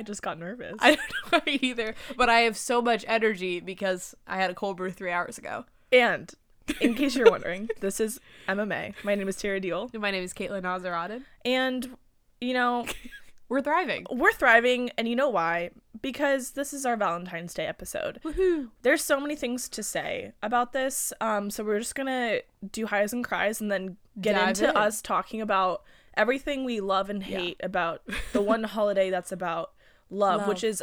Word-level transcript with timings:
I 0.00 0.02
just 0.02 0.22
got 0.22 0.38
nervous. 0.38 0.76
I 0.78 0.90
don't 0.96 1.32
know 1.32 1.40
why 1.44 1.58
either, 1.60 1.94
but 2.16 2.30
I 2.30 2.40
have 2.40 2.56
so 2.56 2.80
much 2.80 3.04
energy 3.06 3.60
because 3.60 4.14
I 4.26 4.36
had 4.38 4.50
a 4.50 4.54
cold 4.54 4.78
brew 4.78 4.90
three 4.90 5.10
hours 5.12 5.36
ago. 5.36 5.66
and 5.92 6.32
in 6.80 6.94
case 6.94 7.14
you're 7.16 7.30
wondering, 7.30 7.68
this 7.80 8.00
is 8.00 8.18
MMA. 8.48 8.94
My 9.04 9.14
name 9.14 9.28
is 9.28 9.36
Terra 9.36 9.60
Deal. 9.60 9.90
My 9.92 10.10
name 10.10 10.24
is 10.24 10.32
Caitlin 10.32 10.62
Nazaraden. 10.62 11.24
And, 11.44 11.96
you 12.40 12.54
know, 12.54 12.86
We're 13.50 13.60
thriving. 13.60 14.06
we're 14.12 14.32
thriving. 14.32 14.90
And 14.96 15.06
you 15.08 15.16
know 15.16 15.28
why? 15.28 15.70
Because 16.00 16.52
this 16.52 16.72
is 16.72 16.86
our 16.86 16.96
Valentine's 16.96 17.52
Day 17.52 17.66
episode. 17.66 18.20
Woohoo! 18.24 18.68
There's 18.82 19.02
so 19.04 19.18
many 19.20 19.34
things 19.36 19.68
to 19.70 19.82
say 19.82 20.32
about 20.42 20.72
this. 20.72 21.12
Um, 21.20 21.50
so 21.50 21.62
we're 21.64 21.80
just 21.80 21.96
going 21.96 22.06
to 22.06 22.42
do 22.70 22.86
highs 22.86 23.12
and 23.12 23.22
cries 23.24 23.60
and 23.60 23.68
then 23.70 23.96
get 24.20 24.34
Dive 24.36 24.48
into 24.50 24.70
in. 24.70 24.76
us 24.76 25.02
talking 25.02 25.40
about 25.42 25.82
everything 26.16 26.64
we 26.64 26.78
love 26.80 27.10
and 27.10 27.26
Yeah. 27.26 27.38
hate 27.38 27.60
about 27.60 28.02
the 28.32 28.40
one 28.40 28.62
holiday 28.62 29.10
that's 29.10 29.32
about 29.32 29.72
love, 30.10 30.40
Love. 30.40 30.48
which 30.48 30.64
is. 30.64 30.82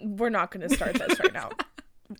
We're 0.00 0.30
not 0.30 0.50
going 0.50 0.68
to 0.68 0.74
start 0.74 0.94
this 0.94 1.20
right 1.20 1.32
now. 1.32 1.50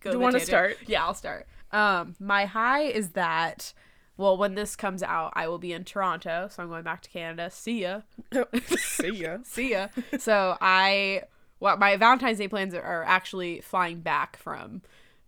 Go 0.00 0.12
Do 0.12 0.16
you 0.16 0.22
wanna 0.22 0.40
start? 0.40 0.78
Yeah, 0.86 1.04
I'll 1.04 1.14
start. 1.14 1.46
Um, 1.70 2.14
my 2.18 2.46
high 2.46 2.82
is 2.82 3.10
that. 3.10 3.72
Well, 4.18 4.36
when 4.36 4.54
this 4.54 4.76
comes 4.76 5.02
out, 5.02 5.32
I 5.34 5.48
will 5.48 5.58
be 5.58 5.72
in 5.72 5.84
Toronto, 5.84 6.48
so 6.50 6.62
I'm 6.62 6.68
going 6.68 6.84
back 6.84 7.00
to 7.02 7.10
Canada. 7.10 7.50
See 7.50 7.80
ya. 7.80 8.02
See 8.76 9.14
ya. 9.14 9.38
See 9.42 9.70
ya. 9.70 9.88
so 10.18 10.56
I, 10.60 11.22
well, 11.60 11.78
my 11.78 11.96
Valentine's 11.96 12.38
Day 12.38 12.46
plans 12.46 12.74
are, 12.74 13.04
actually 13.04 13.62
flying 13.62 14.00
back 14.00 14.36
from 14.36 14.82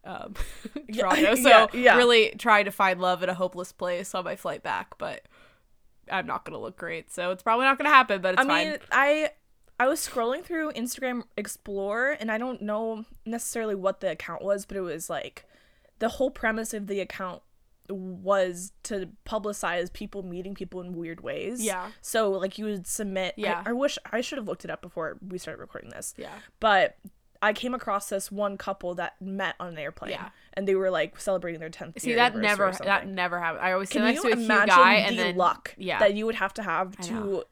um, 0.05 0.35
Toronto. 0.93 1.35
So 1.35 1.49
yeah, 1.49 1.67
yeah. 1.73 1.97
really 1.97 2.35
trying 2.39 2.67
to 2.67 2.71
find 2.71 3.01
love 3.01 3.23
in 3.23 3.31
a 3.31 3.35
hopeless 3.35 3.73
place 3.73 4.15
on 4.15 4.25
my 4.25 4.37
flight 4.37 4.63
back, 4.63 4.99
but 4.99 5.23
I'm 6.11 6.27
not 6.27 6.45
gonna 6.45 6.61
look 6.61 6.77
great, 6.77 7.11
so 7.11 7.31
it's 7.31 7.43
probably 7.43 7.65
not 7.65 7.79
gonna 7.79 7.89
happen. 7.89 8.21
But 8.21 8.35
it's 8.35 8.43
I 8.43 8.47
fine. 8.47 8.69
mean, 8.69 8.79
I 8.93 9.31
I 9.79 9.89
was 9.89 10.07
scrolling 10.07 10.45
through 10.45 10.73
Instagram 10.73 11.23
Explore 11.37 12.17
and 12.21 12.31
I 12.31 12.39
don't 12.39 12.63
know 12.63 13.05
necessarily 13.27 13.75
what 13.75 14.01
the 14.01 14.11
account 14.13 14.43
was, 14.43 14.67
but 14.67 14.77
it 14.77 14.83
was 14.83 15.11
like 15.11 15.45
the 15.99 16.09
whole 16.11 16.31
premise 16.31 16.73
of 16.75 16.87
the 16.87 17.01
account 17.01 17.43
was 17.89 18.73
to 18.85 19.11
publicize 19.27 19.93
people 19.93 20.23
meeting 20.23 20.55
people 20.55 20.81
in 20.81 20.93
weird 20.93 21.21
ways. 21.21 21.63
Yeah. 21.63 21.91
So 22.01 22.31
like 22.31 22.57
you 22.57 22.67
would 22.67 22.87
submit. 22.87 23.35
Yeah. 23.37 23.63
I, 23.67 23.71
I 23.71 23.73
wish 23.73 23.99
I 24.11 24.21
should 24.21 24.39
have 24.39 24.47
looked 24.47 24.65
it 24.65 24.71
up 24.71 24.81
before 24.81 25.19
we 25.27 25.39
started 25.39 25.61
recording 25.61 25.91
this. 25.91 26.15
yeah. 26.17 26.33
But 26.61 26.97
I 27.43 27.53
came 27.53 27.75
across 27.75 28.09
this 28.09 28.33
one 28.33 28.57
couple 28.57 28.95
that 28.95 29.21
met 29.21 29.55
on 29.61 29.69
an 29.69 29.79
airplane. 29.79 30.13
Yeah. 30.13 30.31
And 30.55 30.67
they 30.67 30.75
were 30.75 30.91
like 30.91 31.21
celebrating 31.21 31.61
their 31.61 31.69
tenth. 31.69 32.01
See 32.01 32.15
that 32.15 32.35
never 32.37 32.73
that 32.85 33.07
never 33.07 33.39
happened. 33.39 33.63
I 33.63 33.73
always 33.73 33.91
sit 33.91 33.99
Can 33.99 34.05
next 34.07 34.25
you 34.25 34.31
to 34.31 34.33
a 34.35 34.37
cute 34.37 34.45
imagine 34.45 34.69
guy 34.69 35.01
the 35.01 35.07
and 35.09 35.19
then 35.19 35.37
luck 35.37 35.75
yeah. 35.77 35.99
that 35.99 36.15
you 36.15 36.25
would 36.25 36.37
have 36.37 36.55
to 36.55 36.63
have 36.63 36.95
I 36.99 37.03
to 37.03 37.13
know. 37.13 37.45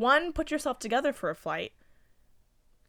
One 0.00 0.32
put 0.32 0.50
yourself 0.50 0.78
together 0.78 1.12
for 1.12 1.30
a 1.30 1.34
flight? 1.34 1.72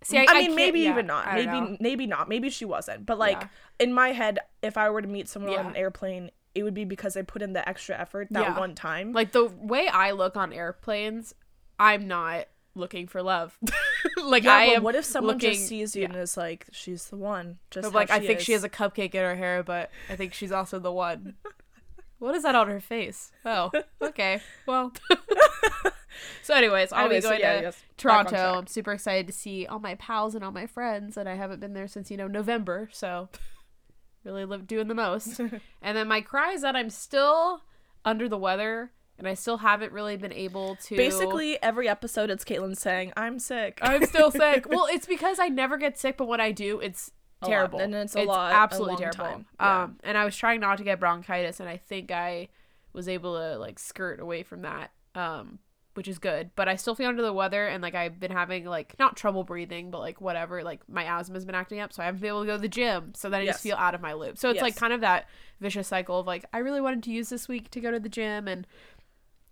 See, 0.02 0.18
I, 0.18 0.26
I, 0.30 0.34
mean, 0.34 0.44
can't- 0.46 0.56
maybe 0.56 0.80
yeah, 0.82 0.92
even 0.92 1.08
not. 1.08 1.28
I 1.28 1.36
Maybe 1.36 1.46
know. 1.62 1.78
maybe 1.82 2.08
not. 2.08 2.30
Maybe 2.30 2.50
she 2.50 2.64
wasn't. 2.66 3.06
But 3.06 3.18
like 3.20 3.42
Yeah. 3.42 3.48
in 3.80 3.94
my 3.94 4.10
head, 4.14 4.40
if 4.62 4.78
I 4.78 4.90
were 4.90 5.02
to 5.02 5.08
meet 5.08 5.28
someone 5.28 5.58
on 5.58 5.66
an 5.68 5.76
airplane, 5.76 6.32
it 6.56 6.64
would 6.64 6.74
be 6.74 6.86
because 6.86 7.18
I 7.18 7.22
put 7.22 7.42
in 7.42 7.52
the 7.54 7.68
extra 7.68 7.98
effort 8.00 8.28
that 8.32 8.42
Yeah. 8.44 8.58
one 8.60 8.76
time. 8.76 9.12
like 9.12 9.34
the 9.34 9.46
way 9.46 9.88
I 9.90 10.12
look 10.12 10.38
on 10.38 10.54
airplanes, 10.54 11.34
I'm 11.78 12.08
not 12.08 12.46
looking 12.76 13.08
for 13.08 13.22
love. 13.22 13.58
like 14.24 14.44
yeah, 14.46 14.54
I 14.54 14.64
am. 14.68 14.84
what 14.84 14.96
if 14.96 15.04
someone 15.04 15.36
looking- 15.36 15.52
just 15.54 15.68
sees 15.68 15.96
you 15.98 16.06
and 16.06 16.16
is 16.16 16.38
like, 16.38 16.68
"She's 16.72 17.08
the 17.08 17.18
one"? 17.18 17.60
Just 17.70 17.94
like 17.94 18.10
I 18.10 18.20
think 18.20 18.40
she 18.40 18.54
has 18.54 18.64
a 18.64 18.70
cupcake 18.70 19.14
in 19.16 19.22
her 19.22 19.36
hair, 19.36 19.64
but 19.64 19.92
I 20.10 20.16
think 20.16 20.34
she's 20.34 20.52
also 20.54 20.80
the 20.80 20.92
one. 20.94 21.36
what 22.20 22.36
is 22.36 22.44
that 22.44 22.56
on 22.56 22.68
her 22.70 22.80
face? 22.80 23.32
Oh, 23.44 23.70
okay. 24.02 24.40
Well. 24.66 24.94
so, 26.44 26.54
anyways, 26.54 26.92
I'll 26.92 27.06
Anyways, 27.06 27.24
be 27.24 27.28
so 27.28 27.30
going 27.30 27.42
yeah, 27.42 27.56
to 27.58 27.62
yes, 27.64 27.84
Toronto. 27.98 28.60
I'm 28.60 28.68
super 28.68 28.92
excited 28.92 29.28
to 29.28 29.34
see 29.34 29.66
all 29.66 29.80
my 29.80 29.96
pals 29.96 30.36
and 30.36 30.44
all 30.44 30.52
my 30.52 30.68
friends, 30.68 31.18
and 31.18 31.28
I 31.28 31.36
haven't 31.36 31.60
been 31.60 31.74
there 31.74 31.88
since 31.88 32.10
you 32.12 32.18
know 32.18 32.28
November. 32.28 32.90
So, 32.92 33.30
really 34.24 34.46
live 34.46 34.68
doing 34.68 34.88
the 34.88 34.96
most. 34.96 35.40
and 35.82 35.98
then 35.98 36.08
my 36.08 36.22
cry 36.22 36.52
is 36.54 36.62
that 36.62 36.76
I'm 36.76 36.90
still 36.90 37.62
under 38.06 38.30
the 38.30 38.38
weather, 38.38 38.92
and 39.18 39.28
I 39.28 39.34
still 39.34 39.58
haven't 39.58 39.92
really 39.92 40.18
been 40.18 40.34
able 40.34 40.76
to. 40.84 40.96
Basically, 40.96 41.62
every 41.62 41.88
episode, 41.90 42.30
it's 42.30 42.44
Caitlin 42.46 42.78
saying, 42.78 43.14
"I'm 43.18 43.40
sick." 43.40 43.80
I'm 43.82 44.06
still 44.06 44.32
sick. 44.32 44.66
Well, 44.70 44.88
it's 44.90 45.06
because 45.06 45.40
I 45.40 45.50
never 45.50 45.78
get 45.78 45.98
sick, 45.98 46.18
but 46.18 46.28
when 46.28 46.42
I 46.42 46.52
do, 46.52 46.80
it's 46.80 47.12
terrible. 47.44 47.80
and 47.80 47.94
it's 47.96 48.16
a 48.16 48.24
lot- 48.24 48.52
a 48.52 48.56
absolutely 48.56 48.98
terrible. 48.98 49.24
time. 49.24 49.46
Yeah. 49.60 49.84
Um, 49.84 49.98
and 50.04 50.18
I 50.18 50.26
was 50.26 50.36
trying 50.36 50.60
not 50.60 50.78
to 50.80 50.84
get 50.84 51.00
bronchitis, 51.00 51.60
and 51.60 51.70
I 51.70 51.78
think 51.78 52.12
I 52.12 52.50
was 52.94 53.08
able 53.08 53.38
to 53.38 53.58
like 53.58 53.80
skirt 53.80 54.20
away 54.20 54.44
from 54.44 54.64
that. 54.64 54.92
Um, 55.16 55.60
which 56.00 56.08
is 56.08 56.18
good, 56.18 56.50
but 56.56 56.70
I 56.70 56.78
still 56.78 56.96
feel 56.96 57.10
under 57.10 57.22
the 57.22 57.34
weather, 57.34 57.68
and 57.68 57.84
like 57.84 57.94
I've 57.94 58.22
been 58.22 58.32
having 58.32 58.64
like 58.64 58.98
not 58.98 59.18
trouble 59.18 59.44
breathing, 59.44 59.92
but 59.92 60.00
like 60.00 60.22
whatever, 60.22 60.64
like 60.64 60.80
my 60.88 61.04
asthma's 61.04 61.44
been 61.44 61.56
acting 61.56 61.82
up, 61.82 61.92
so 61.92 62.02
I 62.02 62.06
haven't 62.06 62.22
been 62.22 62.30
able 62.30 62.40
to 62.44 62.46
go 62.48 62.56
to 62.56 62.62
the 62.62 62.70
gym. 62.70 63.12
So 63.16 63.30
then 63.30 63.42
I 63.42 63.44
Yes. 63.44 63.56
just 63.56 63.64
feel 63.64 63.76
out 63.76 63.96
of 63.96 64.00
my 64.00 64.14
loop. 64.14 64.38
So 64.38 64.50
it's 64.50 64.62
like 64.62 64.78
kind 64.78 64.94
of 64.94 65.02
that 65.02 65.28
vicious 65.60 65.90
cycle 65.90 66.20
of 66.22 66.26
like 66.26 66.46
I 66.54 66.60
really 66.60 66.80
wanted 66.80 67.04
to 67.04 67.12
use 67.12 67.28
this 67.28 67.50
week 67.50 67.70
to 67.72 67.82
go 67.82 67.92
to 67.92 68.00
the 68.00 68.08
gym 68.08 68.48
and 68.48 68.66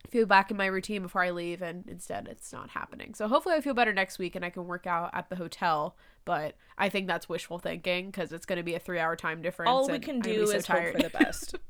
feel 0.10 0.26
back 0.26 0.50
in 0.52 0.56
my 0.56 0.68
routine 0.68 1.02
before 1.02 1.22
I 1.22 1.32
leave, 1.32 1.62
and 1.62 1.84
instead 1.90 2.30
it's 2.30 2.54
not 2.54 2.70
happening. 2.70 3.14
So 3.14 3.28
hopefully 3.28 3.56
I 3.56 3.60
feel 3.60 3.74
better 3.74 3.92
next 3.94 4.18
week 4.18 4.38
and 4.38 4.46
I 4.46 4.50
can 4.50 4.66
work 4.68 4.88
out 4.88 5.10
at 5.14 5.30
the 5.30 5.36
hotel. 5.36 5.98
But 6.24 6.56
I 6.78 6.88
think 6.88 7.08
that's 7.08 7.28
wishful 7.28 7.60
thinking 7.60 8.06
because 8.06 8.32
it's 8.32 8.46
going 8.46 8.58
to 8.58 8.64
be 8.64 8.74
a 8.76 8.80
three-hour 8.80 9.18
time 9.18 9.42
difference. 9.42 9.68
All 9.70 9.90
we 9.90 10.00
can 10.00 10.22
do 10.22 10.46
so 10.48 10.54
is 10.56 10.66
hope 10.66 10.94
for 10.94 10.98
the 11.00 11.10
best. 11.10 11.56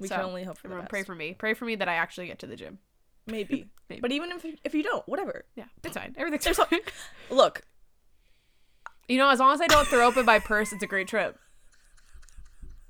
We 0.00 0.06
So, 0.08 0.14
can 0.14 0.24
only 0.24 0.44
hope 0.44 0.56
for 0.56 0.68
the 0.68 0.76
best. 0.76 0.88
pray 0.88 1.02
for 1.02 1.14
me. 1.16 1.34
Pray 1.34 1.52
for 1.52 1.64
me 1.66 1.74
that 1.74 1.88
I 1.88 1.94
actually 1.96 2.28
get 2.28 2.38
to 2.38 2.46
the 2.46 2.54
gym. 2.56 2.78
Maybe. 3.26 3.68
Maybe. 3.90 4.00
But 4.00 4.12
even 4.12 4.30
if 4.32 4.46
if 4.64 4.74
you 4.74 4.82
don't, 4.82 5.06
whatever. 5.06 5.44
Yeah, 5.56 5.64
it's 5.82 5.94
fine. 5.94 6.14
Everything's 6.16 6.44
There's 6.44 6.56
fine. 6.56 6.80
Look, 7.30 7.62
you 9.08 9.18
know, 9.18 9.28
as 9.28 9.38
long 9.38 9.52
as 9.52 9.60
I 9.60 9.66
don't 9.66 9.86
throw 9.86 10.06
open 10.06 10.24
my 10.24 10.38
purse, 10.38 10.72
it's 10.72 10.82
a 10.82 10.86
great 10.86 11.06
trip. 11.06 11.38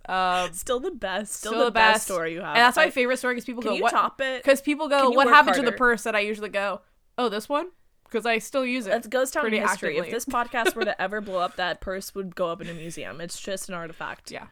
Um, 0.09 0.53
still 0.53 0.81
the 0.81 0.91
best. 0.91 1.33
Still, 1.35 1.53
still 1.53 1.65
the, 1.65 1.71
best, 1.71 2.05
story 2.05 2.35
you 2.35 2.41
have. 2.41 2.51
And 2.51 2.59
that's 2.59 2.77
my 2.77 2.91
favorite 2.91 3.17
story 3.17 3.35
because 3.35 3.47
people 3.47 3.63
Can 3.63 3.73
go, 3.73 3.77
you 3.77 3.83
"What?" 3.83 3.91
top 3.91 4.21
it? 4.21 4.43
Because 4.43 4.61
people 4.61 4.89
go, 4.89 5.11
"What 5.11 5.29
happened 5.29 5.57
to 5.57 5.63
the 5.63 5.73
purse?" 5.73 6.03
That 6.05 6.15
I 6.15 6.21
usually 6.21 6.51
go, 6.51 6.83
"Oh, 7.19 7.29
this 7.29 7.49
one," 7.49 7.71
because 8.05 8.27
I 8.27 8.39
still 8.39 8.65
use 8.65 8.87
it. 8.87 9.11
Goes 9.11 9.31
down 9.31 9.47
in 9.47 9.51
pretty 9.51 9.67
history. 9.67 9.97
actively. 9.97 10.09
If 10.09 10.15
this 10.15 10.25
podcast 10.27 10.75
were 10.77 10.85
to 10.85 11.01
ever 11.03 11.21
blow 11.21 11.39
up, 11.39 11.57
that 11.57 11.81
purse 11.81 12.15
would 12.15 12.37
go 12.37 12.51
up 12.51 12.61
in 12.61 12.69
a 12.69 12.75
museum. 12.75 13.21
It's 13.21 13.41
just 13.41 13.69
an 13.69 13.75
artifact. 13.75 14.31
yeah. 14.31 14.47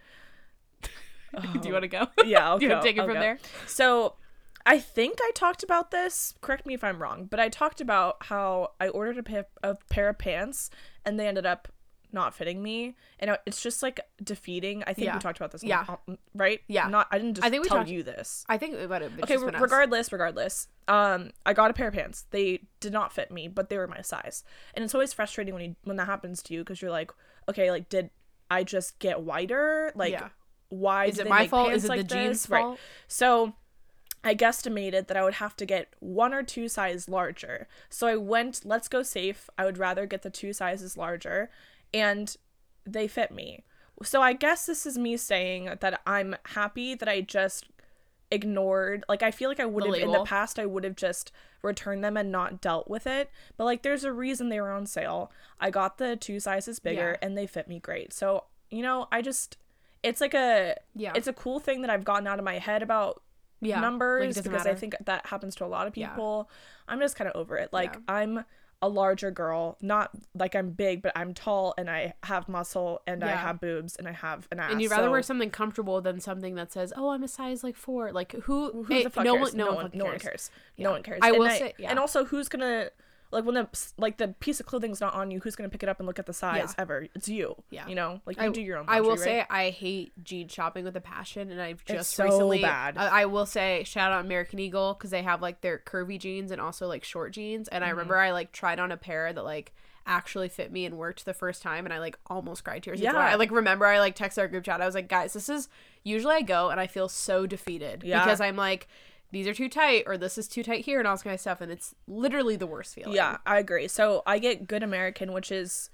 Do 0.82 1.68
you 1.68 1.72
want 1.72 1.82
to 1.84 1.88
go? 1.88 2.08
Yeah, 2.26 2.48
I'll 2.48 2.60
you 2.60 2.68
go. 2.68 2.82
take 2.82 2.96
it 2.96 3.00
I'll 3.00 3.06
from 3.06 3.14
go. 3.14 3.20
there? 3.20 3.38
So, 3.66 4.16
I 4.64 4.78
think 4.78 5.18
I 5.22 5.30
talked 5.34 5.62
about 5.62 5.90
this. 5.90 6.34
Correct 6.40 6.66
me 6.66 6.74
if 6.74 6.84
I'm 6.84 7.00
wrong, 7.02 7.26
but 7.30 7.40
I 7.40 7.48
talked 7.48 7.80
about 7.80 8.16
how 8.26 8.72
I 8.80 8.88
ordered 8.88 9.18
a 9.18 9.22
pair, 9.22 9.46
a 9.62 9.74
pair 9.90 10.08
of 10.08 10.18
pants 10.18 10.70
and 11.04 11.18
they 11.18 11.26
ended 11.26 11.46
up 11.46 11.68
not 12.14 12.34
fitting 12.34 12.62
me, 12.62 12.94
and 13.18 13.38
it's 13.46 13.62
just 13.62 13.82
like 13.82 13.98
defeating. 14.22 14.84
I 14.86 14.92
think 14.92 15.06
Yeah. 15.06 15.14
we 15.14 15.20
talked 15.20 15.38
about 15.38 15.50
this. 15.50 15.64
Yeah. 15.64 15.86
on- 16.06 16.18
right. 16.34 16.60
Yeah. 16.68 16.86
Not. 16.88 17.08
I 17.10 17.16
didn't 17.18 17.36
just 17.36 17.46
I 17.46 17.48
think 17.48 17.62
we 17.62 17.68
tell 17.70 17.78
talked- 17.78 17.88
you 17.90 18.02
this. 18.02 18.44
I 18.50 18.58
think 18.58 18.72
we 18.72 18.76
talked 18.80 18.84
about 18.86 19.02
it. 19.02 19.12
Okay, 19.22 19.38
re- 19.38 19.50
regardless, 19.58 20.12
regardless. 20.12 20.68
Um, 20.88 21.30
I 21.46 21.54
got 21.54 21.70
a 21.70 21.74
pair 21.74 21.88
of 21.88 21.94
pants. 21.94 22.26
They 22.30 22.64
did 22.80 22.92
not 22.92 23.14
fit 23.14 23.30
me, 23.30 23.48
but 23.48 23.70
they 23.70 23.78
were 23.78 23.86
my 23.86 24.02
size. 24.02 24.44
And 24.74 24.84
it's 24.84 24.94
always 24.94 25.14
frustrating 25.14 25.54
when 25.54 25.64
you 25.64 25.76
when 25.84 25.96
that 25.96 26.06
happens 26.06 26.42
to 26.44 26.54
you 26.54 26.60
because 26.60 26.82
you're 26.82 26.90
like, 26.90 27.10
okay, 27.48 27.70
like 27.70 27.88
did 27.88 28.10
I 28.50 28.62
just 28.62 28.98
get 28.98 29.22
wider? 29.22 29.90
Like, 29.94 30.12
Yeah. 30.12 30.28
why 30.68 31.06
Is 31.06 31.16
did 31.16 31.26
it 31.26 31.30
my 31.30 31.48
fault? 31.48 31.68
pants 31.70 31.84
Is 31.84 31.88
it 31.88 31.88
like 31.96 32.06
the 32.08 32.14
jeans 32.14 32.42
this? 32.42 32.50
Right. 32.50 32.60
fault? 32.60 32.78
So 33.08 33.54
I 34.24 34.34
guesstimated 34.34 35.08
that 35.08 35.16
I 35.16 35.24
would 35.24 35.34
have 35.34 35.56
to 35.56 35.66
get 35.66 35.94
one 35.98 36.32
or 36.32 36.42
two 36.44 36.68
sizes 36.68 37.08
larger. 37.08 37.66
So 37.90 38.06
I 38.06 38.16
went, 38.16 38.60
let's 38.64 38.86
go 38.88 39.02
safe. 39.02 39.50
I 39.58 39.64
would 39.64 39.78
rather 39.78 40.06
get 40.06 40.22
the 40.22 40.30
two 40.30 40.52
sizes 40.52 40.96
larger, 40.96 41.50
and 41.92 42.36
they 42.86 43.08
fit 43.08 43.32
me. 43.32 43.64
So 44.04 44.22
I 44.22 44.32
guess 44.32 44.66
this 44.66 44.86
is 44.86 44.96
me 44.98 45.16
saying 45.16 45.70
that 45.80 46.00
I'm 46.06 46.36
happy 46.46 46.94
that 46.94 47.08
I 47.08 47.20
just 47.20 47.66
ignored 48.30 49.04
like 49.10 49.22
I 49.22 49.30
feel 49.30 49.50
like 49.50 49.60
I 49.60 49.66
would 49.66 49.84
have 49.84 49.94
in 49.94 50.10
the 50.10 50.24
past 50.24 50.58
I 50.58 50.64
would 50.64 50.84
have 50.84 50.96
just 50.96 51.30
returned 51.60 52.02
them 52.02 52.16
and 52.16 52.32
not 52.32 52.60
dealt 52.62 52.88
with 52.88 53.06
it. 53.06 53.30
But 53.56 53.64
like 53.64 53.82
there's 53.82 54.04
a 54.04 54.12
reason 54.12 54.48
they 54.48 54.60
were 54.60 54.70
on 54.72 54.86
sale. 54.86 55.30
I 55.60 55.70
got 55.70 55.98
the 55.98 56.16
two 56.16 56.40
sizes 56.40 56.78
bigger 56.78 57.10
Yeah. 57.20 57.26
and 57.26 57.36
they 57.36 57.46
fit 57.46 57.68
me 57.68 57.78
great. 57.78 58.12
So, 58.12 58.44
you 58.70 58.82
know, 58.82 59.06
I 59.12 59.20
just 59.20 59.58
it's 60.02 60.20
like 60.20 60.34
a 60.34 60.76
Yeah. 60.94 61.12
it's 61.14 61.26
a 61.28 61.32
cool 61.34 61.60
thing 61.60 61.82
that 61.82 61.90
I've 61.90 62.04
gotten 62.04 62.26
out 62.26 62.38
of 62.38 62.44
my 62.44 62.58
head 62.58 62.82
about 62.82 63.22
yeah. 63.62 63.80
numbers 63.80 64.34
doesn't 64.36 64.50
because 64.52 64.66
I 64.66 64.74
think 64.74 64.94
that 65.06 65.26
happens 65.26 65.54
to 65.56 65.64
a 65.64 65.66
lot 65.66 65.86
of 65.86 65.96
Yeah. 65.96 66.08
people. 66.08 66.50
I'm 66.88 67.00
just 67.00 67.16
kind 67.16 67.28
of 67.30 67.36
over 67.36 67.56
it. 67.56 67.72
Like 67.72 67.94
Yeah. 67.94 68.00
I'm 68.14 68.44
a 68.84 68.88
larger 68.88 69.30
girl, 69.30 69.78
not 69.80 70.10
like 70.34 70.56
I'm 70.56 70.70
big, 70.70 71.02
but 71.02 71.12
I'm 71.14 71.34
tall 71.34 71.72
and 71.78 71.88
I 71.88 72.14
have 72.24 72.48
muscle 72.48 73.00
and 73.06 73.22
I 73.22 73.28
have 73.28 73.60
boobs 73.60 73.94
and 73.94 74.08
I 74.08 74.12
have 74.12 74.48
an 74.50 74.58
ass. 74.58 74.72
and 74.72 74.82
you'd 74.82 74.90
rather 74.90 75.06
so 75.06 75.10
wear 75.12 75.22
something 75.22 75.50
comfortable 75.50 76.00
than 76.00 76.18
something 76.18 76.56
that 76.56 76.72
says, 76.72 76.92
"Oh, 76.96 77.10
I'm 77.10 77.22
a 77.22 77.28
size 77.28 77.62
like 77.62 77.76
four. 77.76 78.10
Like 78.10 78.32
who? 78.32 78.82
who 78.82 79.02
the 79.04 79.08
fuck 79.08 79.24
no 79.24 79.34
cares? 79.36 79.50
one, 79.50 79.56
no, 79.56 79.66
one, 79.66 79.74
one, 79.76 79.84
fucking 79.84 79.98
no 79.98 80.04
one 80.06 80.12
cares. 80.14 80.22
cares. 80.22 80.50
Yeah. 80.76 80.84
No 80.84 80.90
one 80.90 81.02
cares. 81.04 81.20
I 81.22 81.28
and 81.28 81.38
will 81.38 81.48
say- 81.50 81.74
yeah. 81.78 81.90
and 81.90 81.98
also 82.00 82.24
who's 82.24 82.48
gonna 82.48 82.90
like 83.32 83.44
when 83.44 83.54
the 83.54 83.68
like 83.98 84.18
the 84.18 84.28
piece 84.28 84.60
of 84.60 84.66
clothing's 84.66 85.00
not 85.00 85.14
on 85.14 85.30
you, 85.30 85.40
who's 85.40 85.56
gonna 85.56 85.68
pick 85.70 85.82
it 85.82 85.88
up 85.88 85.98
and 85.98 86.06
look 86.06 86.18
at 86.18 86.26
the 86.26 86.32
size 86.32 86.74
Yeah. 86.76 86.82
ever? 86.82 87.06
It's 87.14 87.28
you. 87.28 87.56
Yeah. 87.70 87.86
You 87.88 87.94
know, 87.94 88.20
like 88.26 88.36
you 88.36 88.44
I, 88.44 88.48
do 88.50 88.60
your 88.60 88.78
own. 88.78 88.84
I 88.88 89.00
will 89.00 89.08
laundry, 89.08 89.24
say? 89.24 89.46
I 89.48 89.70
hate 89.70 90.12
jean 90.22 90.48
shopping 90.48 90.84
with 90.84 90.96
a 90.96 91.00
passion, 91.00 91.50
and 91.50 91.60
I've 91.60 91.84
just 91.84 92.12
so 92.12 92.24
recently. 92.24 92.62
bad. 92.62 92.96
I, 92.98 93.22
I 93.22 93.24
will 93.26 93.46
say 93.46 93.82
shout 93.84 94.12
out 94.12 94.24
American 94.24 94.58
Eagle 94.58 94.94
because 94.94 95.10
they 95.10 95.22
have 95.22 95.42
like 95.42 95.60
their 95.62 95.78
curvy 95.78 96.18
jeans 96.18 96.50
and 96.50 96.60
also 96.60 96.86
like 96.86 97.02
short 97.04 97.32
jeans, 97.32 97.68
and 97.68 97.82
I 97.82 97.88
Mm-hmm. 97.88 97.96
remember 97.98 98.16
I 98.18 98.30
like 98.32 98.52
tried 98.52 98.78
on 98.78 98.92
a 98.92 98.96
pair 98.96 99.32
that 99.32 99.44
like 99.44 99.72
actually 100.04 100.48
fit 100.48 100.72
me 100.72 100.84
and 100.84 100.98
worked 100.98 101.24
the 101.24 101.32
first 101.32 101.62
time 101.62 101.84
and 101.86 101.92
I 101.94 102.00
like 102.00 102.18
almost 102.26 102.64
cried 102.64 102.82
tears 102.82 103.00
Yeah. 103.00 103.16
I 103.16 103.36
like 103.36 103.52
remember 103.52 103.86
I 103.86 104.00
like 104.00 104.16
texted 104.16 104.38
our 104.38 104.48
group 104.48 104.64
chat. 104.64 104.80
I 104.80 104.86
was 104.86 104.96
like, 104.96 105.06
guys, 105.08 105.32
this 105.32 105.48
is 105.48 105.68
usually 106.02 106.34
I 106.34 106.42
go 106.42 106.70
and 106.70 106.80
I 106.80 106.88
feel 106.88 107.08
so 107.08 107.46
defeated 107.46 108.02
Yeah. 108.04 108.24
because 108.24 108.40
I'm 108.40 108.56
like, 108.56 108.88
these 109.32 109.48
are 109.48 109.54
too 109.54 109.68
tight 109.68 110.04
or 110.06 110.16
this 110.16 110.38
is 110.38 110.46
too 110.46 110.62
tight 110.62 110.84
here 110.84 110.98
and 111.00 111.08
all 111.08 111.14
this 111.14 111.22
kind 111.22 111.34
of 111.34 111.40
stuff 111.40 111.60
and 111.60 111.72
it's 111.72 111.94
literally 112.06 112.54
the 112.54 112.66
worst 112.66 112.94
feeling. 112.94 113.14
Yeah, 113.14 113.38
I 113.44 113.58
agree. 113.58 113.88
So 113.88 114.22
I 114.26 114.38
get 114.38 114.68
Good 114.68 114.82
American, 114.84 115.32
which 115.32 115.50
is 115.50 115.90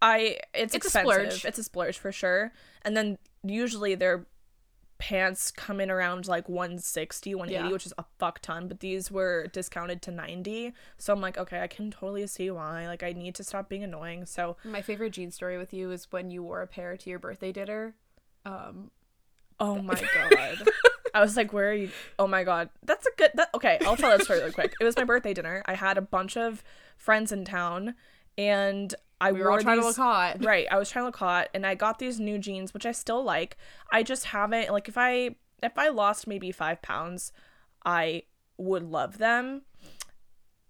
I 0.00 0.38
it's, 0.54 0.74
It's 0.74 0.84
a 0.84 0.88
expensive. 0.88 1.12
splurge. 1.32 1.44
It's 1.44 1.58
a 1.58 1.64
splurge 1.64 1.98
for 1.98 2.12
sure. 2.12 2.52
And 2.82 2.96
then 2.96 3.18
usually 3.42 3.94
their 3.96 4.26
pants 4.98 5.50
come 5.52 5.80
in 5.80 5.90
around 5.90 6.26
like 6.26 6.48
160, 6.48 7.34
180, 7.34 7.68
Yeah. 7.68 7.72
which 7.72 7.86
is 7.86 7.92
a 7.98 8.04
fuck 8.18 8.40
ton, 8.40 8.66
but 8.68 8.80
these 8.80 9.10
were 9.10 9.46
discounted 9.52 10.02
to 10.02 10.10
90. 10.10 10.72
So 10.98 11.12
I'm 11.12 11.20
like, 11.20 11.38
okay, 11.38 11.60
I 11.62 11.66
can 11.68 11.90
totally 11.90 12.26
see 12.26 12.50
why. 12.50 12.86
Like 12.86 13.02
I 13.02 13.12
need 13.12 13.34
to 13.36 13.44
stop 13.44 13.68
being 13.68 13.82
annoying. 13.84 14.26
So 14.26 14.56
My 14.64 14.82
favorite 14.82 15.10
jean 15.10 15.30
story 15.30 15.58
with 15.58 15.72
you 15.72 15.90
is 15.90 16.10
when 16.10 16.30
you 16.30 16.42
wore 16.42 16.62
a 16.62 16.66
pair 16.66 16.96
to 16.96 17.10
your 17.10 17.18
birthday 17.18 17.52
dinner. 17.52 17.94
Um 18.44 18.90
Oh 19.60 19.82
my 19.82 19.94
god. 20.14 20.68
I 21.14 21.20
was 21.20 21.36
like, 21.36 21.52
where 21.52 21.70
are 21.70 21.74
you? 21.74 21.90
Oh 22.18 22.26
my 22.26 22.44
god. 22.44 22.70
That's 22.82 23.06
a 23.06 23.10
good 23.16 23.30
that 23.34 23.50
okay, 23.54 23.78
I'll 23.82 23.96
tell 23.96 24.10
that 24.10 24.22
story 24.24 24.40
really 24.40 24.52
quick. 24.52 24.74
It 24.80 24.84
was 24.84 24.96
my 24.96 25.04
birthday 25.04 25.34
dinner. 25.34 25.62
I 25.66 25.74
had 25.74 25.98
a 25.98 26.02
bunch 26.02 26.36
of 26.36 26.62
friends 26.96 27.32
in 27.32 27.44
town 27.44 27.94
and 28.36 28.94
I 29.20 29.32
we 29.32 29.40
were 29.40 29.50
all 29.50 29.58
trying 29.58 29.76
to 29.76 29.82
these- 29.82 29.96
look 29.98 30.04
hot. 30.04 30.36
Right. 30.44 30.66
I 30.70 30.78
was 30.78 30.90
trying 30.90 31.02
to 31.02 31.06
look 31.06 31.16
hot 31.16 31.48
and 31.54 31.66
I 31.66 31.74
got 31.74 31.98
these 31.98 32.20
new 32.20 32.38
jeans, 32.38 32.72
which 32.72 32.86
I 32.86 32.92
still 32.92 33.22
like. 33.22 33.56
I 33.90 34.02
just 34.02 34.26
haven't 34.26 34.70
like 34.70 34.88
if 34.88 34.96
I 34.96 35.36
if 35.62 35.76
I 35.76 35.88
lost 35.88 36.26
maybe 36.26 36.52
five 36.52 36.80
pounds, 36.82 37.32
I 37.84 38.22
would 38.58 38.82
love 38.84 39.18
them. 39.18 39.62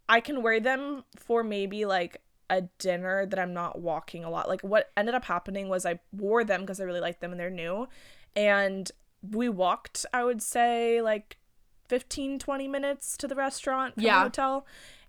I 0.09 0.21
can 0.21 0.43
wear 0.43 0.61
them 0.61 1.05
for 1.17 1.43
maybe 1.45 1.85
like 1.85 2.23
a 2.51 2.63
dinner 2.79 3.27
that 3.27 3.39
I'm 3.39 3.53
not 3.53 3.81
walking 3.81 4.25
a 4.25 4.31
lot. 4.31 4.49
Like 4.49 4.63
what 4.63 4.91
ended 4.97 5.15
up 5.15 5.27
happening 5.27 5.69
was 5.69 5.85
I 5.85 6.01
wore 6.13 6.45
them 6.45 6.63
because 6.63 6.81
I 6.81 6.85
really 6.85 7.01
liked 7.01 7.21
them 7.21 7.31
and 7.33 7.39
they're 7.39 7.51
new. 7.51 7.89
And 8.35 8.91
we 9.23 9.49
walked, 9.49 10.07
I 10.13 10.25
would 10.25 10.43
say 10.43 11.01
like 11.03 11.37
15 11.89 12.39
20 12.39 12.69
minutes 12.69 13.17
to 13.17 13.27
the 13.29 13.35
restaurant 13.35 13.95
from 13.95 14.03
Yeah. 14.05 14.19
the 14.19 14.23
hotel. 14.25 14.67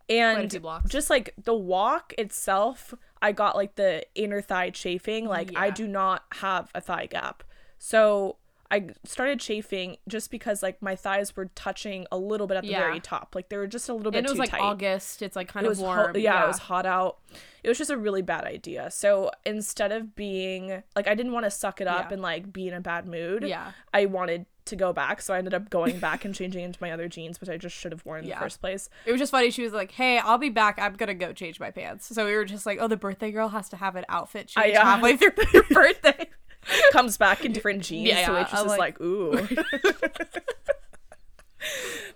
And 0.10 0.50
just 0.88 1.10
like 1.12 1.36
the 1.44 1.54
walk 1.54 2.14
itself, 2.18 2.96
I 3.22 3.32
got 3.32 3.56
like 3.56 3.76
the 3.76 4.04
inner 4.16 4.42
thigh 4.42 4.72
chafing. 4.72 5.26
Like 5.28 5.52
I 5.56 5.70
do 5.70 5.88
not 5.88 6.24
have 6.34 6.72
a 6.74 6.82
thigh 6.82 7.06
gap. 7.06 7.44
So 7.78 8.38
I 8.71 8.89
started 9.04 9.39
chafing 9.39 9.98
just 10.07 10.30
because 10.30 10.62
like 10.62 10.80
my 10.81 10.95
thighs 10.95 11.36
were 11.36 11.45
touching 11.56 12.06
a 12.12 12.18
little 12.18 12.45
bit 12.45 12.57
at 12.57 12.63
the 12.63 12.69
Yeah. 12.69 12.80
very 12.81 13.00
top. 13.00 13.33
Like 13.33 13.50
they 13.50 13.57
were 13.57 13.66
just 13.68 13.89
a 13.89 13.94
little 13.94 14.12
bit 14.12 14.19
And 14.19 14.27
it 14.27 14.30
was 14.30 14.38
like 14.39 14.50
tight. 14.51 14.62
August. 14.62 15.21
It's 15.24 15.36
like 15.36 15.48
kind 15.48 15.66
it 15.66 15.68
of 15.68 15.71
was 15.71 15.80
ho- 15.80 15.86
warm. 15.86 16.18
yeah, 16.18 16.44
it 16.44 16.48
was 16.48 16.60
hot 16.60 16.86
out. 16.86 17.18
It 17.63 17.68
was 17.69 17.77
just 17.80 17.89
a 17.89 17.98
really 17.98 18.21
bad 18.21 18.44
idea. 18.45 18.92
So 18.92 19.31
instead 19.45 19.92
of 19.92 20.16
being 20.16 20.83
like 20.95 21.07
I 21.07 21.16
didn't 21.16 21.31
want 21.33 21.45
to 21.45 21.51
suck 21.51 21.81
it 21.81 21.88
up 21.88 22.07
Yeah. 22.10 22.13
and 22.13 22.21
like 22.21 22.54
be 22.54 22.68
in 22.68 22.74
a 22.75 22.81
bad 22.81 23.07
mood. 23.07 23.44
Yeah. 23.44 23.71
I 23.94 24.06
wanted 24.06 24.45
to 24.66 24.75
go 24.75 24.94
back, 24.94 25.19
so 25.24 25.33
I 25.33 25.39
ended 25.39 25.56
up 25.56 25.71
going 25.71 25.98
back 25.98 26.24
and 26.25 26.36
changing 26.36 26.63
into 26.63 26.77
my 26.80 26.92
other 26.92 27.07
jeans, 27.07 27.42
which 27.42 27.50
I 27.50 27.57
just 27.57 27.75
should 27.75 27.92
have 27.92 28.06
worn 28.06 28.21
in 28.21 28.27
Yeah. 28.30 28.36
the 28.36 28.42
first 28.42 28.62
place. 28.62 28.88
It 29.07 29.12
was 29.12 29.19
just 29.19 29.31
funny. 29.31 29.50
She 29.50 29.63
was 29.63 29.74
like, 29.74 29.89
"Hey, 29.94 30.19
I'll 30.19 30.38
be 30.38 30.50
back. 30.50 30.77
I'm 30.80 30.94
gonna 30.94 31.16
go 31.16 31.33
change 31.33 31.60
my 31.60 31.71
pants." 31.71 32.06
So 32.13 32.24
we 32.24 32.36
were 32.36 32.45
just 32.45 32.68
like, 32.68 32.77
"Oh, 32.80 32.88
the 32.88 32.95
birthday 32.98 33.31
girl 33.31 33.50
has 33.50 33.68
to 33.69 33.77
have 33.77 33.95
an 33.95 34.06
outfit 34.10 34.50
change 34.50 34.75
I, 34.75 34.80
uh, 34.80 34.83
halfway 34.86 35.18
through 35.18 35.31
your 35.54 35.63
birthday." 35.71 36.30
Comes 36.92 37.18
back 37.18 37.44
in 37.45 37.51
different 37.54 37.83
jeans, 37.83 38.07
Yeah, 38.10 38.25
so 38.25 38.31
yeah, 38.33 38.38
waitress 38.39 38.60
I'm 38.60 38.66
is 38.66 38.69
like- 38.69 38.80
like, 38.80 39.01
ooh. 39.01 39.48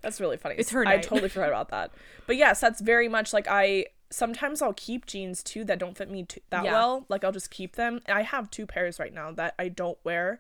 That's 0.01 0.19
really 0.19 0.38
funny. 0.38 0.55
It's 0.57 0.71
her 0.71 0.85
I 0.88 0.97
totally 1.00 1.29
forgot 1.29 1.50
about 1.50 1.69
that. 1.69 1.91
But 2.27 2.35
yes, 2.38 2.59
that's 2.59 2.81
very 2.81 3.07
much 3.07 3.31
like 3.33 3.47
I 3.50 3.85
sometimes 4.09 4.61
I'll 4.61 4.73
keep 4.73 5.05
jeans 5.05 5.41
too 5.44 5.63
that 5.65 5.79
don't 5.79 5.97
fit 5.97 6.09
me 6.09 6.23
too, 6.23 6.41
that 6.50 6.65
Yeah. 6.65 6.73
well. 6.73 7.05
Like 7.09 7.23
I'll 7.23 7.31
just 7.31 7.50
keep 7.51 7.75
them. 7.75 8.01
I 8.07 8.21
have 8.23 8.50
two 8.50 8.65
pairs 8.65 9.00
right 9.00 9.13
now 9.13 9.31
that 9.31 9.55
I 9.57 9.69
don't 9.69 9.97
wear 10.03 10.39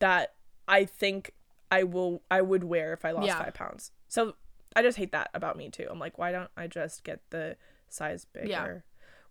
that 0.00 0.34
I 0.68 0.84
think 0.84 1.32
I 1.70 1.82
will 1.84 2.22
I 2.30 2.40
would 2.42 2.64
wear 2.64 2.92
if 2.92 3.04
I 3.04 3.12
lost 3.12 3.26
Yeah. 3.28 3.42
5 3.44 3.54
pounds. 3.54 3.92
So 4.08 4.34
I 4.74 4.82
just 4.82 4.98
hate 4.98 5.12
that 5.12 5.30
about 5.34 5.56
me 5.56 5.70
too. 5.70 5.86
I'm 5.90 5.98
like, 5.98 6.18
why 6.18 6.32
don't 6.32 6.50
I 6.56 6.66
just 6.66 7.04
get 7.04 7.20
the 7.30 7.56
size 7.88 8.24
bigger? 8.32 8.46
Yeah. 8.48 8.74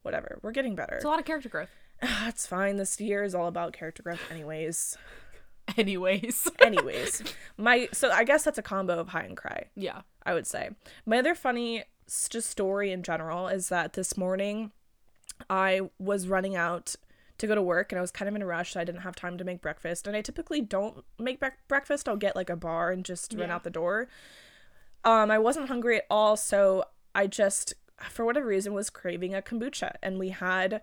Whatever. 0.04 0.39
We're 0.42 0.51
getting 0.51 0.75
better. 0.75 0.95
It's 0.95 1.06
a 1.06 1.10
lot 1.10 1.19
of 1.19 1.25
character 1.25 1.50
growth. 1.50 1.69
it's 2.02 2.48
fine. 2.48 2.78
This 2.78 3.00
year 3.00 3.24
is 3.24 3.36
all 3.36 3.48
about 3.48 3.74
character 3.74 4.04
growth 4.04 4.22
anyways. 4.32 4.98
Anyways. 5.78 6.48
anyways 6.60 7.24
my 7.58 7.90
so 7.92 8.12
i 8.12 8.24
guess 8.24 8.44
that's 8.44 8.60
a 8.60 8.62
combo 8.62 9.00
of 9.00 9.10
high 9.10 9.24
and 9.24 9.36
cry 9.36 9.66
yeah. 9.76 10.02
i 10.24 10.32
would 10.32 10.46
say 10.46 10.70
my 11.08 11.18
other 11.18 11.34
funny 11.34 11.84
just 12.30 12.52
story 12.52 12.92
in 12.92 13.02
general 13.02 13.48
is 13.48 13.70
that 13.70 13.94
this 13.94 14.16
morning 14.16 14.72
i 15.50 15.82
was 15.98 16.28
running 16.28 16.56
out 16.56 16.96
to 17.40 17.48
go 17.48 17.56
to 17.56 17.64
work 17.64 17.92
and 17.92 17.98
i 17.98 18.02
was 18.02 18.12
kind 18.12 18.30
of 18.30 18.36
in 18.36 18.44
a 18.44 18.46
rush 18.46 18.74
so 18.74 18.80
i 18.80 18.84
didn't 18.84 19.02
have 19.02 19.16
time 19.16 19.40
to 19.40 19.44
make 19.44 19.60
breakfast 19.60 20.06
and 20.06 20.16
i 20.16 20.22
typically 20.22 20.62
don't 20.62 21.04
make 21.18 21.40
bre- 21.40 21.48
breakfast 21.68 22.08
i'll 22.08 22.16
get 22.16 22.36
like 22.36 22.52
a 22.52 22.56
bar 22.56 22.92
and 22.92 23.04
just 23.04 23.34
run 23.34 23.50
out 23.50 23.64
the 23.64 23.72
door 23.72 24.08
um 25.04 25.32
i 25.32 25.40
wasn't 25.40 25.68
hungry 25.68 25.98
at 25.98 26.06
all 26.12 26.38
so 26.38 26.84
i 27.16 27.26
just 27.26 27.74
for 28.08 28.24
whatever 28.24 28.46
reason 28.46 28.72
was 28.72 28.92
craving 28.92 29.34
a 29.34 29.42
kombucha 29.42 29.96
and 30.04 30.20
we 30.20 30.30
had 30.30 30.80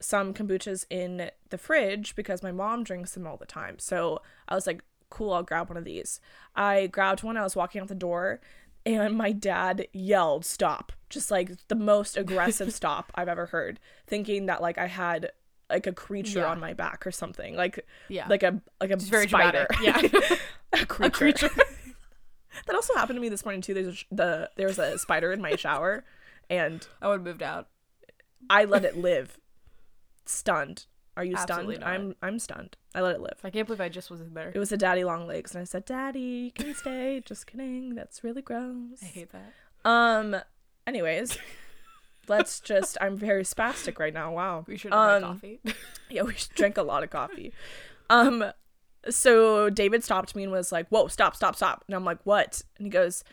some 0.00 0.32
kombuchas 0.34 0.86
in 0.90 1.30
the 1.50 1.58
fridge 1.58 2.14
because 2.14 2.42
my 2.42 2.52
mom 2.52 2.84
drinks 2.84 3.12
them 3.12 3.26
all 3.26 3.36
the 3.36 3.46
time. 3.46 3.78
So 3.78 4.22
I 4.48 4.54
was 4.54 4.66
like, 4.66 4.82
cool, 5.10 5.32
I'll 5.32 5.42
grab 5.42 5.68
one 5.68 5.76
of 5.76 5.84
these. 5.84 6.20
I 6.54 6.86
grabbed 6.86 7.22
one, 7.22 7.36
I 7.36 7.42
was 7.42 7.56
walking 7.56 7.80
out 7.80 7.88
the 7.88 7.94
door, 7.94 8.40
and 8.86 9.16
my 9.16 9.32
dad 9.32 9.88
yelled, 9.92 10.44
stop. 10.44 10.92
Just 11.10 11.30
like 11.30 11.50
the 11.68 11.74
most 11.74 12.16
aggressive 12.16 12.72
stop 12.80 13.10
I've 13.14 13.28
ever 13.28 13.46
heard, 13.46 13.80
thinking 14.06 14.46
that 14.46 14.60
like 14.62 14.78
I 14.78 14.86
had 14.86 15.32
like 15.70 15.86
a 15.86 15.92
creature 15.92 16.40
Yeah. 16.40 16.46
on 16.50 16.60
my 16.60 16.74
back 16.74 17.06
or 17.06 17.10
something. 17.10 17.56
Like 17.56 17.84
Yeah. 18.08 18.26
like 18.28 18.42
a 18.42 18.60
like 18.80 18.90
a 18.90 18.96
very 18.96 19.26
spider. 19.28 19.66
dramatic. 19.70 20.10
Yeah. 20.12 20.80
a 20.82 20.86
creature. 20.86 21.04
a 21.06 21.10
creature. 21.10 21.50
that 22.66 22.74
also 22.74 22.94
happened 22.94 23.16
to 23.16 23.20
me 23.20 23.28
this 23.28 23.44
morning 23.44 23.60
too. 23.62 23.74
There's 23.74 23.86
a, 23.88 23.94
sh- 23.94 24.04
the 24.10 24.50
there 24.56 24.66
was 24.66 24.78
a 24.78 24.98
spider 24.98 25.32
in 25.32 25.40
my 25.40 25.56
shower 25.56 26.04
and 26.50 26.86
I 27.02 27.08
would 27.08 27.14
have 27.20 27.24
moved 27.24 27.42
out. 27.42 27.68
I 28.50 28.64
let 28.64 28.84
it 28.84 28.96
live. 28.96 29.38
Stunned. 30.28 30.86
Are 31.16 31.24
you 31.24 31.34
Absolutely 31.36 31.76
stunned? 31.76 31.80
not. 31.80 32.00
I'm 32.22 32.32
I'm 32.34 32.38
stunned. 32.38 32.76
I 32.94 33.00
let 33.00 33.14
it 33.16 33.20
live. 33.20 33.38
I 33.42 33.50
can't 33.50 33.66
believe 33.66 33.80
I 33.80 33.88
just 33.88 34.10
was 34.10 34.20
in 34.20 34.34
there. 34.34 34.52
It 34.54 34.58
was 34.58 34.70
a 34.70 34.76
daddy 34.76 35.02
long 35.04 35.26
legs, 35.26 35.54
and 35.54 35.60
I 35.62 35.64
said, 35.64 35.84
"Daddy, 35.84 36.20
you 36.20 36.50
can 36.52 36.74
stay." 36.74 37.20
Just 37.24 37.46
kidding. 37.46 37.94
That's 37.94 38.22
really 38.22 38.42
gross. 38.42 39.02
I 39.02 39.06
hate 39.06 39.30
that. 39.32 39.52
Um. 39.84 40.36
Anyways, 40.86 41.38
let's 42.28 42.60
just. 42.60 42.96
I'm 43.00 43.16
very 43.16 43.42
spastic 43.42 43.98
right 43.98 44.14
now. 44.14 44.32
Wow. 44.32 44.64
We 44.68 44.76
should 44.76 44.92
have 44.92 45.10
had 45.10 45.22
Um, 45.24 45.34
coffee. 45.34 45.60
Yeah, 46.10 46.22
we 46.22 46.34
should 46.34 46.54
drink 46.54 46.76
a 46.78 46.82
lot 46.82 47.02
of 47.02 47.10
coffee. 47.10 47.52
Um. 48.10 48.44
So 49.10 49.70
David 49.70 50.04
stopped 50.04 50.36
me 50.36 50.42
and 50.44 50.52
was 50.52 50.70
like, 50.72 50.88
"Whoa, 50.88 51.08
stop, 51.08 51.34
stop, 51.34 51.56
stop!" 51.56 51.84
And 51.88 51.96
I'm 51.96 52.04
like, 52.04 52.18
"What?" 52.24 52.62
And 52.76 52.86
he 52.86 52.90
goes, 52.90 53.24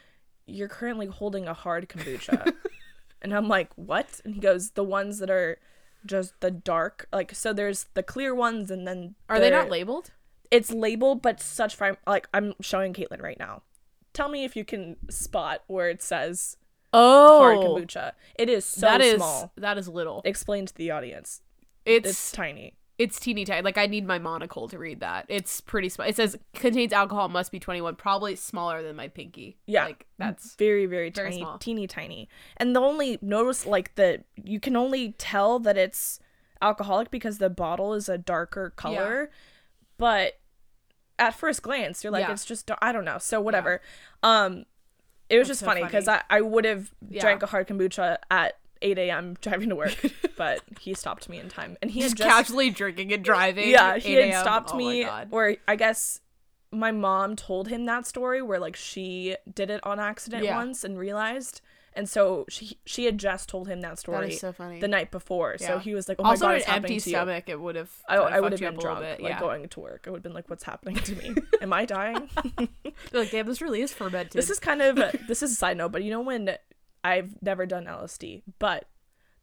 "You're 0.47 0.69
currently 0.69 1.07
holding 1.07 1.47
a 1.47 1.53
hard 1.53 1.87
kombucha." 1.89 2.53
and 3.21 3.33
I'm 3.35 3.47
like, 3.47 3.69
"What?" 3.75 4.21
And 4.25 4.33
he 4.33 4.39
goes, 4.39 4.71
"The 4.71 4.83
ones 4.83 5.19
that 5.19 5.29
are." 5.29 5.59
Just 6.05 6.39
the 6.39 6.51
dark, 6.51 7.07
like 7.11 7.33
so. 7.33 7.51
There's 7.53 7.85
the 7.93 8.03
clear 8.03 8.33
ones, 8.35 8.69
and 8.71 8.87
then 8.87 9.15
Are 9.29 9.39
they 9.39 9.49
not 9.49 9.69
labeled? 9.69 10.11
it's 10.51 10.71
labeled 10.71 11.23
but 11.23 11.41
such 11.41 11.75
fine 11.75 11.97
like 12.05 12.27
i'm 12.31 12.53
showing 12.61 12.93
caitlin 12.93 13.19
right 13.19 13.39
now 13.39 13.63
tell 14.13 14.29
me 14.29 14.43
if 14.45 14.55
you 14.55 14.63
can 14.63 14.95
spot 15.09 15.63
where 15.65 15.89
it 15.89 16.03
says 16.03 16.55
Oh, 16.93 17.39
hard 17.39 17.57
kombucha 17.57 18.11
it 18.37 18.47
is 18.47 18.63
so 18.63 18.81
that 18.81 19.01
is 19.01 19.15
small 19.15 19.51
that 19.57 19.79
is 19.79 19.87
little. 19.89 20.21
explain 20.23 20.67
to 20.67 20.73
the 20.75 20.91
audience 20.91 21.41
It's 21.83 22.07
it's 22.07 22.31
tiny 22.31 22.75
it's 22.97 23.19
teeny 23.19 23.43
tiny. 23.45 23.61
Like 23.61 23.77
I 23.77 23.87
need 23.87 24.05
my 24.07 24.19
monocle 24.19 24.67
to 24.69 24.77
read 24.79 25.01
that. 25.01 25.25
It's 25.27 25.59
pretty 25.61 25.89
small. 25.89 26.07
It 26.07 26.15
says 26.15 26.37
contains 26.53 26.93
alcohol, 26.93 27.27
must 27.29 27.51
be 27.51 27.59
twenty 27.59 27.81
one. 27.81 27.95
Probably 27.95 28.35
smaller 28.35 28.81
than 28.81 28.95
my 28.95 29.07
pinky. 29.09 29.57
Yeah. 29.65 29.85
like 29.85 30.05
that's 30.17 30.55
very 30.55 30.85
very, 30.85 31.09
Very 31.09 31.29
tiny 31.31 31.41
small. 31.41 31.57
teeny 31.57 31.87
tiny 31.87 32.29
and 32.57 32.75
the 32.75 32.79
only 32.79 33.19
notice 33.21 33.65
like 33.65 33.95
the 33.95 34.23
you 34.41 34.59
can 34.59 34.75
only 34.77 35.11
tell 35.17 35.59
that 35.59 35.77
it's 35.77 36.19
alcoholic 36.61 37.11
because 37.11 37.37
the 37.37 37.49
bottle 37.49 37.93
is 37.93 38.07
a 38.07 38.17
darker 38.17 38.69
color 38.77 39.23
yeah. 39.29 39.37
but 39.97 40.39
at 41.19 41.33
first 41.35 41.61
glance 41.61 42.01
you're 42.03 42.11
like 42.13 42.25
Yeah. 42.25 42.31
it's 42.31 42.45
just 42.45 42.71
i 42.81 42.93
don't 42.93 43.03
know 43.03 43.17
so 43.17 43.41
whatever 43.41 43.81
um 44.23 44.65
it 45.29 45.37
was 45.37 45.47
That's 45.47 45.59
just 45.59 45.59
so 45.61 45.65
funny 45.65 45.83
because. 45.83 46.07
I, 46.07 46.21
I 46.29 46.39
would 46.41 46.63
have 46.65 46.91
Yeah. 47.09 47.19
drank 47.21 47.43
a 47.43 47.47
hard 47.47 47.67
kombucha 47.67 48.17
at 48.31 48.53
8 48.85 48.97
a.m 48.97 49.35
driving 49.41 49.69
to 49.69 49.75
work 49.75 49.97
but 50.37 50.61
he 50.79 50.93
stopped 50.93 51.27
me 51.29 51.39
in 51.39 51.49
time 51.49 51.77
and 51.81 51.91
he 51.91 52.01
had 52.01 52.09
just, 52.11 52.17
just 52.17 52.29
casually 52.29 52.69
drinking 52.69 53.11
and 53.13 53.23
driving. 53.23 53.69
yeah 53.69 53.97
he 53.97 54.15
8 54.17 54.31
had 54.31 54.41
stopped 54.41 54.71
Oh 54.73 54.77
me 54.77 55.07
or 55.31 55.55
i 55.67 55.75
guess 55.75 56.21
my 56.71 56.91
mom 56.91 57.35
told 57.35 57.67
him 57.69 57.85
that 57.85 58.05
story 58.05 58.41
where 58.41 58.59
like 58.59 58.75
she 58.75 59.35
did 59.53 59.69
it 59.69 59.79
on 59.85 59.99
accident 59.99 60.43
Yeah. 60.43 60.55
once 60.57 60.83
and 60.83 60.97
realized 60.97 61.61
and 61.97 62.09
so 62.09 62.45
she 62.49 62.77
she 62.85 63.05
had 63.05 63.17
just 63.17 63.47
told 63.47 63.69
him 63.69 63.79
that 63.79 63.91
That 63.91 63.99
story 63.99 64.33
is 64.33 64.41
so 64.41 64.51
funny. 64.51 64.81
the 64.81 64.87
night 64.89 65.11
before 65.11 65.57
so 65.57 65.79
he 65.79 65.93
was 65.95 66.09
like 66.09 66.17
oh 66.19 66.23
my 66.23 66.29
also, 66.31 66.47
god 66.47 66.55
it's 66.55 66.67
an 66.67 66.73
empty 66.73 66.81
happening 66.95 66.99
to 66.99 67.09
you 67.09 67.15
stomach, 67.15 67.43
it 67.47 67.61
would 67.61 67.75
have. 67.77 67.89
I, 68.09 68.15
I 68.17 68.39
would 68.41 68.51
have 68.51 68.59
been 68.59 68.67
up 68.67 68.73
a 68.73 68.77
little 68.81 68.95
drunk, 69.01 69.17
bit. 69.17 69.21
like 69.23 69.39
going 69.39 69.69
to 69.69 69.79
work. 69.79 70.03
I 70.05 70.09
would 70.09 70.17
have 70.17 70.23
been 70.23 70.33
like, 70.33 70.49
"What's 70.49 70.65
happening 70.65 70.95
to 70.97 71.15
me? 71.15 71.35
Am 71.61 71.71
I 71.71 71.85
dying?" 71.85 72.29
They're 72.57 73.21
like, 73.21 73.31
damn, 73.31 73.45
this 73.45 73.61
really 73.61 73.81
is 73.81 73.93
fermented. 73.93 74.33
this 74.33 74.49
is 74.49 74.59
kind 74.59 74.81
of 74.81 74.97
this 75.29 75.41
is 75.41 75.53
a 75.53 75.55
side 75.55 75.77
note, 75.77 75.93
but 75.93 76.03
you 76.03 76.11
know 76.11 76.19
when 76.19 76.57
I've 77.05 77.41
never 77.41 77.65
done 77.65 77.85
LSD, 77.85 78.41
but 78.59 78.85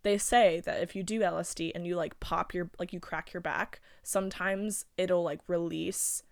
they 0.03 0.19
say 0.19 0.61
that 0.65 0.83
if 0.83 0.97
you 0.97 1.03
do 1.05 1.21
LSD 1.21 1.71
and 1.75 1.87
you 1.87 1.95
like 1.97 2.19
pop 2.19 2.53
your 2.55 2.71
like 2.79 2.93
you 2.93 2.99
crack 3.01 3.33
your 3.33 3.41
back, 3.41 3.81
sometimes 4.03 4.85
it'll 4.99 5.23
like 5.23 5.41
release. 5.47 6.25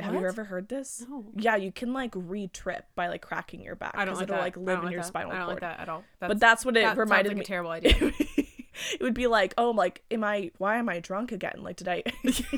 Have 0.00 0.14
you 0.14 0.26
ever 0.26 0.44
heard 0.44 0.68
this? 0.68 1.04
No. 1.08 1.24
Yeah, 1.36 1.56
you 1.56 1.70
can 1.72 1.92
like 1.92 2.12
re-trip 2.14 2.86
by 2.94 3.08
like 3.08 3.20
cracking 3.22 3.60
your 3.60 3.74
back 3.74 3.94
I 3.94 4.04
don't 4.06 4.14
like 4.14 4.22
it'll 4.24 4.36
that. 4.36 4.42
like 4.42 4.56
live 4.56 4.78
in 4.78 4.84
like 4.86 4.92
your 4.92 5.02
that. 5.02 5.08
spinal 5.08 5.32
I 5.32 5.36
don't 5.38 5.44
cord. 5.46 5.62
like 5.62 5.76
that 5.76 5.80
at 5.80 5.88
all. 5.88 6.04
but 6.20 6.38
that's 6.40 6.64
what 6.64 6.76
it 6.76 6.84
that 6.84 6.96
reminded 6.96 7.30
like 7.30 7.36
me. 7.38 7.42
a 7.42 7.44
terrible 7.44 7.70
idea. 7.78 7.92
it 7.98 9.00
would 9.02 9.14
be 9.14 9.26
like, 9.26 9.52
oh, 9.58 9.70
like, 9.72 10.02
am 10.10 10.22
I? 10.24 10.50
Why 10.58 10.76
am 10.78 10.88
I 10.88 11.00
drunk 11.00 11.32
again? 11.32 11.58
Like, 11.62 11.76
did 11.76 11.88
I? 11.88 12.04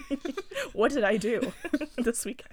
what 0.75 0.93
did 0.93 1.05
I 1.05 1.17
do 1.17 1.53
this 1.99 2.25
weekend? 2.25 2.53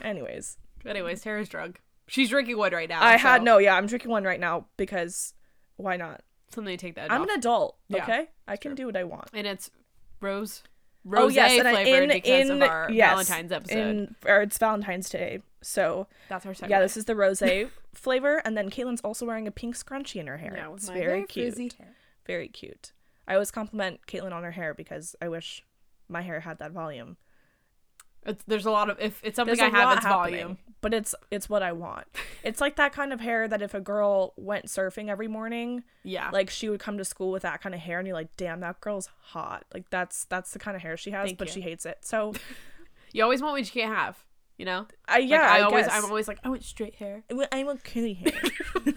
Anyways, 0.00 0.56
Anyways, 0.86 1.20
Terra's 1.22 1.48
drunk. 1.48 1.82
She's 2.10 2.28
drinking 2.30 2.58
one 2.58 2.72
right 2.72 2.88
now. 2.88 3.02
I 3.02 3.16
had 3.16 3.42
no. 3.42 3.58
Yeah, 3.58 3.74
I'm 3.76 3.86
drinking 3.86 4.10
one 4.10 4.24
right 4.24 4.40
now 4.40 4.66
because 4.76 5.32
why 5.76 5.96
not? 5.96 6.22
something 6.52 6.76
to 6.76 6.80
take 6.84 6.96
that. 6.96 7.12
I'm 7.12 7.22
off. 7.22 7.28
an 7.28 7.38
adult. 7.38 7.76
Yeah, 7.88 8.02
Okay, 8.02 8.26
I 8.48 8.56
can 8.56 8.74
do 8.74 8.84
what 8.86 8.96
I 8.96 9.04
want. 9.04 9.28
and 9.32 9.46
it's 9.46 9.70
rose. 10.20 10.64
rose 11.04 11.20
oh 11.20 11.24
Rose 11.26 11.34
yes, 11.36 11.58
and 11.58 11.68
I- 11.68 11.72
flavored 11.84 12.02
in 12.02 12.08
because 12.08 12.50
in 12.50 12.62
of 12.62 12.68
our 12.68 12.90
yes, 12.90 13.10
Valentine's 13.10 13.52
episode. 13.52 13.78
in 13.78 14.14
or 14.26 14.42
it's 14.42 14.58
Valentine's 14.58 15.08
Day, 15.08 15.42
so 15.62 16.08
That's 16.28 16.44
our 16.44 16.52
second. 16.54 16.70
yeah, 16.70 16.80
this 16.80 16.96
is 16.96 17.04
the 17.04 17.14
rose 17.14 17.40
flavor, 17.94 18.42
and 18.44 18.56
then 18.56 18.68
Caitlin's 18.68 19.00
also 19.02 19.24
wearing 19.26 19.46
a 19.46 19.52
pink 19.52 19.76
scrunchie 19.76 20.16
in 20.20 20.26
her 20.26 20.38
hair. 20.38 20.54
Yeah, 20.56 20.72
it's 20.74 20.88
very 20.88 21.24
cute. 21.24 21.76
Very 22.26 22.48
cute. 22.48 22.92
I 23.28 23.34
always 23.34 23.52
compliment 23.52 24.00
Caitlin 24.08 24.32
on 24.32 24.42
her 24.42 24.50
hair 24.50 24.74
because 24.74 25.14
I 25.22 25.28
wish 25.28 25.62
my 26.08 26.22
hair 26.22 26.40
had 26.40 26.58
that 26.58 26.72
volume. 26.72 27.16
It's, 28.26 28.44
there's 28.46 28.66
a 28.66 28.70
lot 28.70 28.90
of 28.90 29.00
if 29.00 29.20
it's 29.24 29.36
something 29.36 29.56
There's 29.56 29.72
I 29.72 29.76
have, 29.76 29.96
it's 29.96 30.06
volume. 30.06 30.58
but 30.82 30.92
it's 30.92 31.14
it's 31.30 31.48
what 31.48 31.62
I 31.62 31.72
want. 31.72 32.06
It's 32.44 32.60
like 32.60 32.76
that 32.76 32.92
kind 32.92 33.12
of 33.14 33.20
hair 33.20 33.48
that 33.48 33.62
if 33.62 33.72
a 33.72 33.80
girl 33.80 34.34
went 34.36 34.66
surfing 34.66 35.08
every 35.08 35.26
morning, 35.28 35.84
Yeah, 36.02 36.28
like 36.30 36.50
she 36.50 36.68
would 36.68 36.80
come 36.80 36.98
to 36.98 37.04
school 37.04 37.30
with 37.30 37.42
that 37.42 37.62
kind 37.62 37.74
of 37.74 37.80
hair, 37.80 37.98
and 37.98 38.06
you're 38.06 38.14
like, 38.16 38.36
damn, 38.36 38.60
that 38.60 38.80
girl's 38.80 39.08
hot. 39.22 39.64
Like 39.72 39.88
that's 39.88 40.24
that's 40.26 40.50
the 40.52 40.58
kind 40.58 40.76
of 40.76 40.82
hair 40.82 40.96
she 40.98 41.12
has, 41.12 41.26
Thank 41.28 41.38
but 41.38 41.48
you. 41.48 41.54
she 41.54 41.60
hates 41.62 41.86
it. 41.86 41.98
So 42.02 42.34
you 43.12 43.22
always 43.22 43.40
want 43.40 43.52
what 43.54 43.64
you 43.64 43.80
can't 43.82 43.94
have. 43.94 44.22
You 44.58 44.66
know. 44.66 44.86
I 45.08 45.18
yeah, 45.18 45.40
Like, 45.40 45.50
I, 45.50 45.58
I, 45.58 45.62
always 45.62 45.86
guess. 45.86 45.94
I'm 45.96 46.04
always 46.04 46.28
like 46.28 46.38
I 46.44 46.50
want 46.50 46.62
straight 46.62 46.96
hair. 46.96 47.22
I 47.30 47.34
want- 47.34 47.48
I 47.52 47.64
want 47.64 47.82
curly 47.84 48.12
hair. 48.12 48.32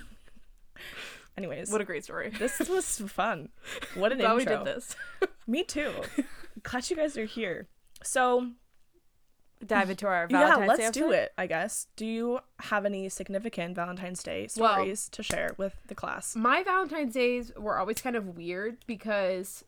Anyways, 1.38 1.72
What 1.72 1.82
a 1.82 1.86
great 1.86 2.04
story. 2.04 2.30
this 2.38 2.60
was 2.70 3.00
fun. 3.08 3.50
What 3.96 4.12
an 4.12 4.18
Glad 4.20 4.36
we 4.36 4.42
intro. 4.42 4.64
did 4.64 4.76
this. 4.76 4.96
Me 5.48 5.64
too. 5.64 5.92
Glad 6.62 6.90
you 6.90 6.96
guys 6.96 7.18
are 7.18 7.26
here. 7.26 7.68
So 8.04 8.52
Dive 9.68 9.90
into 9.90 10.08
our 10.08 10.28
Valentine's 10.30 10.60
yeah, 10.62 10.68
let's 10.68 10.92
Day 10.92 11.02
do 11.02 11.12
it. 11.12 11.32
I 11.38 11.48
guess. 11.48 11.88
Do 11.96 12.06
you 12.06 12.40
have 12.60 12.86
any 12.86 13.10
significant 13.10 13.76
Valentine's 13.76 14.22
Day 14.24 14.48
Well- 14.58 14.74
stories 14.74 15.10
to 15.10 15.24
share 15.24 15.52
with 15.58 15.76
the 15.88 15.96
class? 15.96 16.36
My 16.36 16.64
Valentine's 16.64 17.14
days 17.14 17.52
were 17.58 17.78
always 17.78 18.02
kind 18.02 18.16
of 18.16 18.36
weird 18.38 18.78
because, 18.88 19.64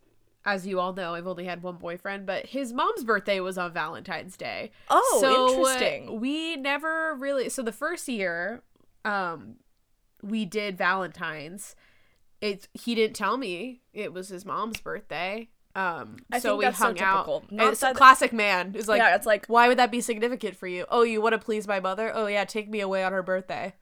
as 0.46 0.66
you 0.68 0.80
all 0.80 0.94
know, 0.94 1.16
I've 1.16 1.28
only 1.28 1.46
had 1.46 1.64
one 1.64 1.76
boyfriend, 1.78 2.26
but 2.26 2.48
his 2.48 2.74
mom's 2.74 3.04
birthday 3.04 3.40
was 3.40 3.58
on 3.58 3.74
Valentine's 3.74 4.38
Day. 4.38 4.72
Oh, 4.90 5.18
so, 5.22 5.48
uh, 5.48 5.50
interesting. 5.52 6.20
we 6.20 6.56
never 6.56 7.16
really. 7.16 7.50
So 7.50 7.62
the 7.62 7.72
first 7.72 8.08
year, 8.08 8.62
um, 9.04 9.56
we 10.22 10.46
did 10.46 10.78
Valentine's. 10.78 11.76
It 12.42 12.68
he 12.74 12.96
didn't 12.96 13.16
tell 13.16 13.38
me 13.38 13.82
it 13.94 14.12
was 14.14 14.30
his 14.30 14.46
mom's 14.46 14.80
birthday. 14.80 15.50
Um, 15.76 16.18
I 16.32 16.40
so 16.40 16.50
think 16.52 16.60
we 16.60 16.66
that's 16.66 16.78
so 16.78 16.86
hung 16.86 17.00
out. 17.02 17.52
Not 17.52 17.74
it's 17.74 17.84
a 17.84 17.94
classic 17.94 18.32
man. 18.32 18.74
Is 18.76 18.88
like, 18.88 19.00
yeah, 19.00 19.16
it's 19.16 19.26
like 19.26 19.46
why 19.48 19.68
would 19.68 19.78
that 19.78 19.92
be 19.92 20.00
significant 20.02 20.56
for 20.56 20.68
you? 20.68 20.86
Oh, 20.90 21.04
you 21.04 21.22
want 21.22 21.34
to 21.34 21.38
please 21.40 21.68
my 21.68 21.80
mother? 21.82 22.12
Oh 22.16 22.28
yeah, 22.28 22.46
take 22.46 22.70
me 22.70 22.80
away 22.80 23.04
on 23.04 23.12
her 23.12 23.22
birthday. 23.24 23.74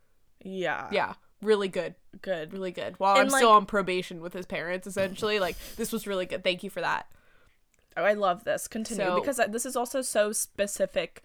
yeah, 0.44 0.88
Yeah, 0.92 1.14
really 1.42 1.68
good 1.68 1.96
good. 2.22 2.52
really 2.54 2.72
good. 2.72 3.00
While 3.00 3.16
And, 3.18 3.30
I'm 3.30 3.30
still 3.30 3.52
on 3.52 3.66
probation 3.68 4.22
with 4.22 4.34
his 4.34 4.46
parents, 4.46 4.88
essentially, 4.88 5.40
like 5.40 5.56
this 5.76 5.92
was 5.92 6.08
really 6.08 6.26
good. 6.26 6.44
Thank 6.44 6.64
you 6.64 6.70
for 6.72 6.82
that. 6.82 7.06
Oh, 7.96 8.04
I 8.04 8.14
love 8.14 8.44
this. 8.44 8.68
Continue 8.68 9.06
So- 9.06 9.20
because 9.20 9.40
this 9.50 9.66
is 9.66 9.76
also 9.76 10.02
so 10.02 10.32
specific 10.32 11.22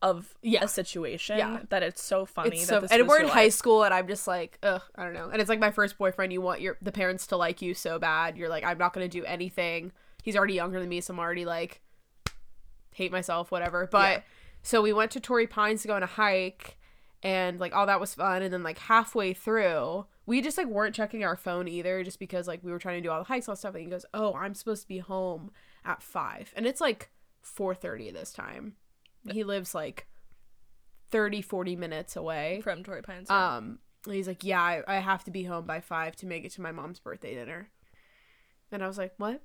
of 0.00 0.36
Yeah. 0.42 0.62
a 0.64 0.68
situation 0.68 1.38
Yeah. 1.38 1.60
that 1.70 1.82
it's 1.82 2.02
so 2.02 2.24
funny 2.24 2.58
It's 2.58 2.60
that 2.68 2.74
so, 2.74 2.80
this 2.80 2.90
and 2.92 3.06
we're 3.08 3.18
in 3.18 3.26
your 3.26 3.34
high 3.34 3.48
school, 3.48 3.82
and 3.82 3.92
I'm 3.92 4.06
just 4.06 4.26
like, 4.28 4.56
ugh, 4.62 4.82
I 4.94 5.04
don't 5.04 5.12
know. 5.12 5.28
And 5.28 5.40
it's 5.40 5.48
like 5.48 5.58
my 5.58 5.72
first 5.72 5.98
boyfriend. 5.98 6.32
You 6.32 6.40
want 6.40 6.60
your 6.60 6.76
the 6.80 6.92
parents 6.92 7.26
to 7.28 7.36
like 7.36 7.60
you 7.62 7.74
so 7.74 7.98
bad. 7.98 8.36
You're 8.36 8.48
like, 8.48 8.62
I'm 8.64 8.78
not 8.78 8.92
gonna 8.92 9.08
do 9.08 9.24
anything. 9.24 9.90
He's 10.28 10.36
already 10.36 10.52
younger 10.52 10.78
than 10.78 10.90
me, 10.90 11.00
so 11.00 11.14
I'm 11.14 11.18
already 11.20 11.46
like, 11.46 11.80
hate 12.92 13.10
myself, 13.10 13.50
whatever. 13.50 13.88
But 13.90 14.10
Yeah. 14.18 14.22
so 14.62 14.82
we 14.82 14.92
went 14.92 15.10
to 15.12 15.20
Torrey 15.20 15.46
Pines 15.46 15.80
to 15.82 15.88
go 15.88 15.94
on 15.94 16.02
a 16.02 16.06
hike, 16.06 16.76
and 17.22 17.58
like 17.58 17.74
all 17.74 17.86
that 17.86 17.98
was 17.98 18.12
fun. 18.14 18.42
And 18.42 18.52
then 18.52 18.62
like 18.62 18.76
halfway 18.78 19.32
through, 19.32 20.04
we 20.26 20.42
just 20.42 20.58
like 20.58 20.66
weren't 20.66 20.94
checking 20.94 21.24
our 21.24 21.34
phone 21.34 21.66
either, 21.66 22.04
just 22.04 22.18
because 22.18 22.46
like 22.46 22.62
we 22.62 22.70
were 22.70 22.78
trying 22.78 23.02
to 23.02 23.08
do 23.08 23.10
all 23.10 23.20
the 23.20 23.24
hikes, 23.24 23.48
all 23.48 23.56
stuff. 23.56 23.74
And 23.74 23.84
he 23.84 23.90
goes, 23.90 24.04
"Oh, 24.12 24.34
I'm 24.34 24.52
supposed 24.54 24.82
to 24.82 24.88
be 24.88 24.98
home 24.98 25.50
at 25.82 26.02
five. 26.02 26.52
and 26.54 26.66
it's 26.66 26.80
like 26.82 27.08
4:30 27.42 28.12
this 28.12 28.30
time. 28.34 28.74
He 29.30 29.44
lives 29.44 29.74
like 29.74 30.06
30, 31.10 31.40
40 31.40 31.74
minutes 31.74 32.16
away. 32.16 32.60
from 32.62 32.84
Torrey 32.84 33.00
Pines. 33.02 33.28
yeah. 33.30 33.56
Um, 33.56 33.78
he's 34.06 34.28
like, 34.28 34.44
"Yeah, 34.44 34.60
I, 34.62 34.82
I 34.86 34.96
have 34.98 35.24
to 35.24 35.30
be 35.30 35.44
home 35.44 35.64
by 35.64 35.80
five 35.80 36.16
to 36.16 36.26
make 36.26 36.44
it 36.44 36.52
to 36.52 36.60
my 36.60 36.72
mom's 36.72 37.00
birthday 37.00 37.34
dinner." 37.34 37.70
And 38.70 38.84
I 38.84 38.86
was 38.86 38.98
like, 38.98 39.14
"What?" 39.16 39.40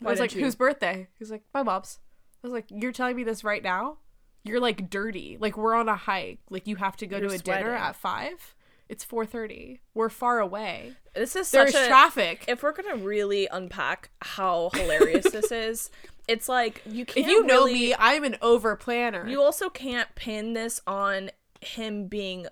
Why 0.00 0.10
I 0.10 0.12
was 0.12 0.20
like, 0.20 0.34
you? 0.34 0.42
"Whose 0.44 0.54
birthday?" 0.54 1.08
He's 1.18 1.30
like, 1.30 1.42
"My 1.54 1.62
mom's." 1.62 1.98
I 2.42 2.46
was 2.46 2.52
like, 2.52 2.66
"You're 2.68 2.92
telling 2.92 3.16
me 3.16 3.24
this 3.24 3.42
right 3.44 3.62
now? 3.62 3.98
You're 4.44 4.60
like 4.60 4.90
dirty. 4.90 5.36
Like 5.40 5.56
we're 5.56 5.74
on 5.74 5.88
a 5.88 5.96
hike. 5.96 6.38
Like 6.50 6.66
you 6.66 6.76
have 6.76 6.96
to 6.98 7.06
go 7.06 7.18
You're 7.18 7.30
to 7.30 7.34
a 7.34 7.38
dinner 7.38 7.72
at 7.74 7.96
five. 7.96 8.54
It's 8.88 9.02
four 9.02 9.26
thirty. 9.26 9.80
We're 9.94 10.10
far 10.10 10.38
away. 10.38 10.92
this 11.14 11.34
is 11.34 11.50
There's 11.50 11.72
such 11.72 11.84
a 11.84 11.88
traffic. 11.88 12.44
if 12.46 12.62
we're 12.62 12.72
gonna 12.72 12.96
really 12.96 13.48
unpack 13.50 14.10
how 14.22 14.70
hilarious 14.74 15.28
this 15.32 15.50
is, 15.50 15.90
it's 16.28 16.48
like 16.48 16.82
you 16.86 17.04
can't. 17.04 17.26
if 17.26 17.30
you 17.32 17.44
know 17.44 17.64
really- 17.64 17.72
me, 17.74 17.94
I'm 17.98 18.22
an 18.22 18.36
over 18.40 18.76
planner. 18.76 19.26
you 19.26 19.42
also 19.42 19.68
can't 19.70 20.14
pin 20.14 20.52
this 20.52 20.80
on 20.86 21.30
him 21.60 22.06
being 22.06 22.46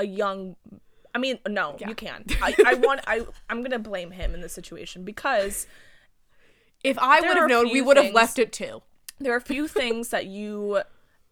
a 0.00 0.06
young. 0.06 0.56
I 1.14 1.18
mean, 1.18 1.38
no, 1.46 1.76
Yeah. 1.78 1.90
you 1.90 1.94
can't. 1.94 2.32
I, 2.42 2.56
I 2.66 2.74
want. 2.74 3.02
I 3.06 3.24
I'm 3.48 3.62
gonna 3.62 3.78
blame 3.78 4.10
him 4.10 4.34
in 4.34 4.40
this 4.40 4.52
situation 4.54 5.04
because 5.04 5.68
if 6.84 6.98
I 6.98 7.20
would 7.20 7.36
have 7.36 7.48
known, 7.48 7.70
we 7.72 7.80
would 7.82 7.96
have 7.96 8.12
left 8.12 8.38
it 8.38 8.52
too. 8.52 8.82
there 9.18 9.32
are 9.32 9.36
a 9.36 9.40
few 9.40 9.68
things 9.68 10.08
that 10.08 10.26
you 10.26 10.82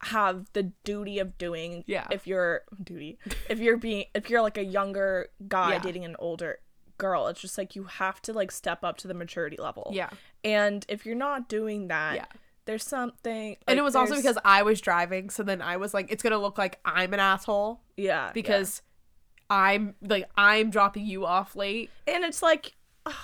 have 0.04 0.46
the 0.52 0.62
duty 0.84 1.18
of 1.18 1.36
doing 1.38 1.84
Yeah. 1.86 2.06
if 2.10 2.26
you're 2.26 2.62
duty 2.82 3.18
if 3.50 3.58
you're 3.58 3.76
being 3.76 4.04
if 4.14 4.30
you're 4.30 4.40
like 4.42 4.56
a 4.56 4.64
younger 4.64 5.28
guy 5.48 5.72
Yeah. 5.72 5.78
dating 5.80 6.04
an 6.06 6.16
older 6.18 6.60
girl 6.98 7.26
it's 7.26 7.40
just 7.40 7.58
like 7.58 7.74
you 7.76 7.84
have 7.84 8.22
to 8.22 8.32
like 8.32 8.50
step 8.50 8.82
up 8.84 8.96
to 8.98 9.08
the 9.08 9.14
maturity 9.14 9.56
level 9.58 9.90
Yeah. 9.92 10.10
and 10.44 10.86
if 10.88 11.04
you're 11.04 11.16
not 11.16 11.48
doing 11.48 11.88
that 11.88 12.14
Yeah. 12.14 12.24
there's 12.64 12.84
something 12.84 13.56
and 13.66 13.78
it 13.78 13.82
like, 13.82 13.84
was 13.84 13.96
also 13.96 14.14
because 14.16 14.38
I 14.44 14.62
was 14.62 14.80
driving, 14.80 15.28
so 15.30 15.42
then 15.42 15.60
I 15.60 15.76
was 15.76 15.92
like, 15.92 16.10
it's 16.12 16.22
gonna 16.22 16.38
look 16.38 16.56
like 16.58 16.78
I'm 16.84 17.12
an 17.12 17.20
asshole 17.20 17.80
yeah 17.96 18.30
because 18.32 18.80
I'm 19.50 19.96
like 20.00 20.30
I'm 20.36 20.70
dropping 20.70 21.06
you 21.06 21.26
off 21.26 21.56
late. 21.56 21.90
and 22.06 22.24
it's 22.24 22.42
like 22.42 22.76
ugh, 23.04 23.14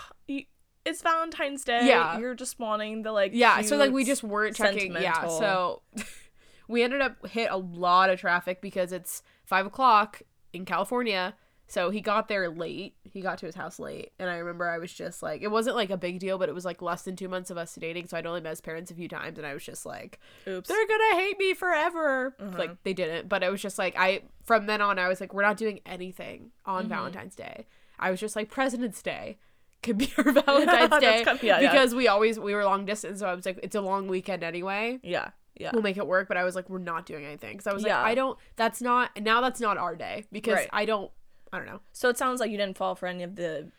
it's 0.86 1.02
valentine's 1.02 1.64
day 1.64 1.86
Yeah. 1.86 2.18
you're 2.18 2.34
just 2.34 2.58
wanting 2.58 3.02
the 3.02 3.12
like 3.12 3.32
Yeah, 3.34 3.60
so 3.62 3.76
like 3.76 3.90
we 3.92 4.04
just 4.04 4.22
weren't 4.22 4.56
checking. 4.56 4.92
Yeah, 4.92 5.26
so 5.28 5.82
we 6.68 6.82
ended 6.82 7.00
up 7.00 7.26
hit 7.26 7.48
a 7.50 7.56
lot 7.56 8.08
of 8.10 8.18
traffic 8.20 8.60
because 8.62 8.92
it's 8.92 9.22
five 9.44 9.66
o'clock 9.66 10.22
in 10.52 10.64
California. 10.64 11.34
So 11.68 11.90
he 11.90 12.00
got 12.00 12.28
there 12.28 12.48
late. 12.48 12.94
He 13.02 13.20
got 13.20 13.38
to 13.38 13.46
his 13.46 13.56
house 13.56 13.80
late, 13.80 14.12
and 14.20 14.30
I 14.30 14.36
remember 14.36 14.68
I 14.68 14.78
was 14.78 14.92
just 14.92 15.20
like, 15.20 15.42
it 15.42 15.48
wasn't 15.50 15.74
like 15.74 15.90
a 15.90 15.96
big 15.96 16.20
deal, 16.20 16.38
but 16.38 16.48
it 16.48 16.54
was 16.54 16.64
like 16.64 16.80
less 16.80 17.02
than 17.02 17.16
two 17.16 17.28
months 17.28 17.50
of 17.50 17.56
us 17.58 17.74
dating. 17.74 18.06
So 18.06 18.16
I'd 18.16 18.24
only 18.24 18.40
met 18.40 18.50
his 18.50 18.60
parents 18.60 18.92
a 18.92 18.94
few 18.94 19.08
times, 19.08 19.36
and 19.36 19.44
I 19.44 19.52
was 19.52 19.64
just 19.64 19.84
like, 19.84 20.20
oops 20.46 20.68
they're 20.68 20.86
gonna 20.86 21.16
hate 21.20 21.36
me 21.40 21.54
forever. 21.54 22.36
Mhm. 22.40 22.56
Like 22.56 22.82
they 22.84 22.92
didn't, 22.92 23.28
but 23.28 23.42
it 23.42 23.50
was 23.50 23.60
just 23.60 23.78
like 23.78 23.94
I 23.98 24.22
from 24.44 24.66
then 24.66 24.80
on 24.80 25.00
I 25.00 25.08
was 25.08 25.20
like, 25.20 25.34
we're 25.34 25.42
not 25.42 25.56
doing 25.56 25.80
anything 25.84 26.52
on 26.64 26.84
Mhm. 26.86 26.88
Valentine's 26.90 27.34
Day. 27.34 27.66
I 27.98 28.12
was 28.12 28.20
just 28.20 28.36
like 28.36 28.48
President's 28.48 29.02
Day 29.02 29.38
could 29.82 29.98
be 29.98 30.12
our 30.18 30.30
Valentine's 30.32 31.00
Day 31.00 31.24
kind 31.24 31.38
of- 31.38 31.42
yeah, 31.44 31.60
yeah. 31.60 31.70
because 31.70 31.94
we 31.94 32.08
always 32.08 32.38
we 32.38 32.54
were 32.54 32.64
long 32.64 32.84
distance, 32.84 33.20
so 33.20 33.26
I 33.28 33.34
was 33.34 33.46
like, 33.46 33.60
it's 33.62 33.76
a 33.76 33.80
long 33.80 34.08
weekend 34.08 34.42
anyway. 34.44 34.98
yeah 35.02 35.30
yeah 35.58 35.70
We'll 35.72 35.82
make 35.82 35.96
it 35.96 36.06
work, 36.06 36.28
but 36.28 36.36
I 36.36 36.44
was 36.44 36.54
like, 36.54 36.68
we're 36.68 36.78
not 36.78 37.06
doing 37.06 37.24
anything 37.24 37.52
because 37.56 37.66
I 37.66 37.72
was 37.72 37.82
Yeah. 37.84 37.96
like, 37.98 38.06
I 38.08 38.14
don't. 38.14 38.38
That's 38.56 38.82
not 38.82 39.10
now. 39.20 39.40
That's 39.40 39.60
not 39.60 39.78
our 39.78 39.96
day 39.96 40.24
because 40.30 40.54
Right. 40.56 40.68
I 40.72 40.84
don't. 40.84 41.10
I 41.52 41.56
don't 41.58 41.66
know. 41.66 41.80
so 41.92 42.08
it 42.10 42.18
sounds 42.18 42.40
like 42.40 42.50
you 42.50 42.58
didn't 42.58 42.76
fall 42.76 42.94
for 42.94 43.06
any 43.06 43.22
of 43.22 43.36
the 43.36 43.70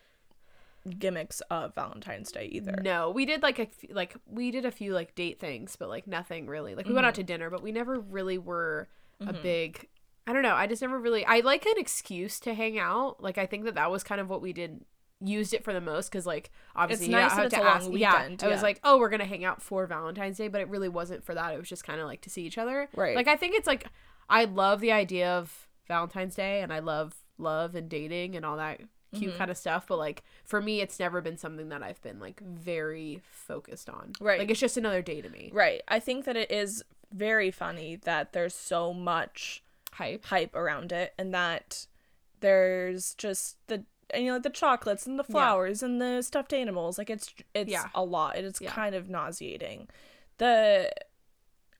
gimmicks 0.98 1.40
of 1.50 1.74
valentine's 1.74 2.32
day 2.32 2.46
either 2.46 2.78
No, 2.82 3.10
we 3.10 3.26
did 3.26 3.42
like 3.42 3.58
a 3.58 3.62
f- 3.62 3.90
like 3.90 4.14
we 4.26 4.50
did 4.50 4.64
a 4.64 4.70
few 4.70 4.94
like 4.94 5.14
date 5.14 5.38
things, 5.38 5.76
but 5.76 5.88
like 5.88 6.06
nothing 6.06 6.46
really. 6.46 6.74
Like 6.74 6.86
we 6.88 6.94
went 6.94 7.06
out 7.06 7.12
Mm-hmm. 7.14 7.20
to 7.20 7.24
dinner, 7.32 7.50
but 7.50 7.62
we 7.62 7.72
never 7.72 8.00
really 8.00 8.38
were 8.38 8.88
a 9.20 9.32
big. 9.32 9.86
I 10.26 10.32
don't 10.32 10.42
know. 10.42 10.54
I 10.54 10.66
just 10.66 10.82
never 10.82 10.98
really. 10.98 11.24
I 11.26 11.40
like 11.40 11.64
an 11.66 11.74
excuse 11.76 12.40
to 12.40 12.54
hang 12.54 12.78
out. 12.78 13.22
Like 13.22 13.38
I 13.38 13.46
think 13.46 13.64
that 13.64 13.74
that 13.74 13.90
was 13.90 14.02
kind 14.02 14.20
of 14.20 14.28
what 14.30 14.40
we 14.42 14.52
did. 14.52 14.80
Used 15.20 15.52
it 15.52 15.64
for 15.64 15.72
the 15.72 15.80
most 15.80 16.10
because 16.10 16.26
like 16.26 16.50
obviously 16.76 17.06
It's 17.06 17.10
you 17.12 17.16
nice 17.20 17.30
don't 17.30 17.36
have 17.38 17.46
it's 17.46 17.54
to 17.56 17.60
a 17.60 17.64
long 17.64 17.76
ask. 17.76 17.90
weekend, 17.90 18.40
Yeah, 18.42 18.48
I 18.48 18.50
was 18.52 18.62
like, 18.62 18.78
oh, 18.84 18.98
we're 18.98 19.08
gonna 19.08 19.24
hang 19.24 19.44
out 19.44 19.60
for 19.60 19.84
Valentine's 19.86 20.36
Day, 20.36 20.46
but 20.48 20.60
it 20.60 20.68
really 20.68 20.88
wasn't 20.88 21.24
for 21.24 21.34
that. 21.34 21.52
It 21.54 21.58
was 21.58 21.68
just 21.68 21.82
kind 21.84 22.00
of 22.00 22.06
like 22.06 22.20
to 22.22 22.30
see 22.30 22.42
each 22.42 22.56
other. 22.58 22.88
Right. 22.94 23.16
Like 23.16 23.26
I 23.28 23.34
think 23.36 23.56
it's 23.56 23.66
like 23.66 23.86
I 24.30 24.44
love 24.44 24.80
the 24.80 24.92
idea 24.92 25.28
of 25.30 25.66
Valentine's 25.88 26.34
Day, 26.36 26.60
and 26.60 26.72
I 26.72 26.78
love 26.78 27.16
love 27.38 27.74
and 27.74 27.88
dating 27.88 28.36
and 28.36 28.44
all 28.46 28.56
that 28.58 28.78
cute 29.14 29.30
Mm-hmm. 29.30 29.38
kind 29.38 29.50
of 29.50 29.56
stuff. 29.56 29.86
But 29.88 29.96
like 29.98 30.22
for 30.44 30.60
me, 30.60 30.80
it's 30.82 31.00
never 31.00 31.20
been 31.20 31.36
something 31.38 31.70
that 31.70 31.82
I've 31.82 32.00
been 32.02 32.20
like 32.20 32.40
very 32.40 33.20
focused 33.30 33.88
on. 33.88 34.12
Right. 34.20 34.38
Like 34.38 34.50
it's 34.50 34.60
just 34.60 34.76
another 34.76 35.02
day 35.02 35.20
to 35.22 35.28
me. 35.30 35.50
Right. 35.52 35.80
I 35.88 35.98
think 35.98 36.26
that 36.26 36.36
it 36.36 36.50
is 36.52 36.84
very 37.12 37.50
funny 37.50 37.96
that 38.04 38.32
there's 38.34 38.54
so 38.54 38.92
much 38.92 39.62
Hype. 39.92 40.26
hype 40.26 40.54
around 40.54 40.92
it 40.92 41.14
and 41.18 41.32
that 41.34 41.86
there's 42.40 43.14
just 43.14 43.56
the 43.66 43.84
and, 44.10 44.24
you 44.24 44.28
know 44.30 44.34
like 44.34 44.42
the 44.42 44.50
chocolates 44.50 45.06
and 45.06 45.18
the 45.18 45.24
flowers 45.24 45.82
and 45.82 46.00
the 46.00 46.22
stuffed 46.22 46.52
animals 46.52 46.98
like 46.98 47.10
it's 47.10 47.34
it's 47.54 47.70
Yeah. 47.70 47.88
a 47.94 48.02
lot 48.04 48.36
it's 48.36 48.60
Yeah. 48.60 48.70
kind 48.70 48.94
of 48.94 49.08
nauseating 49.08 49.88
the 50.38 50.90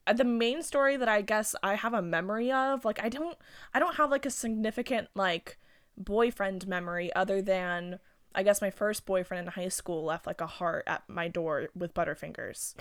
uh, 0.06 0.12
the 0.12 0.24
main 0.24 0.62
story 0.62 0.96
that 0.96 1.08
i 1.08 1.20
guess 1.22 1.54
i 1.62 1.74
have 1.74 1.94
a 1.94 2.02
memory 2.02 2.50
of 2.50 2.84
like 2.84 3.02
i 3.02 3.08
don't 3.08 3.36
i 3.74 3.78
don't 3.78 3.96
have 3.96 4.10
like 4.10 4.26
a 4.26 4.30
significant 4.30 5.08
like 5.14 5.58
boyfriend 5.96 6.66
memory 6.66 7.12
other 7.14 7.42
than 7.42 7.98
i 8.34 8.42
guess 8.42 8.60
my 8.60 8.70
first 8.70 9.04
boyfriend 9.06 9.46
in 9.46 9.52
high 9.52 9.68
school 9.68 10.04
left 10.04 10.26
like 10.26 10.40
a 10.40 10.46
heart 10.46 10.84
at 10.86 11.02
my 11.08 11.28
door 11.28 11.68
with 11.74 11.92
butterfingers 11.94 12.74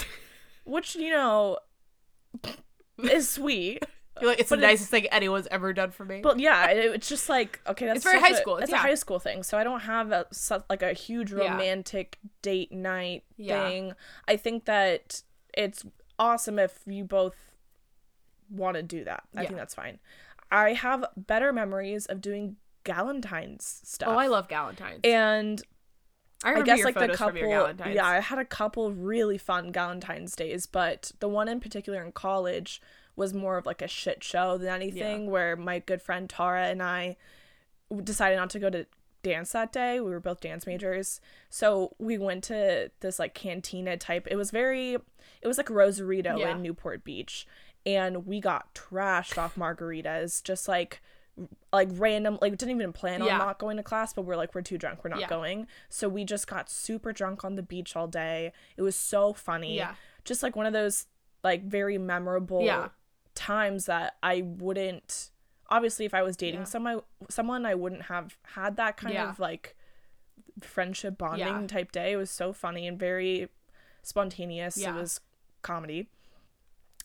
which 0.63 0.95
you 0.95 1.09
know 1.09 1.57
is 3.11 3.29
sweet 3.29 3.83
You're 4.21 4.29
like, 4.31 4.39
it's 4.39 4.49
the 4.49 4.55
But 4.57 4.63
it's- 4.63 4.71
nicest 4.79 4.91
thing 4.91 5.05
anyone's 5.07 5.47
ever 5.51 5.73
done 5.73 5.91
for 5.91 6.05
me. 6.05 6.21
but 6.21 6.39
yeah, 6.39 6.69
it, 6.71 6.77
it's 6.95 7.09
just 7.09 7.29
like 7.29 7.59
okay, 7.67 7.85
that's 7.85 7.97
It's 7.97 8.05
very 8.05 8.19
high 8.19 8.29
a- 8.29 8.35
school, 8.35 8.57
It's 8.57 8.69
yeah. 8.71 8.77
a 8.77 8.79
high 8.79 8.95
school 8.95 9.19
thing, 9.19 9.43
so 9.43 9.57
I 9.57 9.63
don't 9.63 9.81
have 9.81 10.11
a 10.11 10.25
like 10.69 10.81
a 10.81 10.93
huge 10.93 11.31
Yeah. 11.31 11.51
romantic 11.51 12.17
date 12.41 12.71
night 12.71 13.23
Yeah. 13.37 13.67
thing. 13.67 13.93
I 14.27 14.37
think 14.37 14.65
that 14.65 15.21
it's 15.53 15.83
awesome 16.19 16.59
if 16.59 16.79
you 16.85 17.03
both 17.03 17.35
want 18.49 18.75
to 18.75 18.83
do 18.83 19.03
that. 19.03 19.23
I 19.35 19.41
Yeah. 19.41 19.47
think 19.47 19.59
that's 19.59 19.75
fine. 19.75 19.99
I 20.51 20.73
have 20.73 21.05
better 21.17 21.51
memories 21.51 22.05
of 22.05 22.21
doing 22.21 22.55
Galentine's 22.85 23.81
stuff. 23.83 24.09
oh, 24.09 24.17
I 24.17 24.27
love 24.27 24.47
Galentine's. 24.47 25.01
and 25.03 25.61
I 26.43 26.53
I 26.53 26.61
guess 26.61 26.83
like 26.83 26.93
the 26.95 27.09
couple, 27.09 27.39
yeah, 27.39 28.05
I 28.05 28.19
had 28.19 28.37
a 28.39 28.45
couple 28.45 28.91
really 28.93 29.37
fun 29.39 29.73
Galentine's 29.73 30.35
days, 30.35 30.65
but 30.67 31.11
the 31.19 31.27
one 31.27 31.47
in 31.47 31.59
particular 31.59 32.03
in 32.03 32.11
college 32.11 32.79
was 33.17 33.33
more 33.33 33.57
of 33.57 33.65
like 33.65 33.81
a 33.81 33.87
shit 33.87 34.23
show 34.23 34.57
than 34.57 34.69
anything. 34.69 35.29
Where 35.29 35.57
my 35.57 35.79
good 35.79 36.01
friend 36.01 36.29
Tara 36.29 36.67
and 36.67 36.81
I 36.81 37.17
decided 38.03 38.37
not 38.37 38.49
to 38.51 38.59
go 38.59 38.69
to 38.69 38.85
dance 39.23 39.51
that 39.51 39.73
day. 39.73 39.99
We 39.99 40.11
were 40.11 40.19
both 40.21 40.39
dance 40.39 40.63
mm-hmm. 40.63 40.71
majors, 40.71 41.19
so 41.49 41.95
we 41.99 42.17
went 42.17 42.43
to 42.45 42.91
this 43.01 43.19
like 43.19 43.33
cantina 43.33 43.97
type. 43.97 44.27
It 44.29 44.35
was 44.37 44.51
very, 44.51 44.93
it 45.41 45.47
was 45.47 45.57
like 45.57 45.69
Rosarito 45.69 46.37
Yeah. 46.37 46.51
in 46.51 46.61
Newport 46.61 47.03
Beach, 47.03 47.45
and 47.85 48.25
we 48.25 48.39
got 48.39 48.73
trashed 48.73 49.37
off 49.37 49.55
margaritas, 49.55 50.41
just 50.43 50.67
like 50.67 51.01
like 51.71 51.89
random 51.91 52.39
like 52.41 52.57
didn't 52.57 52.75
even 52.75 52.91
plan 52.93 53.21
on 53.21 53.27
Yeah. 53.27 53.37
not 53.37 53.59
going 53.59 53.77
to 53.77 53.83
class 53.83 54.11
but 54.11 54.23
we're 54.23 54.35
like 54.35 54.55
we're 54.55 54.63
too 54.63 54.79
drunk 54.79 55.03
we're 55.03 55.11
not 55.11 55.19
Yeah. 55.19 55.27
going 55.29 55.67
so 55.87 56.09
we 56.09 56.23
just 56.23 56.47
got 56.47 56.67
super 56.67 57.13
drunk 57.13 57.45
on 57.45 57.55
the 57.55 57.61
beach 57.61 57.95
all 57.95 58.07
day 58.07 58.51
it 58.75 58.81
was 58.81 58.95
so 58.95 59.33
funny 59.33 59.75
Yeah. 59.77 59.93
just 60.23 60.41
like 60.41 60.55
one 60.55 60.65
of 60.65 60.73
those 60.73 61.05
like 61.43 61.63
very 61.63 61.99
memorable 61.99 62.63
Yeah. 62.63 62.87
Times 63.37 63.85
that 63.85 64.15
i 64.23 64.41
wouldn't 64.41 65.29
obviously 65.69 66.05
if 66.05 66.13
i 66.13 66.21
was 66.23 66.35
dating 66.35 66.61
Yeah. 66.61 66.65
someone 66.65 67.01
someone 67.29 67.65
i 67.65 67.75
wouldn't 67.75 68.03
have 68.03 68.37
had 68.55 68.75
that 68.77 68.97
kind 68.97 69.13
Yeah. 69.13 69.29
of 69.29 69.39
like 69.39 69.75
friendship 70.61 71.17
bonding 71.17 71.47
Yeah. 71.47 71.67
type 71.67 71.91
day 71.91 72.13
it 72.13 72.15
was 72.17 72.31
so 72.31 72.51
funny 72.51 72.87
and 72.87 72.97
very 72.99 73.49
spontaneous 74.01 74.77
Yeah. 74.77 74.95
it 74.95 74.99
was 74.99 75.19
comedy 75.61 76.07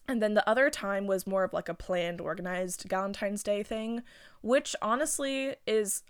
and 0.09 0.21
then 0.23 0.35
the 0.35 0.49
other 0.49 0.68
time 0.71 1.07
was 1.07 1.27
more 1.29 1.45
of 1.45 1.53
like 1.53 1.68
a 1.68 1.75
planned, 1.75 2.21
organized 2.21 2.83
Valentine's 2.90 3.45
Day 3.45 3.62
thing, 3.62 4.03
which 4.40 4.75
honestly 4.83 5.55
is 5.64 6.03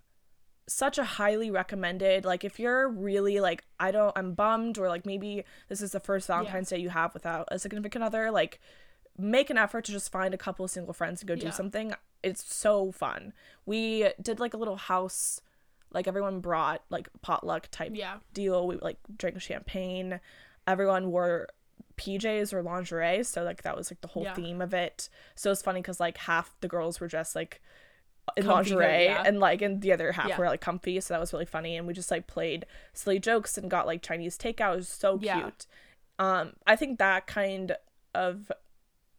such 0.67 0.97
a 0.97 1.05
highly 1.05 1.51
recommended. 1.51 2.25
Like, 2.25 2.43
if 2.43 2.59
you're 2.59 2.89
really 2.89 3.39
like, 3.39 3.65
I 3.79 3.91
don't, 3.91 4.17
I'm 4.17 4.33
bummed, 4.33 4.79
or 4.79 4.89
like 4.89 5.05
maybe 5.05 5.45
this 5.69 5.83
is 5.83 5.93
the 5.93 6.01
first 6.01 6.27
Valentine's 6.27 6.71
Day 6.71 6.79
you 6.79 6.89
have 6.89 7.13
without 7.13 7.47
a 7.51 7.59
significant 7.59 8.03
other, 8.03 8.31
like, 8.31 8.61
make 9.18 9.51
an 9.51 9.59
effort 9.59 9.85
to 9.87 9.92
just 9.92 10.11
find 10.11 10.33
a 10.35 10.38
couple 10.38 10.64
of 10.64 10.70
single 10.70 10.94
friends 10.94 11.20
and 11.20 11.29
go 11.29 11.35
do 11.35 11.46
Yeah. 11.46 11.51
something. 11.53 11.94
It's 12.22 12.55
so 12.55 12.92
fun. 12.92 13.33
We 13.66 14.11
did 14.20 14.40
like 14.40 14.55
a 14.55 14.57
little 14.57 14.77
house, 14.77 15.40
like, 15.90 16.07
everyone 16.09 16.40
brought 16.40 16.83
like 16.88 17.09
potluck 17.20 17.68
type 17.70 17.92
Yeah. 17.94 18.18
deal. 18.33 18.66
We 18.66 18.77
like 18.77 18.98
drank 19.16 19.40
champagne. 19.40 20.20
Everyone 20.66 21.11
wore 21.11 21.48
PJs 21.96 22.53
or 22.55 22.62
lingerie, 22.62 23.22
so 23.25 23.42
like 23.42 23.62
that 23.62 23.77
was 23.77 23.90
like 23.90 24.01
the 24.01 24.09
whole 24.09 24.22
Yeah. 24.25 24.35
theme 24.35 24.62
of 24.62 24.72
it. 24.72 25.09
So 25.35 25.51
it's 25.53 25.62
funny 25.62 25.81
because 25.83 26.01
like 26.01 26.16
half 26.16 26.55
the 26.61 26.68
girls 26.68 27.01
were 27.01 27.09
dressed 27.09 27.35
like 27.37 27.61
in 28.37 28.44
Comfy, 28.44 28.70
lingerie, 28.75 29.05
yeah. 29.05 29.22
and 29.27 29.40
like 29.40 29.61
and 29.61 29.83
the 29.83 29.92
other 29.92 30.12
half 30.12 30.29
Yeah. 30.29 30.38
were 30.38 30.46
like 30.46 30.61
comfy. 30.61 31.01
So 31.01 31.12
that 31.12 31.20
was 31.20 31.33
really 31.33 31.44
funny, 31.44 31.77
and 31.77 31.87
we 31.87 31.92
just 31.92 32.11
like 32.11 32.27
played 32.27 32.64
silly 32.94 33.18
jokes 33.18 33.59
and 33.59 33.70
got 33.70 33.87
like 33.87 34.01
Chinese 34.01 34.38
takeout. 34.38 34.72
It 34.72 34.77
was 34.77 34.88
so 34.88 35.18
Yeah. 35.20 35.40
cute. 35.42 35.66
Um, 36.18 36.55
I 36.66 36.77
think 36.77 36.98
that 36.98 37.27
kind 37.27 37.77
of 38.14 38.51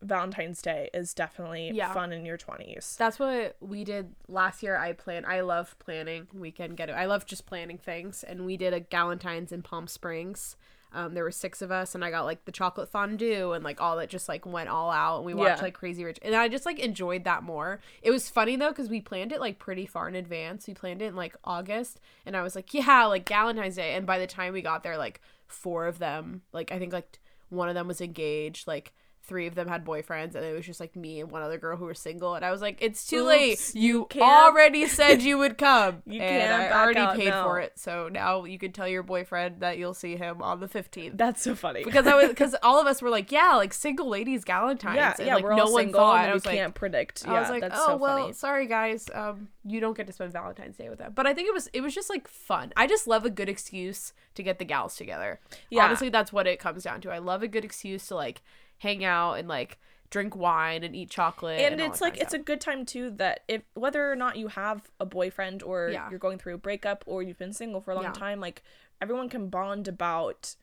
Valentine's 0.04 0.62
Day 0.62 0.90
is 0.94 1.14
definitely 1.14 1.72
Yeah. 1.74 1.94
fun 1.94 2.12
in 2.12 2.26
your 2.26 2.38
twenties. 2.38 2.96
That's 3.00 3.18
what 3.20 3.56
we 3.60 3.84
did 3.84 4.14
last 4.28 4.62
year. 4.64 4.78
I 4.78 4.94
plan. 4.94 5.26
I 5.26 5.42
love 5.42 5.78
planning 5.80 6.28
weekend 6.34 6.78
get. 6.78 6.90
I 6.90 7.06
love 7.06 7.26
just 7.26 7.46
planning 7.46 7.78
things, 7.78 8.24
and 8.24 8.46
we 8.46 8.58
did 8.58 8.74
a 8.74 8.82
Galentine's 8.82 9.52
in 9.52 9.62
Palm 9.62 9.88
Springs. 9.88 10.56
Um, 10.96 11.16
there 11.16 11.24
were 11.24 11.32
six 11.32 11.64
of 11.64 11.72
us, 11.72 11.96
and 11.96 12.06
I 12.06 12.12
got 12.12 12.26
like 12.26 12.46
the 12.46 12.52
chocolate 12.52 12.88
fondue 12.88 13.54
and 13.54 13.64
like 13.64 13.82
all 13.82 13.98
that 13.98 14.10
just 14.10 14.30
like 14.30 14.46
went 14.46 14.70
all 14.70 14.92
out. 14.92 15.18
And 15.18 15.26
we 15.26 15.34
watched 15.34 15.58
Yeah. 15.58 15.64
like 15.64 15.74
Crazy 15.74 16.04
Rich, 16.06 16.20
and 16.22 16.36
I 16.36 16.48
just 16.48 16.68
like 16.68 16.78
enjoyed 16.78 17.24
that 17.24 17.42
more. 17.42 17.80
It 18.04 18.12
was 18.12 18.30
funny 18.30 18.56
though 18.56 18.70
because 18.70 18.90
we 18.90 19.02
planned 19.02 19.32
it 19.32 19.40
like 19.40 19.58
pretty 19.58 19.88
far 19.88 20.08
in 20.08 20.14
advance. 20.16 20.68
We 20.68 20.76
planned 20.76 21.02
it 21.02 21.06
in 21.08 21.16
like 21.16 21.36
August, 21.44 22.00
and 22.28 22.38
I 22.38 22.44
was 22.44 22.56
like, 22.56 22.74
yeah, 22.76 23.06
like 23.06 23.26
Galentine's 23.26 23.76
Day. 23.78 23.96
And 23.96 24.06
by 24.06 24.20
the 24.20 24.28
time 24.28 24.54
we 24.54 24.62
got 24.62 24.84
there, 24.84 24.98
like 24.98 25.20
four 25.48 25.88
of 25.88 25.98
them, 25.98 26.44
like 26.52 26.72
I 26.72 26.78
think 26.78 26.94
like 26.94 27.18
one 27.50 27.70
of 27.70 27.76
them 27.76 27.88
was 27.88 28.00
engaged, 28.00 28.68
like 28.68 28.94
three 29.26 29.48
of 29.48 29.56
them 29.56 29.68
had 29.70 29.86
boyfriends, 29.86 30.36
and 30.36 30.44
it 30.46 30.54
was 30.54 30.66
just 30.66 30.80
like 30.80 30.96
me 30.96 31.22
and 31.22 31.32
one 31.32 31.42
other 31.42 31.58
girl 31.58 31.78
who 31.78 31.86
were 31.86 31.94
single. 31.94 32.36
And 32.36 32.44
I 32.44 32.52
was 32.52 32.62
like, 32.62 32.78
it's 32.82 33.06
too 33.08 33.24
late. 33.24 33.54
Oops, 33.54 33.76
You 33.76 34.08
already 34.20 34.86
said 34.88 35.22
you 35.24 35.38
would 35.38 35.58
come, 35.58 36.02
You 36.06 36.22
and 36.22 36.30
can't 36.42 36.74
I 36.74 36.82
already 36.82 37.00
out 37.00 37.16
paid 37.16 37.30
now. 37.30 37.44
for 37.46 37.60
it. 37.60 37.74
So 37.78 38.10
now 38.12 38.44
you 38.44 38.60
can 38.60 38.72
tell 38.74 38.88
your 38.88 39.04
boyfriend 39.04 39.62
that 39.62 39.78
you'll 39.78 39.94
see 39.94 40.16
him 40.18 40.42
on 40.42 40.60
the 40.60 40.68
fifteenth. 40.68 41.18
That's 41.18 41.42
so 41.42 41.56
funny 41.56 41.84
Because 41.84 42.06
I 42.06 42.16
was, 42.16 42.28
because 42.30 42.56
all 42.64 42.80
of 42.82 42.88
us 42.88 43.02
were 43.02 43.10
like, 43.10 43.32
yeah, 43.32 43.56
like 43.56 43.74
single 43.74 44.10
ladies 44.10 44.44
Galentine's. 44.44 44.96
yeah, 44.96 45.14
and, 45.18 45.28
yeah, 45.28 45.36
like 45.36 45.44
we're 45.44 45.56
no 45.56 45.64
all 45.66 45.74
one 45.74 45.84
single 45.84 46.00
thought. 46.02 46.20
and 46.22 46.32
I 46.32 46.34
was 46.34 46.46
like, 46.46 46.56
can't 46.58 46.76
predict. 46.76 47.24
Yeah, 47.26 47.34
I 47.34 47.40
was 47.40 47.50
like, 47.50 47.64
oh 47.72 47.88
so 47.88 47.96
well, 47.98 48.18
funny. 48.24 48.34
sorry 48.34 48.68
guys, 48.68 49.10
um, 49.14 49.48
you 49.66 49.80
don't 49.80 49.96
get 49.96 50.08
to 50.08 50.14
spend 50.14 50.34
Valentine's 50.34 50.76
Day 50.78 50.90
with 50.90 51.00
them. 51.00 51.14
But 51.16 51.28
I 51.28 51.34
think 51.34 51.48
it 51.48 51.54
was 51.54 51.68
it 51.74 51.82
was 51.82 51.96
just 51.96 52.10
like 52.10 52.28
fun. 52.28 52.74
I 52.76 52.88
just 52.88 53.08
love 53.08 53.24
a 53.26 53.30
good 53.30 53.48
excuse 53.50 54.12
to 54.36 54.44
get 54.44 54.60
the 54.60 54.66
gals 54.66 54.96
together. 54.98 55.40
Yeah. 55.70 55.86
honestly, 55.86 56.10
that's 56.10 56.34
what 56.34 56.48
it 56.48 56.60
comes 56.60 56.84
down 56.84 57.00
to. 57.02 57.12
I 57.12 57.20
love 57.20 57.44
a 57.44 57.48
good 57.48 57.64
excuse 57.64 58.08
to 58.08 58.16
like 58.16 58.42
hang 58.84 59.04
out 59.04 59.34
and 59.36 59.48
like 59.48 59.80
drink 60.10 60.36
wine 60.36 60.84
and 60.84 60.96
eat 60.96 61.10
chocolate. 61.10 61.60
and 61.60 61.82
all 61.82 61.88
it's 61.88 62.00
like 62.02 62.18
it's 62.18 62.34
a 62.36 62.38
good 62.40 62.62
time 62.62 62.86
too 62.86 63.10
that 63.10 63.40
if 63.48 63.62
whether 63.74 64.12
or 64.12 64.16
not 64.16 64.36
you 64.38 64.48
have 64.50 64.92
a 65.00 65.06
boyfriend 65.06 65.64
or 65.64 65.90
Yeah. 65.92 66.10
you're 66.10 66.20
going 66.20 66.38
through 66.38 66.54
a 66.54 66.58
breakup 66.60 67.04
or 67.08 67.24
you've 67.24 67.40
been 67.40 67.54
single 67.54 67.82
for 67.82 67.92
a 67.92 67.96
long 67.96 68.04
Yeah. 68.04 68.12
time 68.12 68.40
like 68.40 68.62
everyone 69.02 69.28
can 69.30 69.50
bond 69.50 69.88
about 69.88 70.56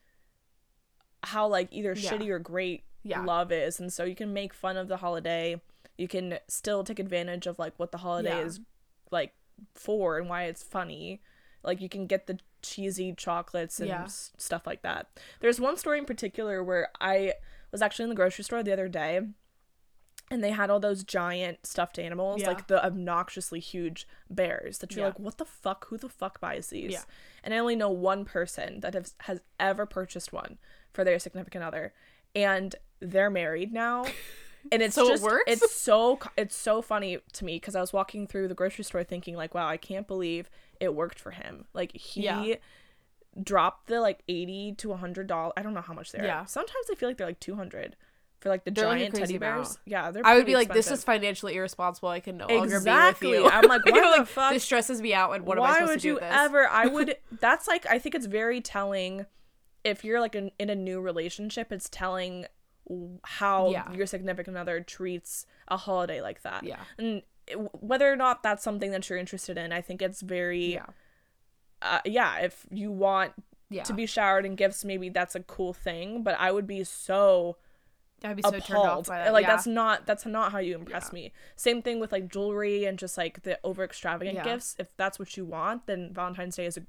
how 1.24 1.46
like 1.46 1.68
either 1.72 1.94
Yeah. 1.96 2.11
shitty 2.12 2.28
or 2.28 2.38
great 2.38 2.85
love 3.04 3.50
is 3.50 3.80
and 3.80 3.92
so 3.92 4.04
you 4.04 4.14
can 4.14 4.33
make 4.33 4.52
fun 4.54 4.76
of 4.76 4.87
the 4.88 4.98
holiday 4.98 5.61
you 5.96 6.06
can 6.09 6.38
still 6.48 6.85
take 6.85 6.98
advantage 6.98 7.46
of 7.46 7.59
like 7.59 7.72
what 7.78 7.92
the 7.92 7.98
holiday 7.98 8.40
is 8.42 8.61
like 9.11 9.35
for 9.74 10.18
and 10.18 10.28
why 10.28 10.44
it's 10.44 10.62
funny 10.62 11.20
like 11.62 11.80
you 11.80 11.88
can 11.88 12.06
get 12.06 12.26
the 12.26 12.38
cheesy 12.62 13.12
chocolates 13.14 13.80
and 13.80 13.90
s- 13.90 14.33
stuff 14.37 14.66
like 14.66 14.83
that 14.83 15.09
there's 15.40 15.59
one 15.61 15.76
story 15.76 15.98
in 15.98 16.04
particular 16.04 16.62
where 16.62 16.88
i 17.00 17.33
was 17.72 17.83
actually 17.83 18.04
in 18.04 18.09
the 18.11 18.14
grocery 18.16 18.44
store 18.44 18.62
the 18.62 18.72
other 18.72 18.88
day 18.88 19.20
and 20.33 20.44
they 20.44 20.50
had 20.52 20.70
all 20.70 20.78
those 20.78 21.02
giant 21.02 21.66
stuffed 21.66 21.98
animals 21.98 22.40
Yeah. 22.40 22.48
like 22.48 22.68
the 22.68 22.85
obnoxiously 22.85 23.59
huge 23.61 24.06
bears 24.28 24.78
that 24.78 24.92
you're 24.92 25.00
Yeah. 25.00 25.06
like 25.09 25.18
what 25.18 25.38
the 25.38 25.44
fuck 25.44 25.87
who 25.88 25.96
the 25.98 26.09
fuck 26.09 26.40
buys 26.40 26.68
these 26.68 26.92
Yeah. 26.92 27.02
and 27.42 27.52
i 27.54 27.59
only 27.59 27.76
know 27.76 27.90
one 27.90 28.24
person 28.24 28.80
that 28.80 28.94
has, 28.94 29.14
has 29.20 29.40
ever 29.59 29.87
purchased 29.87 30.33
one 30.33 30.59
for 30.92 31.04
their 31.04 31.18
significant 31.18 31.64
other 31.64 31.92
and 32.35 32.76
they're 33.00 33.30
married 33.30 33.72
now 33.72 34.04
and 34.72 34.83
it's 34.83 34.94
So 34.94 35.06
it 35.06 35.11
just 35.11 35.22
works? 35.22 35.44
it's 35.48 35.72
so 35.72 36.18
it's 36.37 36.54
so 36.54 36.80
funny 36.83 37.18
to 37.33 37.44
me 37.44 37.56
because 37.56 37.74
i 37.74 37.80
was 37.80 37.92
walking 37.92 38.26
through 38.26 38.46
the 38.48 38.54
grocery 38.54 38.85
store 38.85 39.02
thinking 39.02 39.35
like 39.35 39.54
wow 39.54 39.66
i 39.66 39.76
can't 39.76 40.06
believe 40.06 40.48
it 40.78 40.94
worked 40.94 41.18
for 41.18 41.30
him 41.33 41.64
like 41.74 41.92
he 41.96 42.22
Dropped 43.40 43.86
the 43.86 44.00
like 44.00 44.22
80 44.28 44.74
to 44.78 44.88
100 44.88 45.26
dollars 45.28 45.52
i 45.56 45.62
don't 45.62 45.72
know 45.72 45.80
how 45.80 45.94
much 45.94 46.10
they're 46.12 46.24
Yeah. 46.24 46.44
sometimes 46.46 46.86
i 46.90 46.94
feel 46.96 47.08
like 47.08 47.16
they're 47.16 47.28
like 47.28 47.38
200 47.40 47.94
for 48.40 48.48
like 48.48 48.64
the 48.64 48.70
They're, 48.72 48.84
giant 48.84 49.14
crazy 49.14 49.26
teddy 49.34 49.38
bears 49.38 49.66
amount. 49.68 49.78
yeah 49.86 50.10
they're 50.10 50.26
I 50.26 50.34
would 50.34 50.46
be 50.46 50.54
like, 50.54 50.72
this 50.72 50.90
is 50.90 51.04
financially 51.04 51.54
irresponsible. 51.54 52.08
I 52.08 52.20
can 52.20 52.38
no 52.38 52.46
longer 52.48 52.76
Exactly. 52.76 53.32
be 53.32 53.34
with 53.38 53.44
you. 53.44 53.50
I'm 53.50 53.68
like, 53.68 53.82
You're 53.86 53.96
the 54.02 54.08
like, 54.18 54.26
fuck- 54.26 54.52
This 54.54 54.64
stresses 54.64 55.00
me 55.02 55.12
out. 55.14 55.32
And 55.34 55.44
what 55.44 55.58
am 55.58 55.64
I 55.64 55.74
supposed 55.74 55.88
would 55.90 56.00
to 56.00 56.02
do 56.02 56.08
you 56.08 56.20
ever 56.20 56.66
i 56.68 56.86
would 56.86 57.16
that's 57.40 57.68
like 57.68 57.86
i 57.86 57.98
think 57.98 58.14
it's 58.14 58.26
very 58.26 58.60
telling 58.60 59.26
if 59.84 60.04
you're 60.04 60.20
like 60.20 60.34
in, 60.34 60.50
in 60.58 60.70
a 60.70 60.74
new 60.74 61.00
relationship 61.00 61.70
it's 61.70 61.88
telling 61.88 62.46
how 63.22 63.70
Yeah. 63.70 63.92
your 63.92 64.06
significant 64.06 64.56
other 64.56 64.80
treats 64.80 65.46
a 65.68 65.76
holiday 65.76 66.20
like 66.20 66.42
that 66.42 66.64
Yeah. 66.64 66.80
and 66.98 67.22
whether 67.72 68.10
or 68.10 68.16
not 68.16 68.42
that's 68.42 68.62
something 68.64 68.90
that 68.92 69.08
you're 69.08 69.18
interested 69.18 69.56
in 69.58 69.70
i 69.72 69.80
think 69.80 70.00
it's 70.02 70.20
very 70.22 70.74
Yeah. 70.74 70.86
Uh, 71.82 72.00
yeah, 72.04 72.38
if 72.40 72.66
you 72.70 72.90
want 72.92 73.32
Yeah. 73.68 73.84
to 73.84 73.92
be 73.92 74.06
showered 74.06 74.44
in 74.46 74.54
gifts, 74.56 74.84
maybe 74.84 75.08
that's 75.08 75.34
a 75.34 75.40
cool 75.40 75.72
thing. 75.72 76.22
But 76.22 76.36
I 76.38 76.50
would 76.52 76.66
be 76.66 76.84
so 76.84 77.56
I'd 78.22 78.36
be 78.36 78.42
so 78.42 78.50
turned 78.50 78.62
off 78.62 78.84
appalled. 78.84 79.06
by 79.06 79.18
that. 79.18 79.32
Like 79.32 79.44
yeah. 79.44 79.50
that's 79.56 79.66
not 79.66 80.04
that's 80.06 80.26
not 80.26 80.52
how 80.52 80.58
you 80.58 80.74
impress 80.74 81.08
Yeah. 81.10 81.14
me. 81.14 81.32
Same 81.56 81.80
thing 81.80 82.00
with 82.00 82.12
like 82.12 82.28
jewelry 82.28 82.84
and 82.84 82.98
just 82.98 83.16
like 83.16 83.42
the 83.44 83.58
over 83.64 83.82
extravagant 83.84 84.36
Yeah. 84.36 84.44
gifts. 84.44 84.76
If 84.78 84.94
that's 84.96 85.18
what 85.18 85.36
you 85.36 85.44
want, 85.46 85.86
then 85.86 86.12
Valentine's 86.12 86.56
Day 86.56 86.66
is 86.66 86.76
a, 86.76 86.82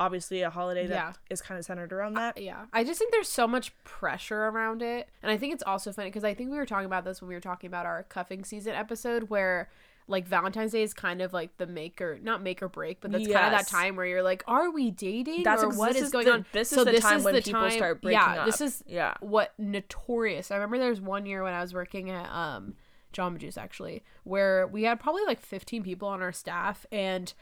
obviously 0.00 0.40
a 0.42 0.48
holiday 0.50 0.86
that 0.86 1.18
is 1.30 1.42
kind 1.42 1.58
of 1.58 1.64
centered 1.66 1.92
around 1.92 2.14
that. 2.14 2.38
Yeah. 2.38 2.64
I 2.72 2.84
just 2.84 2.98
think 2.98 3.12
there's 3.12 3.28
so 3.28 3.46
much 3.46 3.72
pressure 3.84 4.44
around 4.46 4.80
it. 4.82 5.08
And 5.22 5.30
I 5.30 5.36
think 5.36 5.52
it's 5.52 5.62
also 5.62 5.92
funny 5.92 6.08
because 6.08 6.24
I 6.24 6.32
think 6.34 6.50
we 6.50 6.56
were 6.56 6.66
talking 6.66 6.86
about 6.86 7.04
this 7.04 7.20
when 7.20 7.28
we 7.28 7.34
were 7.34 7.40
talking 7.40 7.68
about 7.68 7.84
our 7.84 8.02
cuffing 8.04 8.42
season 8.42 8.74
episode 8.74 9.24
where 9.28 9.68
like 10.08 10.26
Valentine's 10.26 10.72
Day 10.72 10.82
is 10.82 10.92
kind 10.92 11.22
of 11.22 11.32
like 11.32 11.56
the 11.58 11.66
make 11.66 12.00
or 12.00 12.18
not 12.22 12.42
make 12.42 12.62
or 12.62 12.68
break, 12.68 13.00
but 13.00 13.12
that's 13.12 13.26
kind 13.26 13.46
of 13.46 13.52
that 13.52 13.68
time 13.68 13.96
where 13.96 14.04
you're 14.06 14.22
like, 14.22 14.42
are 14.46 14.70
we 14.70 14.90
dating 14.90 15.42
That's 15.44 15.62
or 15.62 15.70
what 15.70 15.94
is, 15.96 16.02
is 16.04 16.10
going 16.10 16.24
the- 16.26 16.32
on? 16.32 16.46
this 16.52 16.72
is 16.72 16.84
the 16.84 16.98
time 17.00 17.22
when 17.22 17.34
the 17.34 17.42
people 17.42 17.60
time- 17.60 17.70
start 17.70 18.02
breaking 18.02 18.20
Yeah, 18.20 18.44
this 18.44 18.60
is 18.60 18.82
Yeah. 18.86 19.14
what 19.20 19.52
notorious. 19.58 20.50
I 20.50 20.56
remember 20.56 20.78
there 20.78 20.90
was 20.90 21.00
one 21.00 21.24
year 21.26 21.42
when 21.42 21.54
I 21.54 21.60
was 21.60 21.72
working 21.72 22.10
at 22.10 22.28
um 22.30 22.74
Jamba 23.12 23.38
Juice 23.38 23.56
actually, 23.58 24.02
where 24.24 24.66
we 24.66 24.84
had 24.84 24.98
probably 24.98 25.24
like 25.24 25.40
15 25.40 25.82
people 25.82 26.08
on 26.08 26.22
our 26.22 26.32
staff 26.32 26.86
and 26.90 27.32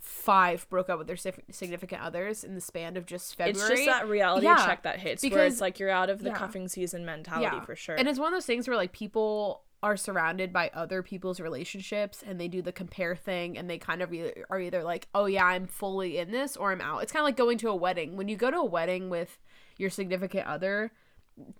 five 0.00 0.68
broke 0.70 0.88
up 0.88 0.98
with 0.98 1.06
their 1.08 1.16
significant 1.50 2.00
others 2.02 2.44
in 2.44 2.54
the 2.54 2.60
span 2.60 2.96
of 2.96 3.04
just 3.06 3.34
February. 3.36 3.72
It's 3.72 3.80
just 3.80 3.86
that 3.86 4.06
reality 4.08 4.46
Yeah, 4.46 4.64
check 4.64 4.82
that 4.84 5.00
hits 5.00 5.24
where 5.24 5.44
it's 5.46 5.60
like 5.60 5.78
you're 5.80 5.90
out 5.90 6.08
of 6.10 6.22
the 6.22 6.28
yeah. 6.30 6.36
cuffing 6.36 6.68
season 6.68 7.04
mentality 7.04 7.58
for 7.66 7.74
sure. 7.74 7.96
And 7.96 8.06
it's 8.08 8.18
one 8.18 8.32
of 8.32 8.36
those 8.36 8.46
things 8.46 8.68
where 8.68 8.76
like 8.76 8.92
people 8.92 9.62
are 9.82 9.96
surrounded 9.96 10.52
by 10.52 10.70
other 10.74 11.02
people's 11.02 11.38
relationships 11.40 12.22
and 12.26 12.40
they 12.40 12.48
do 12.48 12.60
the 12.60 12.72
compare 12.72 13.14
thing 13.14 13.56
and 13.56 13.70
they 13.70 13.78
kind 13.78 14.02
of 14.02 14.12
either, 14.12 14.32
are 14.50 14.60
either 14.60 14.82
like, 14.82 15.06
"Oh 15.14 15.26
yeah, 15.26 15.44
I'm 15.46 15.66
fully 15.66 16.18
in 16.18 16.30
this" 16.32 16.56
or 16.56 16.72
I'm 16.72 16.80
out. 16.80 17.02
It's 17.02 17.12
kind 17.12 17.20
of 17.22 17.26
like 17.26 17.36
going 17.36 17.58
to 17.58 17.68
a 17.68 17.76
wedding. 17.76 18.16
When 18.16 18.28
you 18.28 18.36
go 18.36 18.50
to 18.50 18.56
a 18.58 18.64
wedding 18.64 19.08
with 19.08 19.38
your 19.76 19.90
significant 19.90 20.46
other, 20.48 20.90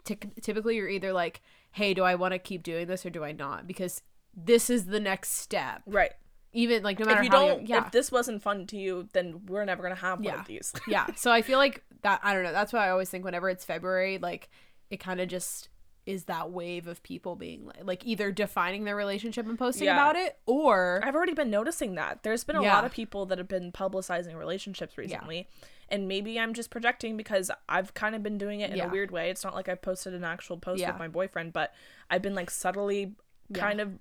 ty- 0.04 0.16
typically 0.42 0.76
you're 0.76 0.88
either 0.88 1.12
like, 1.12 1.42
"Hey, 1.70 1.94
do 1.94 2.02
I 2.02 2.16
want 2.16 2.32
to 2.32 2.38
keep 2.38 2.62
doing 2.64 2.86
this 2.88 3.06
or 3.06 3.10
do 3.10 3.22
I 3.22 3.30
not?" 3.32 3.66
Because 3.68 4.02
this 4.34 4.68
is 4.70 4.86
the 4.86 5.00
next 5.00 5.30
step. 5.34 5.82
right. 5.86 6.12
Even 6.54 6.82
like 6.82 6.98
no 6.98 7.04
matter 7.04 7.18
If 7.18 7.24
you 7.24 7.30
don't, 7.30 7.68
yeah. 7.68 7.84
if 7.84 7.92
this 7.92 8.10
wasn't 8.10 8.42
fun 8.42 8.66
to 8.68 8.76
you, 8.78 9.06
then 9.12 9.42
we're 9.46 9.64
never 9.66 9.82
gonna 9.82 9.94
have 9.94 10.18
one 10.18 10.24
Yeah. 10.24 10.40
of 10.40 10.46
these. 10.46 10.72
yeah. 10.88 11.06
So 11.14 11.30
I 11.30 11.42
feel 11.42 11.58
like 11.58 11.84
that 12.02 12.20
I 12.24 12.32
don't 12.34 12.42
know. 12.42 12.52
That's 12.52 12.72
why 12.72 12.86
I 12.86 12.90
always 12.90 13.10
think 13.10 13.22
whenever 13.24 13.50
it's 13.50 13.64
February, 13.66 14.18
like 14.18 14.48
it 14.90 14.96
kind 14.98 15.20
of 15.20 15.28
just 15.28 15.68
is 16.08 16.24
that 16.24 16.50
wave 16.50 16.86
of 16.86 17.02
people 17.02 17.36
being 17.36 17.66
like, 17.66 17.84
like 17.84 18.06
either 18.06 18.32
defining 18.32 18.84
their 18.84 18.96
relationship 18.96 19.46
and 19.46 19.58
posting 19.58 19.84
Yeah. 19.84 19.92
about 19.92 20.16
it, 20.16 20.38
or 20.46 21.02
I've 21.04 21.14
already 21.14 21.34
been 21.34 21.50
noticing 21.50 21.96
that. 21.96 22.22
There's 22.22 22.44
been 22.44 22.56
a 22.56 22.62
Yeah. 22.62 22.72
lot 22.74 22.86
of 22.86 22.92
people 22.92 23.26
that 23.26 23.36
have 23.36 23.46
been 23.46 23.70
publicizing 23.72 24.34
relationships 24.34 24.96
recently. 24.96 25.48
And 25.90 26.08
maybe 26.08 26.40
I'm 26.40 26.54
just 26.54 26.70
projecting 26.70 27.18
because 27.18 27.50
I've 27.68 27.92
kind 27.92 28.14
of 28.14 28.22
been 28.22 28.38
doing 28.38 28.60
it 28.60 28.70
in 28.70 28.76
Yeah. 28.78 28.86
a 28.86 28.90
weird 28.90 29.10
way. 29.10 29.28
It's 29.28 29.44
not 29.44 29.54
like 29.54 29.68
I 29.68 29.74
posted 29.74 30.14
an 30.14 30.24
actual 30.24 30.56
post 30.56 30.80
Yeah. 30.80 30.92
with 30.92 30.98
my 30.98 31.08
boyfriend, 31.08 31.52
but 31.52 31.74
I've 32.10 32.22
been 32.22 32.34
like 32.34 32.48
subtly 32.50 33.14
Yeah. 33.50 33.60
kind 33.60 33.78
of 33.78 33.98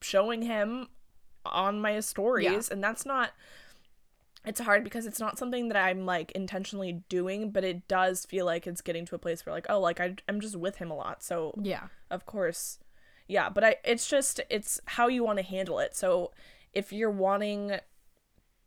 showing 0.00 0.42
him 0.42 0.88
on 1.44 1.80
my 1.80 2.00
stories. 2.00 2.68
And 2.70 2.82
that's 2.82 3.06
not 3.06 3.30
it's 4.46 4.60
hard 4.60 4.84
because 4.84 5.06
it's 5.06 5.18
not 5.20 5.38
something 5.38 5.68
that 5.68 5.76
I'm 5.76 6.06
like 6.06 6.30
intentionally 6.32 7.02
doing, 7.08 7.50
but 7.50 7.64
it 7.64 7.88
does 7.88 8.24
feel 8.24 8.46
like 8.46 8.66
it's 8.66 8.80
getting 8.80 9.04
to 9.06 9.14
a 9.14 9.18
place 9.18 9.44
where 9.44 9.52
like, 9.54 9.66
oh, 9.68 9.80
like 9.80 10.00
I, 10.00 10.14
I'm 10.28 10.40
just 10.40 10.56
with 10.56 10.76
him 10.76 10.90
a 10.90 10.94
lot. 10.96 11.22
So 11.22 11.52
yeah, 11.62 11.88
of 12.10 12.26
course 12.26 12.78
yeah 13.28 13.50
but 13.50 13.64
i 13.64 13.74
it's 13.84 14.08
just 14.08 14.38
it's 14.48 14.80
how 14.86 15.08
you 15.08 15.24
want 15.24 15.36
to 15.36 15.42
handle 15.44 15.80
it 15.80 15.96
so 15.96 16.30
if 16.72 16.92
you're 16.92 17.10
wanting 17.10 17.72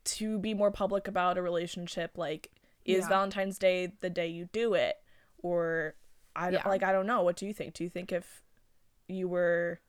to 0.03 0.37
be 0.37 0.53
more 0.53 0.69
public 0.69 1.07
about 1.07 1.37
a 1.37 1.41
relationship 1.41 2.17
like 2.17 2.51
is 2.83 3.03
Yeah. 3.03 3.07
valentine's 3.07 3.57
day 3.57 3.93
the 4.01 4.09
day 4.09 4.27
you 4.27 4.49
do 4.51 4.73
it 4.73 4.95
or 5.41 5.95
i 6.35 6.51
don't 6.51 6.55
Yeah. 6.65 6.67
like 6.67 6.83
i 6.83 6.91
don't 6.91 7.05
know 7.05 7.21
what 7.23 7.37
do 7.37 7.45
you 7.45 7.53
think 7.53 7.73
do 7.73 7.85
you 7.85 7.89
think 7.89 8.11
if 8.11 8.43
you 9.07 9.29
were 9.29 9.79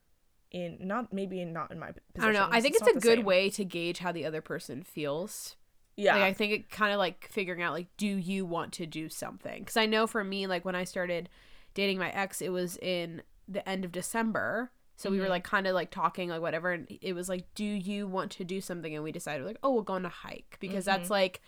in 0.53 0.79
not 0.81 1.13
maybe 1.13 1.45
not 1.45 1.73
in 1.73 1.79
my 1.81 1.89
position 1.91 2.05
I 2.21 2.25
don't 2.27 2.35
know. 2.35 2.49
I 2.51 2.61
think 2.61 2.77
it's, 2.77 2.85
not 2.85 2.97
a 2.97 3.01
good 3.01 3.19
same. 3.19 3.25
way 3.25 3.51
to 3.51 3.65
gauge 3.65 3.99
how 3.99 4.13
the 4.13 4.25
other 4.25 4.41
person 4.41 4.83
feels. 4.85 5.57
Yeah 5.97 6.15
Like 6.15 6.23
I 6.25 6.33
think 6.33 6.53
it 6.53 6.71
kind 6.71 6.93
of 6.93 6.99
like 6.99 7.29
figuring 7.31 7.63
out 7.63 7.73
like, 7.73 7.89
do 7.97 8.07
you 8.07 8.45
want 8.47 8.73
to 8.75 8.87
do 8.87 9.09
something? 9.09 9.61
Because 9.63 9.77
I 9.77 9.87
know 9.87 10.07
for 10.07 10.23
me, 10.25 10.47
like 10.47 10.65
when 10.65 10.75
I 10.75 10.85
started 10.85 11.29
dating 11.75 11.99
my 11.99 12.11
ex, 12.11 12.41
it 12.41 12.51
was 12.51 12.77
in 12.79 13.23
the 13.49 13.67
end 13.69 13.85
of 13.85 13.93
December. 13.93 14.71
So 14.97 15.11
we 15.11 15.19
were 15.19 15.27
Mhm. 15.27 15.31
like 15.31 15.45
kind 15.45 15.67
of 15.67 15.75
like 15.75 15.91
talking 15.91 16.29
like 16.29 16.43
whatever, 16.43 16.73
and 16.73 16.87
it 17.01 17.15
was 17.15 17.29
like, 17.29 17.45
do 17.55 17.65
you 17.65 18.07
want 18.07 18.31
to 18.33 18.45
do 18.45 18.61
something? 18.61 18.95
And 18.95 19.03
we 19.03 19.13
decided 19.13 19.47
like, 19.47 19.57
oh, 19.63 19.73
we'll 19.73 19.83
go 19.83 19.95
on 19.95 20.05
a 20.05 20.11
hike 20.11 20.57
because 20.61 20.85
that's 20.85 21.09
like, 21.11 21.41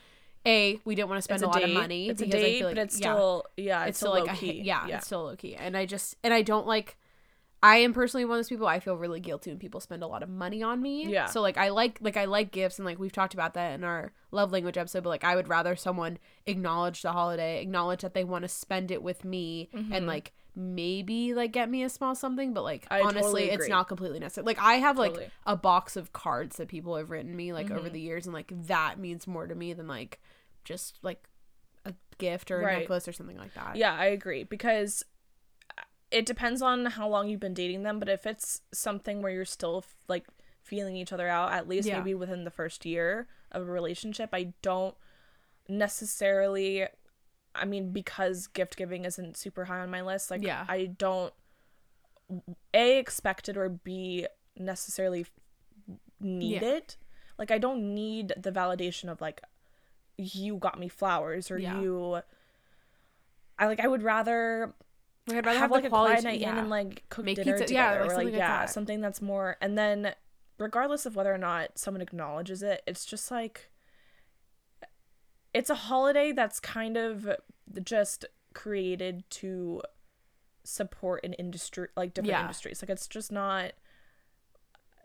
a 0.46 0.80
we 0.84 0.94
didn't 0.94 1.08
want 1.08 1.18
to 1.18 1.22
spend 1.22 1.42
Mm-hmm. 1.42 1.50
it's 1.50 1.56
a, 1.56 1.60
lot 1.60 1.68
of 1.68 1.74
money. 1.74 2.08
it's 2.08 2.20
a 2.22 2.24
because 2.24 2.40
date 2.40 2.58
feel 2.58 2.68
but 2.70 2.78
it's 2.78 2.98
yeah 3.00 3.12
still 3.12 3.44
yeah, 3.56 3.84
it's 3.84 3.98
still 3.98 4.12
still 4.12 4.20
low 4.20 4.26
like 4.26 4.36
a, 4.36 4.40
key 4.40 4.62
yeah, 4.62 4.86
yeah 4.88 4.96
it's 4.96 5.06
still 5.06 5.24
low 5.24 5.36
key. 5.36 5.54
And 5.54 5.76
I 5.76 5.86
just 5.86 6.16
and 6.24 6.32
I 6.34 6.42
don't 6.42 6.66
like 6.66 6.96
I 7.64 7.76
am 7.76 7.92
personally 7.92 8.24
one 8.24 8.34
of 8.34 8.38
those 8.38 8.48
people 8.48 8.66
I 8.66 8.80
feel 8.80 8.96
really 8.96 9.20
guilty 9.20 9.50
when 9.50 9.58
people 9.58 9.78
spend 9.80 10.02
a 10.02 10.06
lot 10.08 10.22
of 10.24 10.28
money 10.28 10.62
on 10.64 10.82
me. 10.82 11.06
Yeah. 11.06 11.26
So 11.26 11.40
like 11.40 11.56
I 11.56 11.68
like 11.68 11.98
like 12.00 12.16
I 12.16 12.24
like 12.24 12.50
gifts 12.50 12.78
and 12.78 12.86
like 12.86 12.98
we've 12.98 13.12
talked 13.12 13.34
about 13.34 13.54
that 13.54 13.74
in 13.74 13.84
our 13.84 14.12
love 14.32 14.50
language 14.50 14.76
episode, 14.76 15.04
but 15.04 15.10
like 15.10 15.22
I 15.24 15.36
would 15.36 15.46
rather 15.48 15.76
someone 15.76 16.18
acknowledge 16.46 17.02
the 17.02 17.12
holiday, 17.12 17.62
acknowledge 17.62 18.00
that 18.02 18.14
they 18.14 18.24
want 18.24 18.42
to 18.42 18.48
spend 18.48 18.90
it 18.90 19.02
with 19.02 19.24
me 19.24 19.68
and 19.92 20.06
like 20.08 20.32
maybe 20.56 21.34
like 21.34 21.52
get 21.52 21.70
me 21.70 21.82
a 21.84 21.88
small 21.88 22.14
something, 22.16 22.52
but 22.52 22.64
like 22.64 22.82
Mm-hmm. 22.86 22.94
I 22.94 23.00
honestly 23.00 23.42
totally 23.42 23.50
it's 23.50 23.68
not 23.68 23.86
completely 23.86 24.18
necessary. 24.18 24.44
Like 24.44 24.58
I 24.60 24.74
have 24.74 24.98
like 24.98 25.12
Totally. 25.12 25.30
a 25.46 25.56
box 25.56 25.96
of 25.96 26.12
cards 26.12 26.56
that 26.56 26.66
people 26.68 26.96
have 26.96 27.10
written 27.10 27.36
me 27.36 27.52
like 27.52 27.70
over 27.70 27.88
Mhm. 27.88 27.92
the 27.92 28.00
years 28.00 28.26
and 28.26 28.34
like 28.34 28.52
that 28.66 28.98
means 28.98 29.26
more 29.28 29.46
to 29.46 29.54
me 29.54 29.72
than 29.72 29.86
like 29.86 30.20
just 30.64 30.98
like 31.02 31.22
a 31.84 31.94
gift 32.18 32.50
or 32.50 32.60
a 32.60 32.78
necklace 32.80 33.06
or 33.06 33.12
something 33.12 33.36
like 33.36 33.54
that. 33.54 33.76
Yeah, 33.76 33.94
I 33.94 34.06
agree 34.06 34.42
because 34.44 35.04
it 36.12 36.26
depends 36.26 36.60
on 36.62 36.84
how 36.86 37.08
long 37.08 37.28
you've 37.28 37.40
been 37.40 37.54
dating 37.54 37.82
them, 37.82 37.98
but 37.98 38.08
if 38.08 38.26
it's 38.26 38.60
something 38.72 39.22
where 39.22 39.32
you're 39.32 39.44
still 39.44 39.84
like 40.08 40.26
feeling 40.62 40.94
each 40.96 41.12
other 41.12 41.26
out 41.28 41.52
at 41.52 41.66
least 41.68 41.88
Yeah. 41.88 41.98
maybe 41.98 42.14
within 42.14 42.44
the 42.44 42.50
first 42.50 42.84
year 42.84 43.26
of 43.50 43.62
a 43.68 43.70
relationship, 43.72 44.30
I 44.32 44.52
don't 44.62 44.94
necessarily 45.68 46.86
I 47.54 47.64
mean 47.64 47.92
because 47.92 48.46
gift 48.46 48.76
giving 48.76 49.04
isn't 49.04 49.36
super 49.36 49.64
high 49.66 49.80
on 49.80 49.90
my 49.90 50.02
list, 50.02 50.30
like 50.30 50.42
Yeah. 50.42 50.64
I 50.68 50.86
don't 50.86 51.32
a 52.72 52.98
expect 52.98 53.48
it 53.48 53.56
or 53.56 53.68
b 53.68 54.26
necessarily 54.56 55.26
need 56.20 56.62
Yeah. 56.62 56.68
it. 56.76 56.96
Like 57.38 57.50
I 57.50 57.58
don't 57.58 57.94
need 57.94 58.32
the 58.36 58.52
validation 58.52 59.10
of 59.10 59.20
like 59.20 59.42
you 60.16 60.56
got 60.56 60.78
me 60.78 60.88
flowers 60.88 61.50
or 61.50 61.58
Yeah. 61.58 61.80
you 61.80 62.20
I 63.58 63.66
like 63.66 63.80
I 63.80 63.86
would 63.88 64.02
rather 64.02 64.74
Like, 65.26 65.36
I'd 65.38 65.46
rather 65.46 65.58
have, 65.58 65.70
the 65.70 65.74
like 65.74 65.84
a 65.84 65.88
quality 65.88 66.12
quiet 66.14 66.24
night 66.24 66.40
yeah. 66.40 66.52
in 66.52 66.58
and 66.58 66.70
like 66.70 67.04
cook 67.08 67.24
Make 67.24 67.36
dinner 67.36 67.58
pizza- 67.58 67.72
yeah, 67.72 67.90
together 67.92 68.00
like 68.04 68.10
or 68.10 68.16
like 68.16 68.24
like 68.26 68.34
yeah 68.34 68.58
that. 68.60 68.70
something 68.70 69.00
that's 69.00 69.22
more 69.22 69.56
and 69.60 69.78
then 69.78 70.14
regardless 70.58 71.06
of 71.06 71.14
whether 71.16 71.32
or 71.32 71.38
not 71.38 71.78
someone 71.78 72.00
acknowledges 72.00 72.62
it 72.62 72.82
it's 72.86 73.04
just 73.04 73.30
like 73.30 73.70
it's 75.54 75.70
a 75.70 75.74
holiday 75.74 76.32
that's 76.32 76.58
kind 76.60 76.96
of 76.96 77.28
just 77.84 78.24
created 78.54 79.22
to 79.30 79.82
support 80.64 81.24
an 81.24 81.32
industry 81.34 81.88
like 81.96 82.14
different 82.14 82.30
Yeah. 82.32 82.40
industries 82.42 82.82
like 82.82 82.90
it's 82.90 83.06
just 83.06 83.30
not 83.32 83.72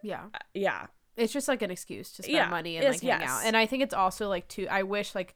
yeah. 0.03 0.25
Uh, 0.34 0.38
yeah 0.53 0.88
It's 1.15 1.34
just 1.34 1.47
like 1.47 1.62
an 1.62 1.71
excuse 1.71 2.12
to 2.13 2.23
spend 2.23 2.36
Yeah, 2.36 2.49
money 2.49 2.77
and 2.77 2.84
yes, 2.84 2.95
like 2.95 3.01
hang 3.12 3.21
yes. 3.21 3.30
out. 3.30 3.41
And 3.45 3.58
I 3.58 3.65
think 3.65 3.82
it's 3.84 3.93
also 3.93 4.30
like 4.30 4.47
too 4.47 4.67
I 4.69 4.84
wish 4.84 5.15
like 5.15 5.36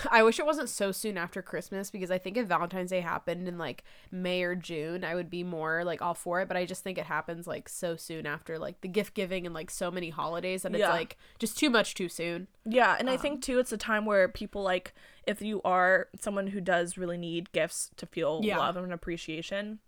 I 0.10 0.22
wish 0.22 0.38
it 0.38 0.46
wasn't 0.46 0.68
so 0.68 0.92
soon 0.92 1.18
after 1.18 1.42
Christmas 1.42 1.90
because 1.90 2.10
I 2.10 2.18
think 2.18 2.36
if 2.36 2.46
Valentine's 2.46 2.90
Day 2.90 3.00
happened 3.00 3.46
in 3.48 3.58
like 3.58 3.84
May 4.10 4.42
or 4.42 4.54
June, 4.54 5.04
I 5.04 5.14
would 5.14 5.28
be 5.30 5.44
more 5.44 5.84
like 5.84 6.00
all 6.02 6.14
for 6.14 6.40
it. 6.40 6.48
But 6.48 6.56
I 6.56 6.64
just 6.64 6.82
think 6.82 6.98
it 6.98 7.06
happens 7.06 7.46
like 7.46 7.68
so 7.68 7.96
soon 7.96 8.26
after 8.26 8.58
like 8.58 8.80
the 8.80 8.88
gift 8.88 9.14
giving 9.14 9.44
and 9.46 9.54
like 9.54 9.70
so 9.70 9.90
many 9.90 10.10
holidays 10.10 10.62
that 10.62 10.74
it's 10.74 10.82
like 10.82 11.16
just 11.38 11.58
too 11.58 11.70
much 11.70 11.94
too 11.94 12.08
soon. 12.08 12.48
Yeah, 12.64 12.96
and 12.98 13.08
I 13.10 13.14
Um, 13.14 13.18
think 13.18 13.42
too 13.42 13.58
it's 13.58 13.72
a 13.72 13.76
time 13.76 14.06
where 14.06 14.28
people 14.28 14.62
like 14.62 14.94
if 15.26 15.40
you 15.42 15.60
are 15.62 16.08
someone 16.20 16.48
who 16.48 16.60
does 16.60 16.96
really 16.98 17.18
need 17.18 17.52
gifts 17.52 17.90
to 17.96 18.06
feel 18.06 18.40
Yeah. 18.42 18.58
love 18.58 18.76
and 18.76 18.92
appreciation, 18.92 19.78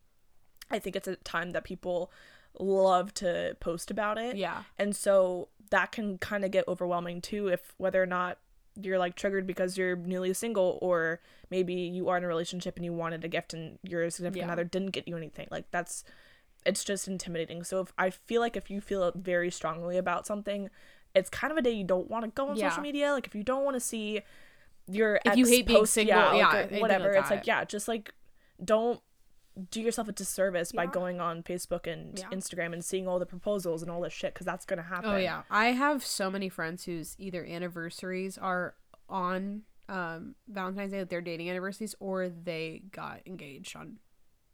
I 0.71 0.79
think 0.79 0.97
it's 0.97 1.09
a 1.09 1.17
time 1.17 1.53
that 1.53 1.65
people 1.65 2.11
love 2.59 3.13
to 3.15 3.57
post 3.61 3.91
about 3.91 4.17
it. 4.19 4.37
Yeah. 4.37 4.63
And 4.79 4.95
so 4.95 5.49
that 5.71 5.91
can 5.93 6.19
kind 6.19 6.45
of 6.45 6.51
get 6.51 6.69
overwhelming 6.69 7.21
too 7.21 7.49
if 7.49 7.75
whether 7.79 8.01
or 8.03 8.07
not 8.07 8.39
you're 8.81 8.99
like 8.99 9.15
triggered 9.15 9.47
because 9.47 9.77
you're 9.79 9.97
newly 9.97 10.33
single 10.35 10.79
or 10.83 11.21
maybe 11.51 11.75
you 11.75 12.09
are 12.09 12.17
in 12.17 12.25
a 12.25 12.27
relationship 12.29 12.77
and 12.77 12.85
you 12.85 12.93
wanted 12.93 13.25
a 13.25 13.29
gift 13.29 13.55
and 13.55 13.79
your 13.83 14.09
significant 14.11 14.49
Yeah. 14.49 14.53
other 14.53 14.65
didn't 14.65 14.91
get 14.91 15.07
you 15.07 15.17
anything. 15.17 15.47
Like 15.51 15.71
that's 15.71 16.05
it's 16.67 16.83
just 16.83 17.07
intimidating. 17.07 17.63
So 17.63 17.81
if 17.81 17.93
I 17.99 18.11
feel 18.11 18.41
like 18.41 18.57
if 18.57 18.71
you 18.71 18.81
feel 18.81 19.13
very 19.15 19.51
strongly 19.51 19.97
about 19.99 20.27
something, 20.27 20.71
it's 21.15 21.29
kind 21.31 21.51
of 21.53 21.59
a 21.59 21.63
day 21.63 21.71
you 21.73 21.85
don't 21.85 22.09
want 22.11 22.25
to 22.25 22.31
go 22.31 22.49
on 22.49 22.57
Yeah. 22.57 22.71
social 22.71 22.83
media. 22.83 23.13
Like 23.13 23.27
if 23.27 23.35
you 23.35 23.43
don't 23.45 23.65
want 23.65 23.75
to 23.77 23.81
see 23.81 24.23
your 24.89 25.21
If 25.25 25.37
you 25.37 25.45
ex 25.45 25.51
hate 25.51 25.67
being 25.67 25.79
post- 25.81 25.93
single, 25.95 26.17
yeah, 26.17 26.35
yeah, 26.35 26.59
anything 26.59 26.81
whatever. 26.81 27.13
like 27.13 27.21
it's 27.21 27.31
like 27.31 27.47
yeah, 27.47 27.65
just 27.65 27.87
like 27.89 28.13
don't 28.65 29.01
do 29.71 29.81
yourself 29.81 30.09
a 30.09 30.13
disservice 30.13 30.73
by 30.73 30.87
going 30.87 31.21
on 31.21 31.43
Facebook 31.43 31.87
and 31.91 32.19
Yeah. 32.19 32.29
Instagram 32.31 32.73
and 32.73 32.85
seeing 32.85 33.07
all 33.07 33.19
the 33.19 33.27
proposals 33.27 33.83
and 33.83 33.91
all 33.91 34.01
this 34.01 34.13
shit 34.13 34.35
because 34.35 34.47
that's 34.47 34.65
gonna 34.67 34.83
happen. 34.83 35.11
Oh 35.11 35.17
yeah, 35.17 35.43
I 35.51 35.67
have 35.67 36.05
so 36.05 36.31
many 36.31 36.49
friends 36.49 36.85
whose 36.85 37.15
either 37.19 37.45
anniversaries 37.45 38.37
are 38.39 38.75
on 39.09 39.63
um 39.89 40.35
Valentine's 40.49 40.93
Day, 40.93 41.01
like 41.01 41.09
their 41.11 41.21
dating 41.21 41.51
anniversaries, 41.51 41.95
or 42.01 42.29
they 42.29 42.83
got 42.91 43.21
engaged 43.27 43.77
on 43.77 43.99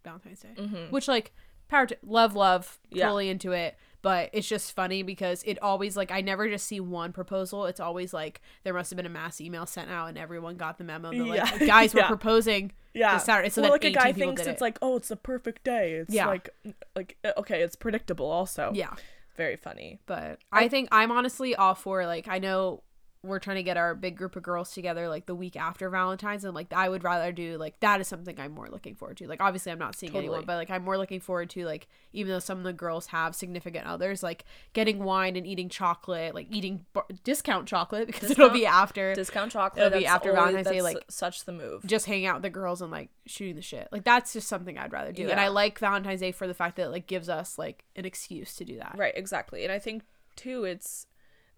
Valentine's 0.05 0.41
Day. 0.41 0.55
Mhm. 0.57 0.91
Which 0.91 1.09
like 1.09 1.33
power 1.69 1.87
to 1.87 1.97
love, 2.03 2.35
love, 2.35 2.79
Yeah. 2.91 3.05
totally 3.07 3.29
into 3.29 3.53
it. 3.53 3.77
But 4.03 4.31
it's 4.33 4.49
just 4.49 4.73
funny 4.75 5.03
because 5.03 5.43
it 5.45 5.59
always 5.63 5.97
like 5.97 6.11
I 6.11 6.21
never 6.23 6.49
just 6.49 6.67
see 6.67 6.81
one 6.81 7.13
proposal. 7.13 7.67
It's 7.67 7.81
always 7.81 8.15
like 8.15 8.41
there 8.65 8.73
must 8.73 8.91
have 8.91 8.97
been 8.97 9.05
a 9.07 9.11
mass 9.11 9.41
email 9.41 9.67
sent 9.67 9.91
out 9.91 10.09
and 10.09 10.17
everyone 10.19 10.57
got 10.57 10.79
the 10.79 10.85
memo. 10.85 11.11
Yeah. 11.11 11.45
like, 11.45 11.67
guys, 11.67 11.95
we're 11.95 12.01
Yeah. 12.01 12.07
proposing 12.09 12.73
Yeah. 12.95 13.15
this 13.15 13.25
Saturday. 13.25 13.51
So 13.51 13.61
well, 13.63 13.73
like 13.73 13.85
a 13.85 13.91
guy 13.91 14.13
thinks 14.13 14.41
it's 14.43 14.49
it. 14.49 14.61
like, 14.61 14.79
oh, 14.81 14.97
it's 14.97 15.09
the 15.09 15.17
perfect 15.17 15.65
day. 15.65 15.93
It's 15.93 16.15
Yeah. 16.15 16.27
like, 16.29 16.49
like 16.97 17.19
uh, 17.25 17.33
okay, 17.39 17.61
it's 17.63 17.77
predictable. 17.77 18.27
Also, 18.31 18.73
yeah. 18.75 18.95
very 19.37 19.57
funny. 19.57 20.01
But 20.07 20.39
I 20.51 20.69
think 20.69 20.89
I'm 20.93 21.11
honestly 21.13 21.55
all 21.55 21.75
for 21.75 22.07
like 22.07 22.27
I 22.29 22.39
know 22.39 22.83
we're 23.23 23.39
trying 23.39 23.57
to 23.57 23.63
get 23.63 23.77
our 23.77 23.95
big 23.95 24.17
group 24.17 24.35
of 24.35 24.43
girls 24.43 24.73
together 24.73 25.07
like 25.07 25.27
the 25.27 25.35
week 25.35 25.55
after 25.55 25.91
Valentine's 25.91 26.43
and 26.43 26.55
like 26.55 26.73
I 26.73 26.89
would 26.89 27.05
rather 27.05 27.33
do 27.33 27.59
like 27.59 27.79
that 27.81 28.01
is 28.01 28.09
something 28.09 28.41
I'm 28.41 28.53
more 28.53 28.69
looking 28.71 28.95
forward 28.95 29.19
to. 29.19 29.27
Like 29.29 29.43
obviously 29.43 29.71
I'm 29.71 29.79
not 29.79 29.95
seeing 29.95 30.17
anyone, 30.17 30.45
but 30.47 30.55
like 30.57 30.71
I'm 30.71 30.83
more 30.83 30.97
looking 30.97 31.21
forward 31.21 31.51
to 31.51 31.67
like 31.67 31.87
even 32.15 32.33
though 32.33 32.39
some 32.39 32.57
of 32.57 32.65
the 32.65 32.73
girls 32.73 33.09
have 33.09 33.35
significant 33.35 33.87
others, 33.87 34.23
like 34.23 34.47
getting 34.73 35.05
wine 35.05 35.37
and 35.37 35.47
eating 35.47 35.69
chocolate, 35.69 36.35
like 36.35 36.47
eating 36.51 36.87
bar- 36.95 37.05
discount 37.23 37.69
chocolate 37.69 38.07
because 38.07 38.31
it'll 38.31 38.49
be 38.49 38.65
after 38.65 39.15
Discount 39.15 39.53
chocolate. 39.53 39.87
It'll 39.87 39.99
be 39.99 40.07
after 40.07 40.31
always- 40.31 40.53
Valentine's 40.55 40.75
Day, 40.77 40.83
like- 40.83 41.05
such 41.11 41.45
the 41.45 41.53
move. 41.53 41.85
just 41.85 42.07
hanging 42.07 42.25
out 42.27 42.37
with 42.37 42.43
the 42.45 42.51
girls 42.51 42.81
and 42.81 42.91
like 42.91 43.11
shooting 43.27 43.55
the 43.57 43.63
shit. 43.63 43.89
Like 43.93 44.05
that's 44.05 44.33
just 44.33 44.49
something 44.49 44.79
I'd 44.79 44.93
rather 44.93 45.13
do. 45.13 45.29
And 45.29 45.39
I 45.39 45.49
like 45.49 45.79
Valentine's 45.79 46.21
Day 46.21 46.33
for 46.33 46.47
the 46.47 46.55
fact 46.55 46.77
that 46.77 46.87
it 46.87 46.91
like 46.91 47.07
gives 47.07 47.29
us 47.29 47.59
like 47.59 47.85
an 47.97 48.07
excuse 48.07 48.55
to 48.57 48.65
do 48.65 48.79
that. 48.79 48.95
Right, 48.97 49.13
exactly. 49.15 49.63
And 49.65 49.73
I 49.73 49.79
think 49.79 50.05
too 50.37 50.65
it's 50.65 51.07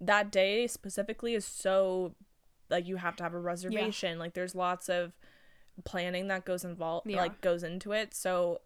that 0.02 0.30
day 0.32 0.66
specifically 0.66 1.34
is 1.34 1.44
so 1.44 2.14
like 2.68 2.86
you 2.86 2.96
have 2.96 3.16
to 3.16 3.22
have 3.22 3.34
a 3.34 3.38
reservation. 3.40 4.18
Like 4.18 4.34
there's 4.34 4.54
lots 4.54 4.88
of 4.88 5.12
planning 5.84 6.28
that 6.28 6.44
goes 6.44 6.64
involved 6.64 7.06
Yeah. 7.08 7.18
like 7.20 7.40
goes 7.40 7.62
into 7.62 7.92
it. 7.92 8.12
So 8.14 8.60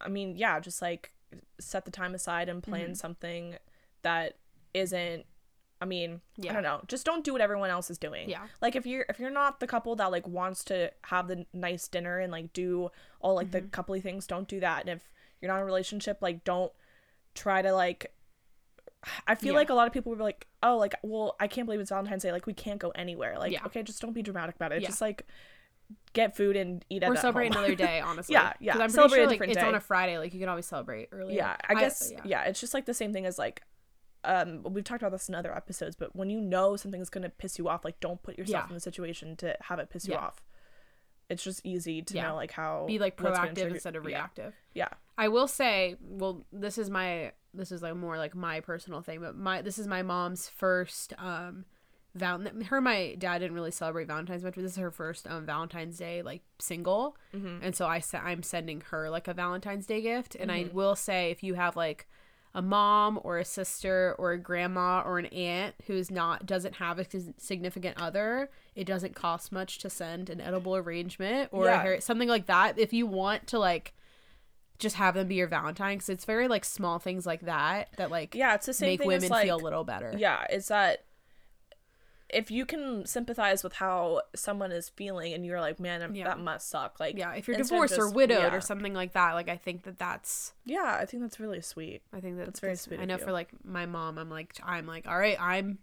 I 0.00 0.08
mean, 0.08 0.34
yeah, 0.36 0.58
just 0.60 0.80
like 0.80 1.12
set 1.60 1.84
the 1.84 1.90
time 1.90 2.14
aside 2.14 2.48
and 2.48 2.62
plan 2.62 2.84
Mm-hmm. 2.86 2.94
something 2.94 3.56
that 4.02 4.36
isn't 4.74 5.26
I 5.82 5.86
mean, 5.86 6.20
Yeah. 6.36 6.50
I 6.50 6.54
don't 6.54 6.62
know. 6.62 6.82
Just 6.88 7.06
don't 7.06 7.24
do 7.24 7.32
what 7.32 7.40
everyone 7.40 7.70
else 7.70 7.90
is 7.90 7.96
doing. 7.98 8.28
Yeah. 8.28 8.46
Like 8.62 8.76
if 8.76 8.86
you're 8.86 9.04
if 9.08 9.18
you're 9.20 9.30
not 9.30 9.60
the 9.60 9.66
couple 9.66 9.94
that 9.96 10.10
like 10.10 10.26
wants 10.26 10.64
to 10.64 10.90
have 11.04 11.28
the 11.28 11.46
nice 11.52 11.86
dinner 11.88 12.18
and 12.18 12.32
like 12.32 12.52
do 12.52 12.90
all 13.20 13.34
like 13.34 13.48
Mm-hmm. 13.50 13.66
the 13.66 13.82
coupley 13.82 14.02
things, 14.02 14.26
don't 14.26 14.48
do 14.48 14.60
that. 14.60 14.80
And 14.82 14.90
if 14.90 15.10
you're 15.40 15.50
not 15.50 15.56
in 15.56 15.62
a 15.62 15.66
relationship, 15.66 16.18
like 16.20 16.44
don't 16.44 16.72
try 17.34 17.62
to 17.62 17.72
like 17.72 18.12
I 19.26 19.34
feel 19.34 19.52
Yeah. 19.52 19.58
like 19.58 19.70
a 19.70 19.74
lot 19.74 19.86
of 19.86 19.92
people 19.92 20.12
were 20.12 20.22
like, 20.22 20.46
"Oh, 20.62 20.76
like, 20.76 20.94
well, 21.02 21.36
I 21.40 21.46
can't 21.48 21.66
believe 21.66 21.80
it's 21.80 21.90
Valentine's 21.90 22.22
Day. 22.22 22.32
Like, 22.32 22.46
we 22.46 22.52
can't 22.52 22.78
go 22.78 22.90
anywhere. 22.90 23.38
Like, 23.38 23.52
Yeah. 23.52 23.64
okay, 23.66 23.82
just 23.82 24.00
don't 24.02 24.12
be 24.12 24.22
dramatic 24.22 24.56
about 24.56 24.72
it. 24.72 24.82
Yeah. 24.82 24.88
Just 24.88 25.00
like 25.00 25.26
get 26.12 26.36
food 26.36 26.56
and 26.56 26.84
eat 26.90 27.02
at 27.02 27.10
Or 27.10 27.16
celebrate 27.16 27.48
another 27.48 27.74
day, 27.74 28.00
honestly. 28.04 28.34
Yeah, 28.34 28.52
yeah. 28.60 28.78
I'm 28.78 28.90
Celebrate 28.90 28.96
pretty 29.00 29.04
a 29.04 29.16
sure 29.16 29.26
like 29.26 29.30
different 29.38 29.52
it's 29.56 29.62
on 29.64 29.74
a 29.74 29.80
Friday. 29.80 30.18
Like 30.18 30.34
you 30.34 30.40
can 30.40 30.48
always 30.48 30.66
celebrate 30.66 31.08
earlier. 31.12 31.36
yeah, 31.36 31.56
I 31.68 31.74
guess 31.74 32.10
yeah. 32.12 32.20
yeah. 32.24 32.44
it's 32.44 32.60
just 32.60 32.74
like 32.74 32.84
the 32.86 32.94
same 32.94 33.12
thing 33.12 33.26
as 33.26 33.38
like 33.38 33.62
um 34.22 34.62
we've 34.64 34.84
talked 34.84 35.02
about 35.02 35.12
this 35.12 35.28
in 35.28 35.34
other 35.34 35.54
episodes, 35.56 35.96
but 35.96 36.14
when 36.14 36.28
you 36.30 36.40
know 36.40 36.76
something's 36.76 37.08
gonna 37.10 37.30
piss 37.30 37.58
you 37.58 37.68
off, 37.68 37.84
like 37.84 37.98
don't 38.00 38.22
put 38.22 38.36
yourself 38.38 38.68
in 38.68 38.74
the 38.74 38.80
situation 38.80 39.34
to 39.36 39.56
have 39.62 39.78
it 39.78 39.88
piss 39.90 40.06
you 40.06 40.14
off. 40.14 40.44
It's 41.30 41.42
just 41.42 41.64
easy 41.64 42.02
to 42.02 42.20
know 42.22 42.34
like 42.34 42.50
how 42.52 42.84
Be 42.86 42.98
like 42.98 43.16
proactive 43.16 43.70
instead 43.70 43.96
of 43.96 44.04
reactive. 44.04 44.54
Yeah. 44.74 44.88
I 45.16 45.28
will 45.28 45.48
say, 45.48 45.96
well, 46.00 46.44
this 46.52 46.76
is 46.78 46.90
my 46.90 47.32
this 47.54 47.72
is 47.72 47.82
like 47.82 47.96
more 47.96 48.16
like 48.18 48.34
my 48.34 48.60
personal 48.60 49.00
thing, 49.02 49.20
but 49.20 49.36
my 49.36 49.62
this 49.62 49.78
is 49.78 49.86
my 49.86 50.02
mom's 50.02 50.48
first 50.48 51.12
um 51.18 51.64
Valentine. 52.14 52.62
her 52.62 52.76
and 52.78 52.84
my 52.84 53.14
dad 53.18 53.38
didn't 53.38 53.54
really 53.54 53.70
celebrate 53.70 54.08
Valentine's 54.08 54.42
much, 54.42 54.54
but 54.56 54.62
this 54.62 54.72
is 54.72 54.78
her 54.78 54.90
first 54.90 55.26
um 55.28 55.46
Valentine's 55.46 55.96
Day 55.98 56.22
like 56.22 56.42
single, 56.58 57.16
Mm-hmm. 57.34 57.62
and 57.62 57.74
so 57.76 57.86
I 57.86 58.00
sa- 58.00 58.18
I'm 58.24 58.42
sending 58.42 58.82
her 58.90 59.08
like 59.10 59.28
a 59.28 59.34
Valentine's 59.34 59.86
Day 59.86 60.00
gift, 60.00 60.34
and 60.34 60.50
Mm-hmm. 60.50 60.70
I 60.70 60.72
will 60.72 60.96
say 60.96 61.30
if 61.30 61.42
you 61.42 61.54
have 61.54 61.76
like 61.76 62.08
a 62.52 62.60
mom 62.62 63.20
or 63.22 63.38
a 63.38 63.44
sister 63.44 64.16
or 64.18 64.32
a 64.32 64.38
grandma 64.38 65.02
or 65.06 65.20
an 65.20 65.26
aunt 65.26 65.76
who's 65.86 66.10
not 66.10 66.46
doesn't 66.46 66.74
have 66.74 66.98
a 66.98 67.06
significant 67.38 67.96
other 68.02 68.50
it 68.74 68.84
doesn't 68.88 69.14
cost 69.14 69.52
much 69.52 69.78
to 69.78 69.88
send 69.88 70.28
an 70.28 70.40
edible 70.40 70.74
arrangement 70.74 71.48
or 71.52 71.68
a 71.68 71.70
Yeah. 71.70 71.82
hair, 71.82 72.00
something 72.00 72.28
like 72.28 72.46
that 72.46 72.76
if 72.76 72.92
you 72.92 73.06
want 73.06 73.46
to 73.48 73.58
like 73.60 73.94
just 74.80 74.96
have 74.96 75.14
them 75.14 75.28
be 75.28 75.36
your 75.36 75.46
valentine 75.46 75.96
because 75.98 76.08
it's 76.08 76.24
very 76.24 76.48
like 76.48 76.64
small 76.64 76.98
things 76.98 77.26
like 77.26 77.42
that 77.42 77.88
that 77.98 78.10
like 78.10 78.34
Yeah, 78.34 78.54
it's 78.54 78.66
the 78.66 78.72
same 78.74 78.88
make 78.88 78.98
thing 79.00 79.08
women 79.08 79.24
as, 79.24 79.30
like, 79.30 79.46
feel 79.46 79.56
a 79.56 79.62
little 79.62 79.84
better 79.84 80.14
Yeah, 80.16 80.44
it's 80.50 80.68
that 80.68 81.04
if 82.32 82.48
you 82.50 82.64
can 82.64 83.04
sympathize 83.06 83.64
with 83.64 83.72
how 83.74 84.22
someone 84.36 84.70
is 84.70 84.88
feeling 84.88 85.32
and 85.32 85.44
you're 85.44 85.60
like, 85.60 85.80
man, 85.80 86.14
Yeah. 86.14 86.26
that 86.28 86.38
must 86.38 86.68
suck. 86.68 87.00
Like, 87.00 87.16
yeah 87.16 87.32
if 87.34 87.48
you're 87.48 87.56
divorced 87.56 87.98
or 87.98 88.08
widowed 88.08 88.52
yeah. 88.52 88.54
or 88.54 88.60
something 88.60 88.94
like 88.94 89.14
that 89.14 89.32
like 89.34 89.48
i 89.48 89.56
think 89.56 89.82
that 89.84 89.98
that's 89.98 90.52
Yeah, 90.64 90.96
I 91.00 91.06
think 91.06 91.22
that's 91.22 91.40
really 91.40 91.60
sweet. 91.60 92.02
i 92.12 92.20
think 92.20 92.36
that 92.38 92.46
That's 92.46 92.60
very 92.60 92.76
sweet 92.76 93.00
i 93.00 93.04
know 93.04 93.16
you. 93.18 93.24
for 93.24 93.32
like 93.32 93.48
my 93.64 93.86
mom 93.86 94.16
i'm 94.18 94.30
like 94.30 94.54
i'm 94.64 94.86
like 94.86 95.06
all 95.08 95.18
right 95.18 95.36
i'm 95.40 95.78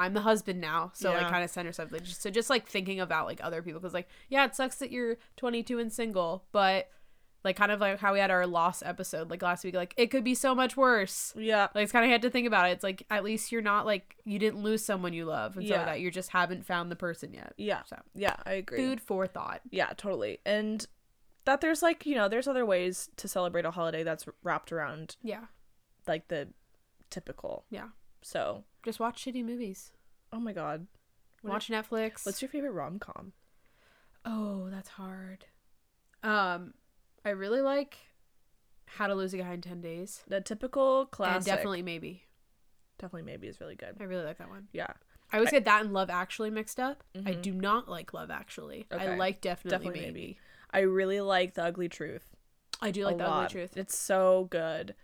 I'm 0.00 0.14
the 0.14 0.20
husband 0.20 0.60
now, 0.60 0.92
so 0.94 1.10
like 1.10 1.22
Yeah. 1.22 1.30
kind 1.30 1.42
of 1.42 1.50
send 1.50 1.66
her 1.66 1.72
stuff. 1.72 1.90
Like, 1.90 2.06
so 2.06 2.30
just 2.30 2.48
like 2.48 2.68
thinking 2.68 3.00
about 3.00 3.26
like 3.26 3.40
other 3.42 3.62
people, 3.62 3.80
because 3.80 3.92
like 3.94 4.06
yeah, 4.28 4.44
it 4.44 4.54
sucks 4.54 4.76
that 4.76 4.92
you're 4.92 5.16
22 5.38 5.80
and 5.80 5.92
single, 5.92 6.44
but 6.52 6.88
like 7.44 7.56
kind 7.56 7.70
of 7.70 7.80
like 7.80 7.98
how 8.00 8.12
we 8.12 8.18
had 8.18 8.30
our 8.30 8.46
loss 8.46 8.82
episode 8.82 9.30
like 9.30 9.42
last 9.42 9.64
week, 9.64 9.74
like 9.74 9.94
it 9.96 10.08
could 10.10 10.24
be 10.24 10.34
so 10.34 10.54
much 10.54 10.76
worse. 10.76 11.32
Yeah. 11.36 11.68
Like 11.74 11.84
it's 11.84 11.92
kind 11.92 12.04
of 12.04 12.10
had 12.10 12.22
to 12.22 12.30
think 12.30 12.46
about 12.46 12.68
it. 12.68 12.72
It's 12.72 12.82
like 12.84 13.04
at 13.10 13.22
least 13.24 13.52
you're 13.52 13.62
not 13.62 13.86
like 13.86 14.16
you 14.24 14.38
didn't 14.38 14.62
lose 14.62 14.84
someone 14.84 15.12
you 15.12 15.24
love, 15.24 15.56
and 15.56 15.66
so 15.66 15.74
Yeah. 15.74 15.84
that 15.84 16.00
you 16.00 16.10
just 16.10 16.30
haven't 16.30 16.66
found 16.66 16.90
the 16.90 16.96
person 16.96 17.32
yet. 17.32 17.54
Yeah. 17.56 17.82
So 17.84 17.96
Yeah, 18.14 18.36
I 18.44 18.52
agree. 18.54 18.78
food 18.78 19.00
for 19.00 19.26
thought. 19.26 19.60
Yeah, 19.70 19.92
totally. 19.96 20.38
And 20.44 20.86
that 21.44 21.60
there's 21.60 21.82
like, 21.82 22.04
you 22.06 22.14
know, 22.14 22.28
there's 22.28 22.48
other 22.48 22.66
ways 22.66 23.08
to 23.16 23.28
celebrate 23.28 23.64
a 23.64 23.70
holiday 23.70 24.02
that's 24.02 24.26
wrapped 24.42 24.70
around 24.72 25.16
Yeah, 25.22 25.44
like 26.06 26.28
the 26.28 26.48
typical. 27.10 27.64
yeah. 27.70 27.88
So, 28.20 28.64
Just 28.82 28.98
watch 29.00 29.24
shitty 29.24 29.44
movies. 29.44 29.92
oh 30.32 30.40
my 30.40 30.52
god. 30.52 30.88
What 31.42 31.52
watch 31.52 31.68
Netflix. 31.68 32.26
What's 32.26 32.42
your 32.42 32.48
favorite 32.48 32.72
rom-com? 32.72 33.32
Oh, 34.24 34.68
that's 34.70 34.88
hard. 34.90 35.44
Um, 36.24 36.74
I 37.24 37.30
really 37.30 37.60
like 37.60 37.98
How 38.86 39.06
to 39.06 39.14
Lose 39.14 39.34
a 39.34 39.38
Guy 39.38 39.52
in 39.52 39.60
Ten 39.60 39.80
Days, 39.80 40.22
The 40.28 40.40
typical 40.40 41.02
and 41.02 41.10
classic. 41.10 41.44
definitely 41.46 41.82
maybe. 41.82 42.22
definitely 42.98 43.30
maybe 43.30 43.46
is 43.46 43.60
really 43.60 43.76
good. 43.76 43.96
I 44.00 44.04
really 44.04 44.24
like 44.24 44.38
that 44.38 44.48
one. 44.48 44.68
Yeah. 44.72 44.92
I 45.32 45.36
always 45.36 45.50
get 45.50 45.64
that 45.66 45.84
and 45.84 45.92
Love 45.92 46.10
Actually 46.10 46.50
mixed 46.50 46.80
up. 46.80 47.04
I 47.14 47.18
Mhm. 47.34 47.42
do 47.42 47.52
not 47.52 47.88
like 47.88 48.12
Love 48.14 48.30
Actually. 48.30 48.86
I 48.90 49.14
like 49.16 49.40
definitely, 49.40 49.70
Definitely 49.70 50.00
maybe. 50.00 50.12
maybe. 50.12 50.38
I 50.70 50.80
really 50.80 51.20
like 51.20 51.54
The 51.54 51.64
Ugly 51.64 51.90
Truth. 51.90 52.34
I 52.80 52.90
do 52.90 53.04
like 53.04 53.18
The 53.18 53.28
Ugly. 53.28 53.48
Truth. 53.50 53.76
It's 53.76 53.96
so 53.96 54.48
good. 54.50 54.94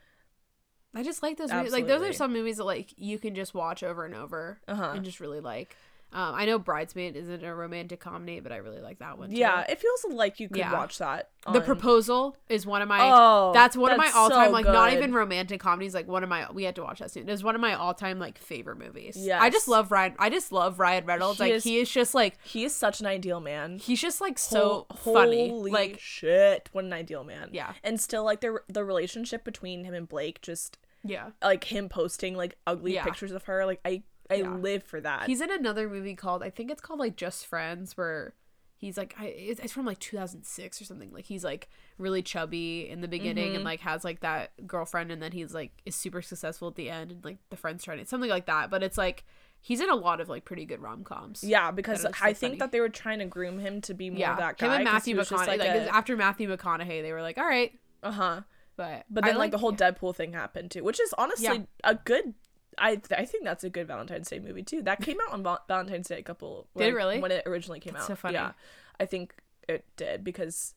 I 0.94 1.02
just 1.02 1.22
like 1.22 1.36
those 1.36 1.52
movies. 1.52 1.72
Like 1.72 1.86
those 1.86 2.02
are 2.02 2.12
some 2.12 2.32
movies 2.32 2.56
that 2.56 2.64
like 2.64 2.94
you 2.96 3.18
can 3.18 3.34
just 3.34 3.52
watch 3.54 3.82
over 3.82 4.04
and 4.04 4.14
over 4.14 4.60
Uh-huh. 4.66 4.92
and 4.94 5.04
just 5.04 5.20
really 5.20 5.40
like. 5.40 5.76
Um, 6.14 6.34
I 6.36 6.44
know 6.46 6.58
Bridesmaid 6.60 7.16
isn't 7.16 7.42
a 7.44 7.54
romantic 7.54 7.98
comedy, 7.98 8.38
but 8.40 8.52
I 8.52 8.56
really 8.58 8.80
like 8.80 9.00
that 9.00 9.18
one. 9.18 9.30
too. 9.30 9.36
Yeah, 9.36 9.64
it 9.68 9.80
feels 9.80 10.04
like 10.10 10.38
you 10.38 10.48
could 10.48 10.58
Yeah. 10.58 10.72
watch 10.72 10.98
that. 10.98 11.30
The 11.52 11.60
Proposal 11.60 12.36
is 12.48 12.64
one 12.64 12.80
of 12.82 12.88
my. 12.88 12.98
Oh, 13.02 13.52
that's 13.52 13.76
one 13.76 13.90
of 13.92 13.98
my 13.98 14.10
all-time 14.14 14.46
so 14.46 14.52
like 14.52 14.64
not 14.64 14.92
even 14.92 15.12
romantic 15.12 15.60
comedies. 15.60 15.92
Like 15.92 16.06
one 16.08 16.22
of 16.22 16.28
my 16.28 16.50
we 16.52 16.62
had 16.62 16.76
to 16.76 16.82
watch 16.82 17.00
that 17.00 17.10
soon. 17.10 17.28
It's 17.28 17.42
one 17.42 17.54
of 17.54 17.60
my 17.60 17.74
all-time 17.74 18.18
like 18.18 18.38
favorite 18.38 18.78
movies. 18.78 19.16
Yeah, 19.18 19.42
I 19.42 19.50
just 19.50 19.66
love 19.68 19.90
Ryan. 19.90 20.14
I 20.18 20.30
just 20.30 20.52
love 20.52 20.78
Ryan 20.78 21.04
Reynolds. 21.04 21.38
He 21.38 21.44
like 21.44 21.52
is- 21.54 21.64
he 21.64 21.78
is 21.78 21.90
just 21.90 22.14
like 22.14 22.38
He 22.44 22.64
is 22.64 22.74
such 22.74 23.00
an 23.00 23.06
ideal 23.06 23.40
man. 23.40 23.78
he's 23.78 24.00
just 24.00 24.20
like 24.20 24.38
so 24.38 24.86
Hol- 24.90 25.14
funny. 25.14 25.48
Holy 25.50 25.70
Like 25.72 25.98
shit, 26.00 26.70
what 26.72 26.84
an 26.84 26.92
ideal 26.92 27.24
man. 27.24 27.50
Yeah. 27.52 27.72
And 27.82 28.00
still 28.00 28.24
like 28.24 28.40
the 28.40 28.60
the 28.68 28.84
relationship 28.84 29.44
between 29.44 29.84
him 29.84 29.92
and 29.94 30.08
Blake 30.08 30.40
just 30.40 30.78
yeah. 31.02 31.30
like 31.42 31.64
him 31.64 31.88
posting 31.90 32.34
like 32.36 32.56
ugly 32.66 32.94
Yeah. 32.94 33.04
pictures 33.04 33.32
of 33.32 33.42
her 33.44 33.66
like 33.66 33.80
I 33.84 34.02
I 34.30 34.34
Yeah. 34.36 34.50
live 34.54 34.82
for 34.82 35.00
that. 35.00 35.26
He's 35.26 35.40
in 35.40 35.50
another 35.50 35.88
movie 35.88 36.14
called 36.14 36.42
I 36.42 36.50
think 36.50 36.70
it's 36.70 36.80
called 36.80 36.98
like 37.00 37.16
Just 37.16 37.46
Friends 37.46 37.96
where 37.96 38.34
he's 38.76 38.96
like 38.98 39.14
I, 39.18 39.26
it's 39.26 39.72
from 39.72 39.86
like 39.86 39.98
2006 39.98 40.80
or 40.80 40.84
something. 40.84 41.10
Like 41.12 41.26
he's 41.26 41.44
like 41.44 41.68
really 41.98 42.22
chubby 42.22 42.88
in 42.88 43.00
the 43.00 43.08
beginning 43.08 43.48
Mm-hmm. 43.48 43.54
and 43.56 43.64
like 43.64 43.80
has 43.80 44.04
like 44.04 44.20
that 44.20 44.52
girlfriend 44.66 45.10
and 45.12 45.22
then 45.22 45.32
he's 45.32 45.54
like 45.54 45.72
is 45.86 45.94
super 45.94 46.20
successful 46.22 46.68
at 46.68 46.74
the 46.74 46.90
end 46.90 47.10
and 47.10 47.24
like 47.24 47.38
the 47.50 47.56
friends 47.56 47.84
trying 47.84 47.98
to 47.98 48.06
something 48.06 48.30
like 48.30 48.46
that. 48.46 48.70
But 48.70 48.82
it's 48.82 48.98
like 48.98 49.24
he's 49.60 49.80
in 49.80 49.88
a 49.88 49.94
lot 49.94 50.20
of 50.20 50.28
like 50.28 50.44
pretty 50.44 50.64
good 50.66 50.80
rom 50.82 51.04
coms. 51.04 51.42
yeah, 51.42 51.70
because 51.70 52.02
That 52.02 52.10
is 52.12 52.18
so 52.18 52.24
I 52.26 52.32
think 52.34 52.52
funny. 52.52 52.58
that 52.58 52.72
they 52.72 52.80
were 52.80 52.90
trying 52.90 53.20
to 53.20 53.24
groom 53.26 53.58
him 53.58 53.80
to 53.82 53.94
be 53.94 54.10
more 54.10 54.18
yeah. 54.20 54.36
that 54.36 54.58
guy. 54.58 54.66
Him 54.66 54.72
and 54.72 54.84
Matthew 54.84 55.14
he 55.14 55.18
was 55.18 55.28
just, 55.30 55.42
McConaughey. 55.42 55.46
Like, 55.48 55.58
like, 55.60 55.68
a- 55.70 55.94
after 55.94 56.16
Matthew 56.16 56.54
McConaughey, 56.54 57.00
they 57.00 57.12
were 57.12 57.22
like, 57.22 57.38
all 57.38 57.46
right, 57.46 57.72
uh-huh. 58.02 58.42
but 58.76 59.04
But 59.08 59.24
I 59.24 59.28
then 59.28 59.38
like, 59.38 59.52
the 59.52 59.58
whole 59.58 59.72
yeah. 59.72 59.90
Deadpool 59.90 60.14
thing 60.16 60.34
happened 60.34 60.70
too, 60.70 60.84
which 60.84 61.00
is 61.00 61.14
honestly 61.16 61.44
Yeah. 61.46 61.58
a 61.82 61.94
good. 61.94 62.34
I 62.78 63.00
I 63.16 63.24
think 63.24 63.44
that's 63.44 63.64
a 63.64 63.70
good 63.70 63.86
Valentine's 63.86 64.28
Day 64.28 64.38
movie 64.38 64.62
too. 64.62 64.82
That 64.82 65.00
came 65.00 65.18
out 65.26 65.32
on 65.32 65.42
Val- 65.42 65.64
Valentine's 65.68 66.08
Day 66.08 66.18
a 66.18 66.22
couple. 66.22 66.66
Did 66.76 66.84
like, 66.86 66.94
really? 66.94 67.20
when 67.20 67.30
it 67.32 67.42
originally 67.46 67.80
came 67.80 67.92
That's 67.94 68.04
out? 68.04 68.08
so 68.08 68.14
funny. 68.16 68.34
Yeah, 68.34 68.52
I 69.00 69.06
think 69.06 69.34
it 69.68 69.84
did 69.96 70.22
because, 70.24 70.74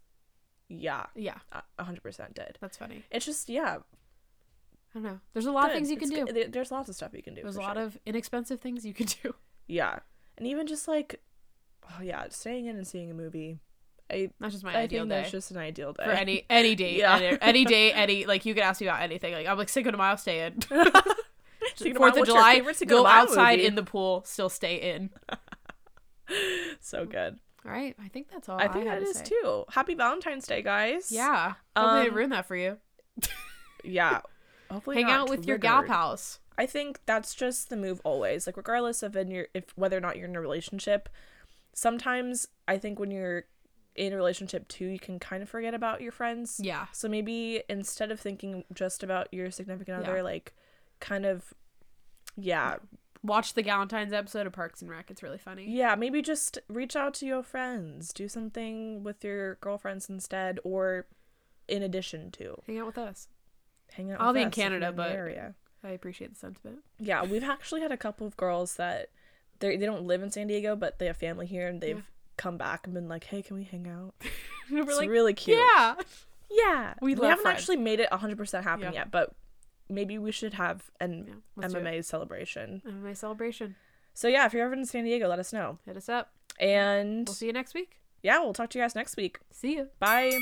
yeah, 0.69 1.07
yeah, 1.15 1.38
a 1.77 1.83
hundred 1.83 2.03
percent 2.03 2.33
did. 2.36 2.57
that's 2.62 2.77
funny. 2.77 3.03
It's 3.12 3.25
just 3.25 3.49
yeah, 3.49 3.77
I 3.77 4.93
don't 4.93 5.03
know. 5.03 5.19
There's 5.33 5.45
a 5.45 5.51
lot 5.51 5.69
of 5.69 5.73
things 5.75 5.89
you 5.89 5.97
It's 5.97 6.10
can 6.10 6.19
do. 6.19 6.25
good. 6.25 6.36
There- 6.36 6.47
There's 6.49 6.71
lots 6.71 6.89
of 6.89 6.95
stuff 6.95 7.12
you 7.13 7.23
can 7.23 7.33
do. 7.36 7.41
There's 7.41 7.55
a 7.57 7.62
lot 7.62 7.75
sure. 7.75 7.83
of 7.86 7.97
inexpensive 8.05 8.60
things 8.60 8.86
you 8.86 8.93
can 8.93 9.07
do. 9.23 9.33
yeah, 9.67 9.99
and 10.38 10.47
even 10.47 10.67
just 10.67 10.88
like, 10.88 11.21
oh 11.89 12.01
yeah, 12.01 12.25
staying 12.29 12.65
in 12.67 12.75
and 12.75 12.88
seeing 12.88 13.12
a 13.12 13.13
movie. 13.13 13.60
I 14.10 14.29
That's 14.39 14.53
just 14.53 14.63
my 14.63 14.73
I 14.73 14.83
ideal 14.83 15.01
think 15.03 15.10
day. 15.10 15.15
that's 15.17 15.31
just 15.31 15.51
an 15.51 15.57
ideal 15.57 15.91
day 15.91 16.05
for 16.05 16.12
any 16.12 16.45
any 16.49 16.75
date, 16.75 16.97
Yeah. 16.99 17.17
any, 17.17 17.38
any 17.41 17.65
day, 17.65 17.91
any 17.91 18.25
like 18.25 18.45
you 18.45 18.53
could 18.53 18.63
ask 18.63 18.79
me 18.79 18.88
about 18.88 19.01
anything. 19.01 19.33
Like 19.33 19.47
I'm 19.47 19.57
like 19.57 19.67
Cinco 19.67 19.91
de 19.91 19.97
Mayo, 19.97 20.15
stay 20.15 20.45
in. 20.45 20.60
Fourth 21.95 22.17
of 22.17 22.25
July, 22.25 22.59
go 22.87 23.05
outside 23.05 23.57
movie? 23.57 23.65
in 23.67 23.75
the 23.75 23.83
pool, 23.83 24.23
still 24.25 24.49
stay 24.49 24.75
in. 24.95 25.09
so 26.79 27.05
good. 27.05 27.39
All 27.65 27.71
right, 27.71 27.95
I 28.03 28.07
think 28.07 28.29
that's 28.31 28.47
all. 28.49 28.57
I 28.59 28.67
think 28.67 28.85
had 28.87 29.01
that 29.01 29.05
to 29.05 29.09
is 29.09 29.17
say. 29.17 29.25
too. 29.25 29.65
Happy 29.69 29.93
Valentine's 29.93 30.45
Day, 30.47 30.61
guys. 30.61 31.11
Yeah, 31.11 31.53
hopefully 31.75 32.01
I 32.01 32.07
Um, 32.07 32.13
ruined 32.15 32.31
that 32.33 32.45
for 32.45 32.55
you. 32.55 32.77
Yeah. 33.83 34.21
Hopefully 34.71 34.97
Hang 34.97 35.05
out 35.05 35.29
with 35.29 35.45
your 35.47 35.57
gal 35.57 35.77
triggered. 35.79 35.91
pals. 35.95 36.39
I 36.57 36.65
think 36.65 36.99
that's 37.05 37.33
just 37.33 37.69
the 37.69 37.77
move 37.77 38.01
always. 38.03 38.45
Like 38.45 38.57
regardless 38.57 39.01
of 39.01 39.15
in 39.15 39.31
your 39.31 39.47
if 39.53 39.65
whether 39.77 39.95
or 39.95 40.01
not 40.01 40.17
you're 40.17 40.27
in 40.27 40.35
a 40.35 40.41
relationship, 40.41 41.07
sometimes 41.73 42.47
I 42.67 42.79
think 42.79 42.99
when 42.99 43.11
you're 43.11 43.43
in 43.95 44.11
a 44.11 44.15
relationship 44.17 44.67
too, 44.67 44.85
you 44.87 44.99
can 44.99 45.19
kind 45.19 45.41
of 45.41 45.47
forget 45.47 45.73
about 45.73 46.01
your 46.01 46.11
friends. 46.11 46.59
Yeah, 46.61 46.87
So 46.91 47.07
maybe 47.07 47.63
instead 47.69 48.11
of 48.11 48.19
thinking 48.19 48.65
just 48.73 49.03
about 49.03 49.31
your 49.33 49.51
significant 49.51 50.01
Yeah. 50.03 50.09
other, 50.09 50.23
like 50.23 50.53
kind 50.99 51.25
of 51.25 51.53
yeah, 52.38 52.76
watch 53.23 53.54
the 53.56 53.63
Galentine's 53.63 54.13
episode 54.13 54.47
of 54.47 54.54
Parks 54.54 54.82
and 54.82 54.89
Rec. 54.89 55.10
It's 55.12 55.23
really 55.23 55.38
funny. 55.38 55.65
yeah, 55.69 55.95
maybe 55.95 56.21
just 56.21 56.60
reach 56.69 56.95
out 56.95 57.13
to 57.15 57.26
your 57.26 57.43
friends, 57.43 58.13
do 58.13 58.28
something 58.30 59.04
with 59.04 59.23
your 59.23 59.56
girlfriends 59.56 60.10
instead 60.10 60.60
or 60.63 61.08
in 61.67 61.84
addition 61.84 62.32
to 62.32 62.62
Hang 62.67 62.80
out 62.80 62.86
with 62.86 62.97
us. 62.97 63.28
hang 63.93 64.12
out 64.12 64.21
I'll 64.21 64.28
with 64.28 64.36
be 64.36 64.41
in 64.43 64.52
Canada, 64.52 64.88
the 64.88 64.91
but- 64.93 65.12
area. 65.12 65.56
I 65.84 65.89
appreciate 65.89 66.34
the 66.34 66.39
sentiment. 66.39 66.80
Yeah, 67.00 67.23
we've 67.23 67.43
actually 67.43 67.82
had 67.82 67.91
a 67.91 67.97
couple 67.97 68.26
of 68.26 68.36
girls 68.36 68.76
that 68.76 69.10
they 69.60 69.78
they 69.78 69.86
don't 69.86 70.06
live 70.06 70.21
in 70.23 70.32
San 70.32 70.47
Diego, 70.47 70.76
but 70.76 70.97
they 71.00 71.06
have 71.06 71.17
family 71.17 71.45
here, 71.45 71.67
and 71.67 71.80
they've 71.82 71.97
Yeah. 71.97 72.02
come 72.36 72.58
back 72.58 72.86
and 72.86 72.93
been 72.95 73.08
like, 73.08 73.26
"Hey, 73.26 73.41
can 73.43 73.56
we 73.58 73.63
hang 73.63 73.88
out?" 73.88 74.13
It's 74.69 74.97
like, 74.97 75.08
really 75.10 75.34
cute. 75.34 75.58
yeah. 75.60 75.95
yeah. 76.50 76.93
We 77.02 77.13
We, 77.15 77.26
haven't 77.28 77.43
friends. 77.43 77.60
actually 77.60 77.78
made 77.78 78.00
it 78.00 78.12
hundred 78.12 78.38
percent 78.38 78.63
happen 78.65 78.86
Yeah. 78.91 78.91
yet, 79.02 79.12
but 79.12 79.34
maybe 79.89 80.17
we 80.17 80.32
should 80.32 80.54
have 80.56 80.89
an 81.00 81.41
yeah, 81.58 81.67
MMA 81.67 82.04
celebration. 82.04 82.82
MMA 82.86 83.15
celebration. 83.15 83.76
So 84.13 84.28
yeah, 84.28 84.45
if 84.45 84.54
you're 84.54 84.65
ever 84.65 84.73
in 84.73 84.86
San 84.86 85.04
Diego, 85.04 85.28
let 85.28 85.39
us 85.39 85.54
know. 85.54 85.80
Hit 85.86 85.97
us 85.97 86.10
up. 86.10 86.32
And 86.60 87.28
we'll 87.28 87.36
see 87.36 87.45
you 87.45 87.54
next 87.54 87.73
week. 87.73 88.00
Yeah, 88.23 88.39
we'll 88.39 88.54
talk 88.54 88.69
to 88.71 88.80
you 88.80 88.84
guys 88.84 88.95
next 88.95 89.15
week. 89.15 89.39
See 89.52 89.76
you. 89.76 89.89
Bye. 90.00 90.39